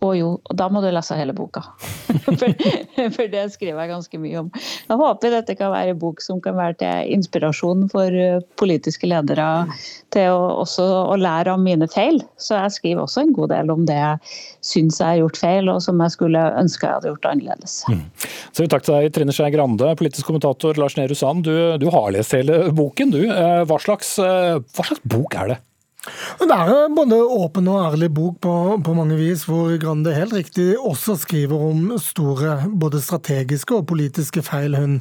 Å 0.00 0.10
jo, 0.16 0.28
og 0.40 0.56
da 0.56 0.66
må 0.72 0.80
du 0.80 0.88
lese 0.88 1.16
hele 1.18 1.34
boka. 1.36 1.60
for, 2.24 2.54
for, 3.12 3.26
det 3.28 3.42
skriver 3.52 3.82
jeg 3.82 3.90
ganske 3.90 4.20
mye 4.22 4.38
om. 4.40 4.48
Jeg 4.88 4.96
håper 5.02 5.34
dette 5.34 5.56
kan 5.58 5.74
være 5.74 5.92
en 5.92 6.00
bok 6.00 6.22
som 6.24 6.40
kan 6.40 6.56
være 6.56 6.78
til 6.80 7.12
inspirasjon 7.18 7.84
for 7.92 8.16
eh, 8.16 8.40
politiske 8.60 9.10
ledere 9.10 9.48
til 10.14 10.32
å, 10.32 10.62
også 10.62 10.86
å 11.12 11.18
lære 11.20 11.52
av 11.52 11.60
mine 11.60 11.88
feil. 11.92 12.22
Så 12.40 12.56
jeg 12.56 12.76
skriver 12.78 13.04
også 13.04 13.26
en 13.26 13.36
god 13.36 13.52
del 13.52 13.74
om 13.76 13.84
det 13.88 13.98
jeg 13.98 14.32
syns 14.72 15.02
jeg 15.02 15.08
har 15.10 15.20
gjort 15.20 15.42
feil, 15.44 15.68
og 15.68 15.84
som 15.84 16.00
jeg 16.00 16.16
skulle 16.16 16.48
ønske 16.62 16.88
jeg 16.88 16.96
hadde 16.96 17.12
gjort 17.12 17.32
annerledes. 17.34 17.78
Mm. 17.92 18.04
Så 18.56 18.70
takk 18.72 18.88
til 18.88 18.96
deg, 18.96 19.12
Trine 19.12 19.36
Skei 19.36 19.52
Grande, 19.52 19.92
politisk 20.00 20.32
kommentator 20.32 20.80
Lars 20.80 20.96
Nehru 20.96 21.16
Sand. 21.18 21.44
Du, 21.44 21.76
du, 21.76 21.90
har 21.92 22.08
lest 22.16 22.32
hele 22.40 22.70
boken, 22.72 23.12
du. 23.12 23.26
Eh, 23.28 23.62
hva 23.68 23.76
slags, 23.84 24.16
eh, 24.24 24.56
hva 24.64 24.88
slags 24.88 25.04
bok 25.04 25.36
er 25.36 25.52
det? 25.52 25.64
Det 26.00 26.48
er 26.48 26.92
både 26.96 27.16
åpen 27.20 27.66
og 27.68 27.82
ærlig 27.90 28.08
bok 28.16 28.38
på, 28.40 28.52
på, 28.80 28.92
mange 28.96 29.18
vis, 29.18 29.42
hvor 29.44 29.74
Grande 29.80 30.14
helt 30.16 30.32
riktig 30.32 30.72
også 30.78 31.18
skriver 31.20 31.64
om 31.66 31.90
store 32.00 32.54
både 32.80 33.02
strategiske 33.04 33.74
og 33.76 33.84
politiske 33.90 34.40
feil 34.40 34.78
hun 34.80 34.94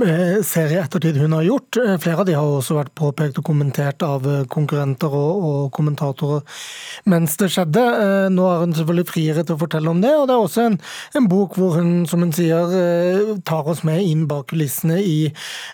eh, 0.00 0.40
ser 0.48 0.72
i 0.72 0.78
ettertid 0.80 1.18
hun 1.20 1.36
har 1.36 1.44
gjort. 1.44 1.76
Eh, 1.82 1.98
flere 2.00 2.24
av 2.24 2.28
de 2.30 2.36
har 2.38 2.48
også 2.48 2.78
vært 2.78 2.94
påpekt 2.96 3.42
og 3.42 3.44
kommentert 3.44 4.00
av 4.06 4.24
eh, 4.24 4.46
konkurrenter 4.48 5.12
og, 5.12 5.44
og 5.50 5.60
kommentatorer 5.76 6.64
mens 7.12 7.36
det 7.40 7.50
skjedde. 7.52 7.84
Nå 8.32 8.48
er 8.48 8.64
hun 8.64 8.72
selvfølgelig 8.76 9.08
friere 9.10 9.44
til 9.44 9.58
å 9.58 9.60
fortelle 9.60 9.92
om 9.92 10.00
det, 10.00 10.14
og 10.16 10.26
det 10.30 10.36
er 10.36 10.46
også 10.46 10.64
en, 10.64 10.80
en 11.20 11.28
bok 11.28 11.60
hvor 11.60 11.76
hun, 11.76 11.92
som 12.08 12.24
hun 12.24 12.32
sier, 12.32 13.36
tar 13.48 13.68
oss 13.68 13.84
med 13.84 14.00
inn 14.00 14.24
bak 14.30 14.48
kulissene 14.54 14.96
i 15.04 15.18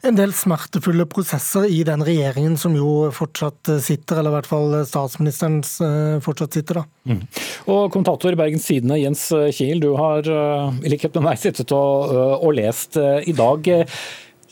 en 0.02 0.18
del 0.18 0.34
smertefulle 0.34 1.06
prosesser 1.10 1.70
i 1.70 1.84
den 1.86 2.02
regjeringen 2.02 2.58
som 2.58 2.74
jo 2.74 3.12
fortsatt 3.14 3.76
sitter, 3.82 4.18
eller 4.18 4.34
i 4.34 4.38
hvert 4.40 4.50
fall 4.50 4.63
fall 4.64 4.86
statsministeren 4.88 5.60
eh, 5.60 6.20
fortsatt 6.24 6.54
sitter. 6.54 6.82
da. 6.82 6.84
Mm. 7.08 7.22
Og 7.70 7.92
Kommentator 7.92 8.32
i 8.32 8.38
Bergens 8.38 8.66
Tidende, 8.66 8.98
Jens 9.00 9.28
Kiel, 9.54 9.80
du 9.80 9.94
har 9.98 10.26
eh, 10.26 10.84
i 10.84 10.92
likhet 10.94 11.14
med 11.18 11.28
meg 11.28 11.40
sittet 11.40 11.72
og, 11.74 12.12
eh, 12.14 12.36
og 12.40 12.54
lest 12.58 12.98
i 12.98 13.34
dag. 13.36 13.72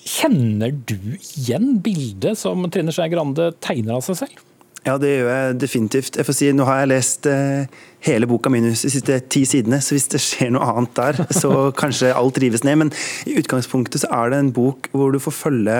Kjenner 0.02 0.72
du 0.72 0.96
igjen 1.16 1.76
bildet 1.82 2.38
som 2.38 2.64
Trine 2.70 2.94
Skei 2.94 3.10
Grande 3.12 3.52
tegner 3.62 3.98
av 3.98 4.06
seg 4.06 4.24
selv? 4.24 4.48
Ja, 4.82 4.96
det 4.98 5.12
gjør 5.12 5.28
jeg 5.30 5.58
definitivt. 5.62 6.16
Jeg 6.18 6.26
får 6.26 6.34
si, 6.34 6.48
Nå 6.50 6.64
har 6.66 6.80
jeg 6.80 6.90
lest 6.90 7.28
hele 8.02 8.26
boka 8.26 8.50
minus 8.50 8.82
de 8.82 8.90
siste 8.90 9.20
ti 9.30 9.44
sidene, 9.46 9.78
så 9.78 9.94
hvis 9.94 10.08
det 10.10 10.18
skjer 10.18 10.50
noe 10.56 10.66
annet 10.72 10.96
der, 10.96 11.20
så 11.30 11.68
kanskje 11.82 12.10
alt 12.10 12.40
rives 12.42 12.64
ned. 12.66 12.80
Men 12.80 12.90
i 13.30 13.36
utgangspunktet 13.38 14.02
så 14.02 14.10
er 14.10 14.34
det 14.34 14.40
en 14.42 14.50
bok 14.56 14.90
hvor 14.90 15.14
du 15.14 15.20
får 15.22 15.36
følge 15.38 15.76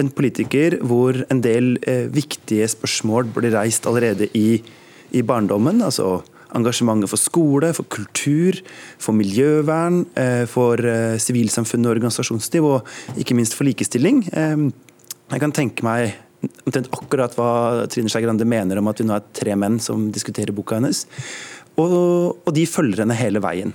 en 0.00 0.10
politiker 0.12 0.78
hvor 0.86 1.18
en 1.32 1.42
del 1.44 1.76
eh, 1.88 2.06
viktige 2.12 2.68
spørsmål 2.70 3.30
blir 3.34 3.54
reist 3.56 3.86
allerede 3.88 4.28
i, 4.36 4.62
i, 5.10 5.22
barndommen. 5.22 5.82
altså 5.82 6.22
Engasjementet 6.56 7.10
for 7.10 7.20
skole, 7.20 7.72
for 7.74 7.88
kultur, 7.90 8.56
for 9.02 9.16
miljøvern, 9.16 10.04
eh, 10.16 10.44
for 10.48 10.80
eh, 10.80 11.18
og 11.18 11.90
organisasjonsliv, 11.96 12.64
og 12.64 13.18
ikke 13.18 13.34
minst 13.34 13.56
for 13.58 13.66
likestilling. 13.68 14.22
Eh, 14.32 14.68
jeg 15.32 15.42
kan 15.42 15.52
tenke 15.52 15.84
meg 15.84 16.14
omtrent 16.66 16.88
akkurat 16.94 17.34
hva 17.34 17.86
Trine 17.90 18.12
Skei 18.12 18.22
Grande 18.22 18.46
mener 18.46 18.78
om 18.78 18.88
at 18.88 19.00
vi 19.00 19.06
nå 19.08 19.16
er 19.16 19.26
tre 19.34 19.56
menn 19.58 19.80
som 19.82 20.10
diskuterer 20.14 20.54
boka 20.54 20.78
hennes. 20.78 21.04
Og, 21.76 22.38
og 22.46 22.54
de 22.56 22.64
følger 22.68 23.02
henne 23.02 23.16
hele 23.18 23.42
veien. 23.44 23.74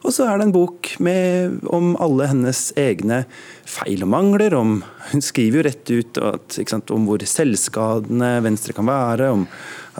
Og 0.00 0.14
så 0.16 0.24
er 0.24 0.38
det 0.38 0.46
en 0.48 0.54
bok 0.54 0.94
med, 1.04 1.58
om 1.68 1.92
alle 2.00 2.30
hennes 2.30 2.60
egne 2.80 3.24
feil 3.68 4.06
og 4.06 4.10
mangler. 4.14 4.56
Om, 4.56 4.78
hun 5.10 5.24
skriver 5.24 5.60
jo 5.60 5.66
rett 5.66 5.92
ut 5.92 6.20
at, 6.24 6.56
sant, 6.70 6.92
om 6.94 7.04
hvor 7.08 7.20
selvskadende 7.20 8.32
Venstre 8.46 8.76
kan 8.76 8.88
være. 8.88 9.28
Om 9.36 9.44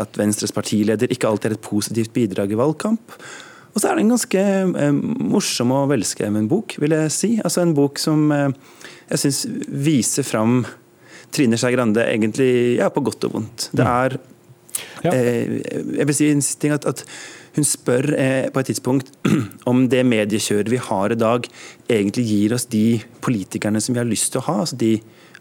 at 0.00 0.16
Venstres 0.16 0.54
partileder 0.56 1.12
ikke 1.12 1.28
alltid 1.28 1.50
er 1.50 1.58
et 1.58 1.68
positivt 1.68 2.14
bidrag 2.16 2.54
i 2.54 2.58
valgkamp. 2.60 3.16
Og 3.70 3.78
så 3.78 3.90
er 3.90 3.98
det 3.98 4.04
en 4.04 4.14
ganske 4.14 4.44
eh, 4.82 5.00
morsom 5.30 5.74
og 5.76 5.90
velskreven 5.92 6.48
bok, 6.50 6.74
vil 6.82 6.96
jeg 6.96 7.14
si. 7.14 7.32
Altså 7.44 7.62
En 7.62 7.76
bok 7.76 8.00
som 8.02 8.30
eh, 8.34 8.48
jeg 9.12 9.24
syns 9.24 9.44
viser 9.68 10.26
fram 10.26 10.62
Trine 11.34 11.58
Skei 11.60 11.74
Grande 11.76 12.02
egentlig 12.06 12.80
ja, 12.80 12.88
på 12.90 13.02
godt 13.06 13.28
og 13.28 13.36
vondt. 13.36 13.68
Det 13.70 13.86
mm. 13.86 13.92
er 13.92 14.16
eh, 15.12 15.54
Jeg 16.00 16.08
vil 16.08 16.18
si 16.18 16.32
en 16.32 16.42
ting 16.62 16.74
at, 16.74 16.88
at 16.88 17.04
hun 17.56 17.66
spør 17.66 18.12
eh, 18.14 18.48
på 18.52 18.62
et 18.62 18.70
tidspunkt 18.70 19.10
om 19.70 19.86
det 19.90 20.04
mediekjøret 20.06 20.70
vi 20.70 20.80
har 20.82 21.12
i 21.14 21.18
dag, 21.18 21.48
egentlig 21.90 22.26
gir 22.28 22.54
oss 22.56 22.68
de 22.70 23.00
politikerne 23.24 23.82
som 23.82 23.96
vi 23.96 24.02
har 24.02 24.10
lyst 24.10 24.32
til 24.32 24.42
å 24.42 24.46
ha. 24.48 24.58
Altså 24.64 24.78
de, 24.80 24.94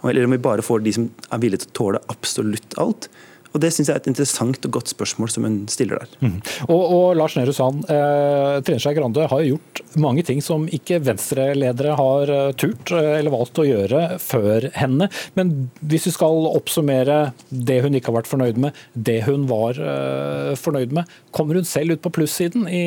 eller 0.03 0.25
om 0.25 0.33
vi 0.33 0.41
bare 0.41 0.65
får 0.65 0.85
de 0.85 0.95
som 0.95 1.09
er 1.29 1.43
villige 1.43 1.65
til 1.65 1.73
å 1.73 1.77
tåle 1.81 2.05
absolutt 2.13 2.77
alt. 2.81 3.09
Og 3.53 3.61
Det 3.63 3.71
synes 3.73 3.89
jeg 3.89 3.95
er 3.95 4.01
et 4.03 4.09
interessant 4.11 4.65
og 4.67 4.73
godt 4.77 4.91
spørsmål 4.91 5.31
som 5.33 5.45
hun 5.47 5.57
stiller 5.71 6.01
der. 6.01 6.11
Mm. 6.21 6.37
Og, 6.67 6.81
og, 6.81 7.05
Lars 7.17 7.35
Nehru 7.37 7.53
Sand, 7.55 7.85
eh, 7.89 8.59
Trine 8.65 8.81
Skei 8.81 8.93
Grande 8.97 9.25
har 9.31 9.45
gjort 9.45 9.81
mange 9.99 10.23
ting 10.25 10.41
som 10.45 10.67
ikke 10.69 10.99
Venstre-ledere 11.05 11.95
har 11.97 12.33
eh, 12.33 12.51
turt 12.59 12.93
eh, 12.93 13.15
eller 13.17 13.33
valgt 13.33 13.61
å 13.61 13.65
gjøre 13.65 14.03
før 14.21 14.69
henne. 14.77 15.09
Men 15.39 15.55
hvis 15.81 16.09
vi 16.09 16.15
skal 16.15 16.49
oppsummere 16.51 17.19
det 17.49 17.81
hun 17.85 17.97
ikke 17.97 18.11
har 18.11 18.19
vært 18.21 18.31
fornøyd 18.31 18.61
med, 18.61 18.77
det 18.93 19.23
hun 19.25 19.47
var 19.49 19.79
eh, 19.81 20.53
fornøyd 20.59 20.93
med, 20.99 21.09
kommer 21.35 21.57
hun 21.57 21.67
selv 21.67 21.97
ut 21.97 22.05
på 22.05 22.13
plussiden 22.21 22.69
i, 22.69 22.85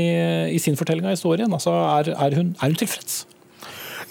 i 0.55 0.63
sin 0.63 0.79
fortelling 0.79 1.09
av 1.09 1.17
historien? 1.17 1.53
Altså, 1.53 1.75
er, 1.99 2.15
er, 2.15 2.39
hun, 2.39 2.55
er 2.61 2.73
hun 2.73 2.79
tilfreds? 2.79 3.25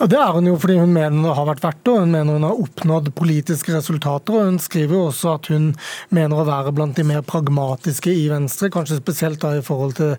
Ja, 0.02 0.08
Det 0.08 0.18
er 0.18 0.32
hun 0.34 0.48
jo 0.50 0.56
fordi 0.58 0.80
hun 0.80 0.94
mener 0.96 1.14
hun 1.14 1.36
har 1.38 1.46
vært 1.46 1.62
verdt 1.62 1.82
det, 1.86 1.92
og 1.94 2.00
hun 2.02 2.14
mener 2.16 2.34
hun 2.34 2.46
har 2.48 2.58
oppnådd 2.58 3.12
politiske 3.14 3.70
resultater. 3.76 4.34
og 4.34 4.48
Hun 4.48 4.56
skriver 4.58 4.96
jo 4.96 5.02
også 5.12 5.34
at 5.36 5.50
hun 5.54 5.68
mener 6.10 6.40
å 6.42 6.46
være 6.48 6.72
blant 6.74 6.98
de 6.98 7.04
mer 7.06 7.22
pragmatiske 7.22 8.10
i 8.10 8.24
Venstre, 8.32 8.72
kanskje 8.74 8.98
spesielt 8.98 9.44
da 9.44 9.52
i 9.54 9.62
forhold 9.62 9.94
til 10.00 10.16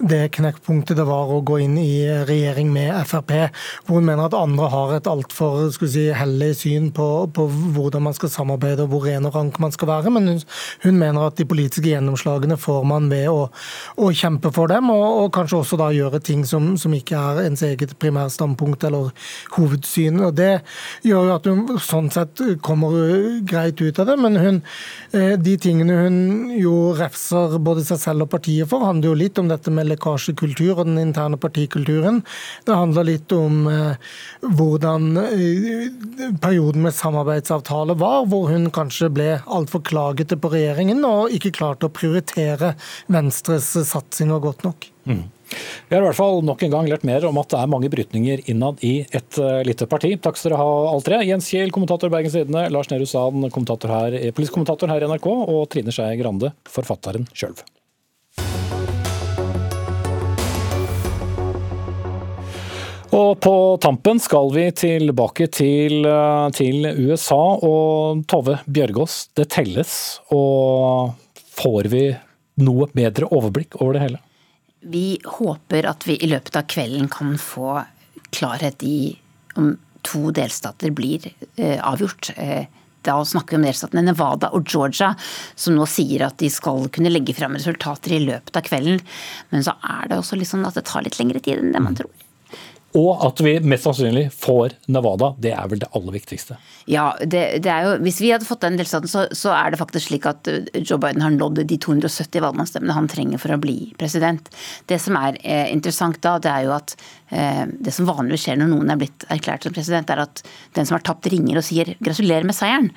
det 0.00 0.30
knekkpunktet 0.38 0.96
det 0.96 1.04
var 1.04 1.28
å 1.28 1.42
gå 1.44 1.58
inn 1.66 1.76
i 1.76 2.06
regjering 2.24 2.70
med 2.72 2.94
Frp, 3.10 3.34
hvor 3.84 4.00
hun 4.00 4.08
mener 4.08 4.24
at 4.24 4.38
andre 4.38 4.70
har 4.72 4.94
et 4.96 5.10
altfor 5.12 5.68
si, 5.84 6.06
hellig 6.16 6.54
syn 6.62 6.88
på, 6.96 7.10
på, 7.28 7.46
hvordan 7.76 8.06
man 8.08 8.16
skal 8.16 8.32
samarbeide 8.32 8.86
og 8.86 8.94
hvor 8.94 9.04
ren 9.04 9.28
og 9.28 9.36
rank 9.36 9.60
man 9.60 9.76
skal 9.76 9.92
være. 9.92 10.14
Men 10.16 10.32
hun, 10.32 10.42
hun 10.86 10.96
mener 10.96 11.28
at 11.28 11.36
de 11.36 11.44
politiske 11.44 11.92
gjennomslagene 11.92 12.56
får 12.56 12.88
man 12.88 13.12
ved 13.12 13.28
å, 13.28 13.50
å 14.00 14.10
kjempe 14.16 14.54
for 14.56 14.72
dem, 14.72 14.88
og, 14.96 15.06
og, 15.26 15.30
kanskje 15.36 15.60
også 15.60 15.82
da 15.84 15.92
gjøre 15.92 16.24
ting 16.24 16.48
som, 16.48 16.72
som 16.80 16.96
ikke 16.96 17.20
er 17.20 17.44
ens 17.50 17.68
eget 17.68 17.92
primærstandpunkt 18.00 18.88
eller 18.88 19.12
hovedsyn. 19.56 20.20
og 20.26 20.34
Det 20.38 20.52
gjør 21.06 21.30
jo 21.30 21.34
at 21.36 21.48
hun 21.50 21.80
sånn 21.82 22.10
sett 22.12 22.42
kommer 22.64 22.96
greit 23.46 23.80
ut 23.80 23.98
av 24.02 24.10
det. 24.10 24.16
Men 24.20 24.36
hun, 24.40 24.62
eh, 25.12 25.36
de 25.36 25.56
tingene 25.60 25.98
hun 26.04 26.18
jo 26.56 26.92
refser 26.98 27.58
både 27.58 27.84
seg 27.86 28.00
selv 28.02 28.26
og 28.26 28.32
partiet 28.36 28.68
for, 28.70 28.84
handler 28.86 29.12
jo 29.12 29.20
litt 29.22 29.38
om 29.38 29.50
dette 29.50 29.72
med 29.72 29.88
lekkasjekultur 29.90 30.78
og 30.78 30.84
den 30.86 31.00
interne 31.02 31.38
partikulturen. 31.40 32.22
Det 32.66 32.76
handler 32.76 33.08
litt 33.10 33.32
om 33.36 33.66
eh, 33.70 34.10
hvordan 34.42 35.08
eh, 35.22 36.34
perioden 36.42 36.86
med 36.86 36.96
samarbeidsavtale 36.96 37.98
var, 37.98 38.26
hvor 38.30 38.50
hun 38.52 38.70
kanskje 38.74 39.12
ble 39.12 39.30
altfor 39.46 39.84
klagete 39.86 40.38
på 40.40 40.52
regjeringen 40.52 41.04
og 41.06 41.34
ikke 41.34 41.54
klarte 41.56 41.88
å 41.88 41.94
prioritere 41.94 42.74
Venstres 43.12 43.72
satsinger 43.88 44.42
godt 44.42 44.66
nok. 44.66 44.90
Mm. 45.06 45.24
Vi 45.88 45.94
har 45.94 46.02
i 46.02 46.06
hvert 46.08 46.18
fall 46.18 46.42
nok 46.44 46.64
en 46.66 46.72
gang 46.72 46.88
lært 46.90 47.06
mer 47.06 47.24
om 47.28 47.38
at 47.40 47.52
det 47.52 47.60
er 47.60 47.70
mange 47.70 47.90
brytninger 47.92 48.42
innad 48.50 48.82
i 48.86 48.96
et 49.06 49.38
uh, 49.38 49.62
lite 49.66 49.86
parti. 49.90 50.16
Takk 50.18 50.40
skal 50.40 50.52
dere 50.52 50.60
ha, 50.62 50.74
alle 50.90 51.06
tre. 51.06 51.22
Jens 51.28 51.50
Kiel, 51.52 51.70
kommentator 51.74 52.10
Bergens 52.12 52.34
Tidende, 52.34 52.66
Lars 52.74 52.90
Nehru 52.90 53.06
Sand, 53.06 53.46
eh, 53.46 54.32
politisk 54.34 54.56
kommentator 54.56 54.90
her 54.90 55.06
i 55.06 55.08
NRK, 55.10 55.30
og 55.30 55.62
Trine 55.70 55.94
Skei 55.94 56.18
Grande, 56.18 56.50
forfatteren 56.70 57.28
sjøl. 57.36 57.54
Og 63.16 63.38
på 63.40 63.54
tampen 63.80 64.18
skal 64.20 64.50
vi 64.52 64.66
tilbake 64.74 65.46
til, 65.54 66.04
eh, 66.04 66.50
til 66.50 66.90
USA 67.06 67.42
og 67.62 68.26
Tove 68.26 68.58
Bjørgaas. 68.66 69.28
Det 69.34 69.48
telles, 69.48 70.20
og 70.34 71.14
får 71.54 71.88
vi 71.88 72.06
noe 72.58 72.88
bedre 72.92 73.30
overblikk 73.30 73.78
over 73.80 73.94
det 73.94 74.02
hele? 74.02 74.25
Vi 74.80 75.18
håper 75.24 75.86
at 75.88 76.06
vi 76.06 76.18
i 76.22 76.30
løpet 76.30 76.56
av 76.56 76.66
kvelden 76.70 77.08
kan 77.12 77.36
få 77.40 77.82
klarhet 78.36 78.82
i 78.82 79.16
om 79.56 79.76
to 80.06 80.30
delstater 80.30 80.92
blir 80.94 81.32
eh, 81.56 81.80
avgjort. 81.80 82.30
Eh, 82.36 82.66
da 83.06 83.16
snakker 83.24 83.56
vi 83.56 83.60
om 83.60 83.66
delstatene 83.66 84.02
Nevada 84.02 84.50
og 84.54 84.66
Georgia, 84.66 85.12
som 85.54 85.76
nå 85.78 85.86
sier 85.90 86.26
at 86.26 86.38
de 86.42 86.50
skal 86.50 86.88
kunne 86.94 87.12
legge 87.12 87.34
frem 87.38 87.54
resultater 87.54 88.16
i 88.16 88.22
løpet 88.24 88.58
av 88.58 88.66
kvelden. 88.66 89.02
Men 89.52 89.66
så 89.66 89.76
er 89.82 90.10
det 90.10 90.20
også 90.20 90.38
litt 90.38 90.50
sånn 90.50 90.66
at 90.66 90.78
det 90.78 90.86
tar 90.90 91.06
litt 91.06 91.18
lengre 91.20 91.42
tid 91.42 91.62
enn 91.62 91.74
det 91.74 91.82
man 91.82 91.94
mm. 91.94 92.00
tror. 92.02 92.25
Og 92.96 93.20
at 93.26 93.40
vi 93.44 93.52
mest 93.60 93.84
sannsynlig 93.84 94.30
får 94.32 94.76
Nevada. 94.92 95.32
Det 95.42 95.52
er 95.52 95.68
vel 95.68 95.80
det 95.82 95.88
aller 95.96 96.14
viktigste. 96.14 96.56
Ja, 96.88 97.10
det, 97.20 97.42
det 97.64 97.74
jo, 97.84 97.92
Hvis 98.04 98.20
vi 98.22 98.30
hadde 98.32 98.48
fått 98.48 98.64
den 98.64 98.78
delstaten, 98.80 99.10
så, 99.10 99.26
så, 99.36 99.52
er 99.52 99.72
det 99.72 99.80
faktisk 99.80 100.08
slik 100.08 100.28
at 100.28 100.48
uh, 100.48 100.64
Joe 100.80 101.00
Biden 101.02 101.24
har 101.24 101.34
nådd 101.34 101.60
de 101.68 101.78
270 101.82 102.40
valgmannsstemmene 102.44 102.96
han 102.96 103.10
trenger 103.12 103.42
for 103.42 103.52
å 103.52 103.60
bli 103.60 103.92
president. 104.00 104.48
Det 104.88 104.98
som 105.02 105.18
er 105.20 105.36
eh, 105.42 105.68
interessant 105.74 106.20
da, 106.24 106.36
det 106.42 106.52
er 106.52 106.66
jo 106.68 106.72
at 106.76 106.96
eh, 107.34 107.64
det 107.68 107.92
som 107.94 108.08
vanligvis 108.08 108.46
skjer 108.46 108.60
når 108.60 108.72
noen 108.72 108.94
er 108.94 109.00
blitt 109.00 109.28
erklært 109.32 109.66
som 109.66 109.76
president, 109.76 110.12
er 110.12 110.24
at 110.24 110.44
den 110.78 110.88
som 110.88 110.96
har 110.96 111.04
tapt, 111.06 111.28
ringer 111.32 111.58
og 111.58 111.66
sier 111.66 111.96
'gratulerer 111.98 112.46
med 112.46 112.56
seieren'. 112.56 112.92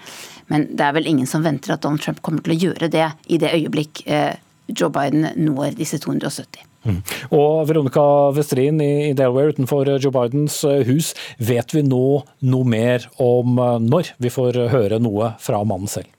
Men 0.54 0.68
det 0.78 0.86
er 0.86 0.95
vel 0.95 1.10
ingen 1.10 1.28
som 1.28 1.43
venter 1.43 1.74
at 1.74 1.84
Donald 1.84 2.04
Trump 2.06 2.22
kommer 2.22 2.45
til 2.45 2.56
å 2.56 2.62
gjøre 2.68 2.91
det 2.93 3.08
i 3.28 3.41
det 3.41 3.54
øyeblikk 3.58 4.06
eh, 4.08 4.38
Joe 4.70 4.93
Biden 4.93 5.32
når 5.36 5.80
disse 5.80 5.97
270. 5.97 6.68
Mm. 6.86 7.02
Og 7.36 7.66
Veronica 7.70 8.04
Westrin 8.36 8.80
i 8.84 9.12
Delaware 9.18 9.56
utenfor 9.56 9.90
Joe 9.98 10.14
Bidens 10.16 10.62
eh, 10.68 10.86
hus, 10.88 11.12
vet 11.38 11.76
vi 11.76 11.84
nå 11.86 12.06
noe 12.52 12.70
mer 12.70 13.10
om 13.20 13.60
eh, 13.60 13.76
når 13.84 14.14
vi 14.22 14.32
får 14.34 14.64
høre 14.74 15.02
noe 15.04 15.34
fra 15.44 15.64
mannen 15.68 15.92
selv? 15.92 16.12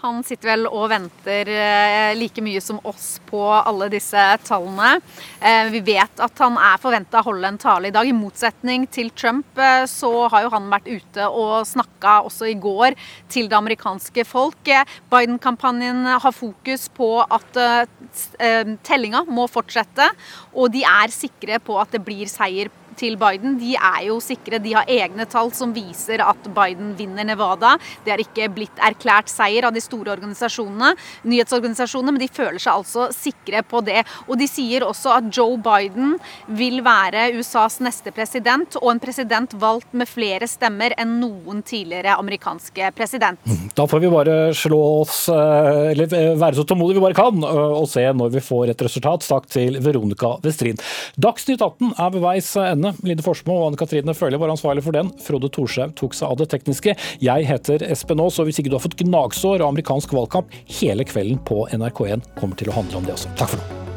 Han 0.00 0.22
sitter 0.24 0.54
vel 0.54 0.68
og 0.70 0.86
venter 0.88 1.48
eh, 1.52 2.14
like 2.16 2.40
mye 2.40 2.60
som 2.64 2.78
oss 2.88 3.18
på 3.28 3.40
alle 3.52 3.90
disse 3.92 4.22
tallene. 4.46 4.94
Eh, 5.44 5.68
vi 5.74 5.82
vet 5.84 6.22
at 6.24 6.40
han 6.40 6.56
er 6.56 6.80
forventa 6.80 7.20
å 7.20 7.26
holde 7.26 7.50
en 7.50 7.60
tale 7.60 7.90
i 7.90 7.92
dag. 7.92 8.08
I 8.08 8.16
motsetning 8.16 8.86
til 8.88 9.12
Trump 9.12 9.60
eh, 9.60 9.84
så 9.90 10.10
har 10.32 10.46
jo 10.46 10.54
han 10.54 10.70
vært 10.72 10.88
ute 10.88 11.28
og 11.28 11.68
snakka 11.68 12.20
også 12.30 12.48
i 12.48 12.56
går 12.56 12.96
til 13.28 13.50
det 13.52 13.58
amerikanske 13.58 14.24
folk. 14.24 14.72
Biden-kampanjen 15.12 16.06
har 16.24 16.32
fokus 16.32 16.88
på 16.96 17.12
at 17.20 17.60
tellinga 18.86 19.22
må 19.28 19.44
fortsette, 19.50 20.06
og 20.56 20.72
de 20.72 20.82
er 20.86 21.12
sikre 21.12 21.60
på 21.62 21.76
at 21.80 21.92
det 21.92 22.00
blir 22.06 22.30
seier 22.30 22.70
til 23.00 23.16
Biden 23.20 23.56
de 23.60 23.74
er 23.76 24.04
jo 24.08 24.18
sikre. 24.22 24.60
De 24.62 24.74
har 24.76 24.88
egne 24.90 25.26
tall 25.30 25.52
som 25.56 25.72
viser 25.76 26.22
at 26.24 26.50
Biden 26.56 26.92
vinner 26.98 27.26
Nevada. 27.26 27.76
Det 28.04 28.14
er 28.14 28.22
ikke 28.22 28.50
blitt 28.52 28.82
erklært 28.84 29.30
seier 29.32 29.66
av 29.68 29.74
de 29.74 29.82
store 29.82 30.12
organisasjonene, 30.14 30.92
nyhetsorganisasjonene, 31.28 32.14
men 32.16 32.22
de 32.22 32.30
føler 32.32 32.60
seg 32.60 32.80
altså 32.82 33.08
sikre 33.14 33.62
på 33.66 33.82
det. 33.86 34.04
Og 34.28 34.36
de 34.40 34.48
sier 34.50 34.84
også 34.86 35.14
at 35.16 35.30
Joe 35.34 35.56
Biden 35.60 36.16
vil 36.58 36.80
være 36.84 37.30
USAs 37.38 37.80
neste 37.84 38.12
president, 38.14 38.76
og 38.80 38.92
en 38.92 39.02
president 39.02 39.54
valgt 39.60 39.94
med 39.96 40.08
flere 40.10 40.48
stemmer 40.50 40.94
enn 41.00 41.18
noen 41.22 41.64
tidligere 41.66 42.16
amerikanske 42.20 42.92
president. 42.96 43.40
Mm, 43.48 43.70
da 43.76 43.86
får 43.90 44.04
vi 44.04 44.12
bare 44.12 44.38
slå 44.56 44.80
oss, 45.00 45.22
eh, 45.32 45.90
eller 45.92 46.16
eh, 46.16 46.34
være 46.40 46.60
så 46.60 46.66
tålmodige 46.68 47.00
vi 47.00 47.06
bare 47.08 47.18
kan, 47.18 47.40
eh, 47.44 47.78
og 47.80 47.88
se 47.90 48.04
når 48.04 48.34
vi 48.36 48.44
får 48.44 48.74
et 48.74 48.86
resultat. 48.86 49.26
Takk 49.30 49.46
til 49.50 49.78
Veronica 49.84 50.34
Westrin. 50.44 50.80
Dagsnytt 51.20 51.62
18 51.62 51.94
er 51.96 52.14
ved 52.14 52.24
veis 52.24 52.50
ende. 52.60 52.89
Line 53.06 53.24
Forsmo 53.24 53.56
og 53.58 53.68
Anne 53.70 53.80
Katrine 53.80 54.14
Føhli 54.16 54.40
var 54.40 54.52
ansvarlig 54.52 54.84
for 54.86 54.96
den. 54.96 55.12
Frode 55.24 55.50
Thorshaug 55.52 55.94
tok 55.98 56.16
seg 56.16 56.30
av 56.30 56.40
det 56.40 56.50
tekniske. 56.54 56.96
Jeg 57.22 57.50
heter 57.50 57.86
Espen 57.90 58.22
Aas, 58.22 58.40
og 58.40 58.48
hvis 58.48 58.62
ikke 58.62 58.72
du 58.72 58.78
har 58.78 58.86
fått 58.86 58.98
gnagsår 59.02 59.60
av 59.60 59.72
amerikansk 59.72 60.16
valgkamp, 60.16 60.50
hele 60.80 61.06
kvelden 61.08 61.42
på 61.46 61.64
NRK1 61.74 62.26
kommer 62.40 62.60
til 62.60 62.72
å 62.72 62.80
handle 62.80 63.02
om 63.02 63.08
det 63.08 63.16
også. 63.18 63.32
Takk 63.40 63.54
for 63.54 63.62
nå. 63.62 63.89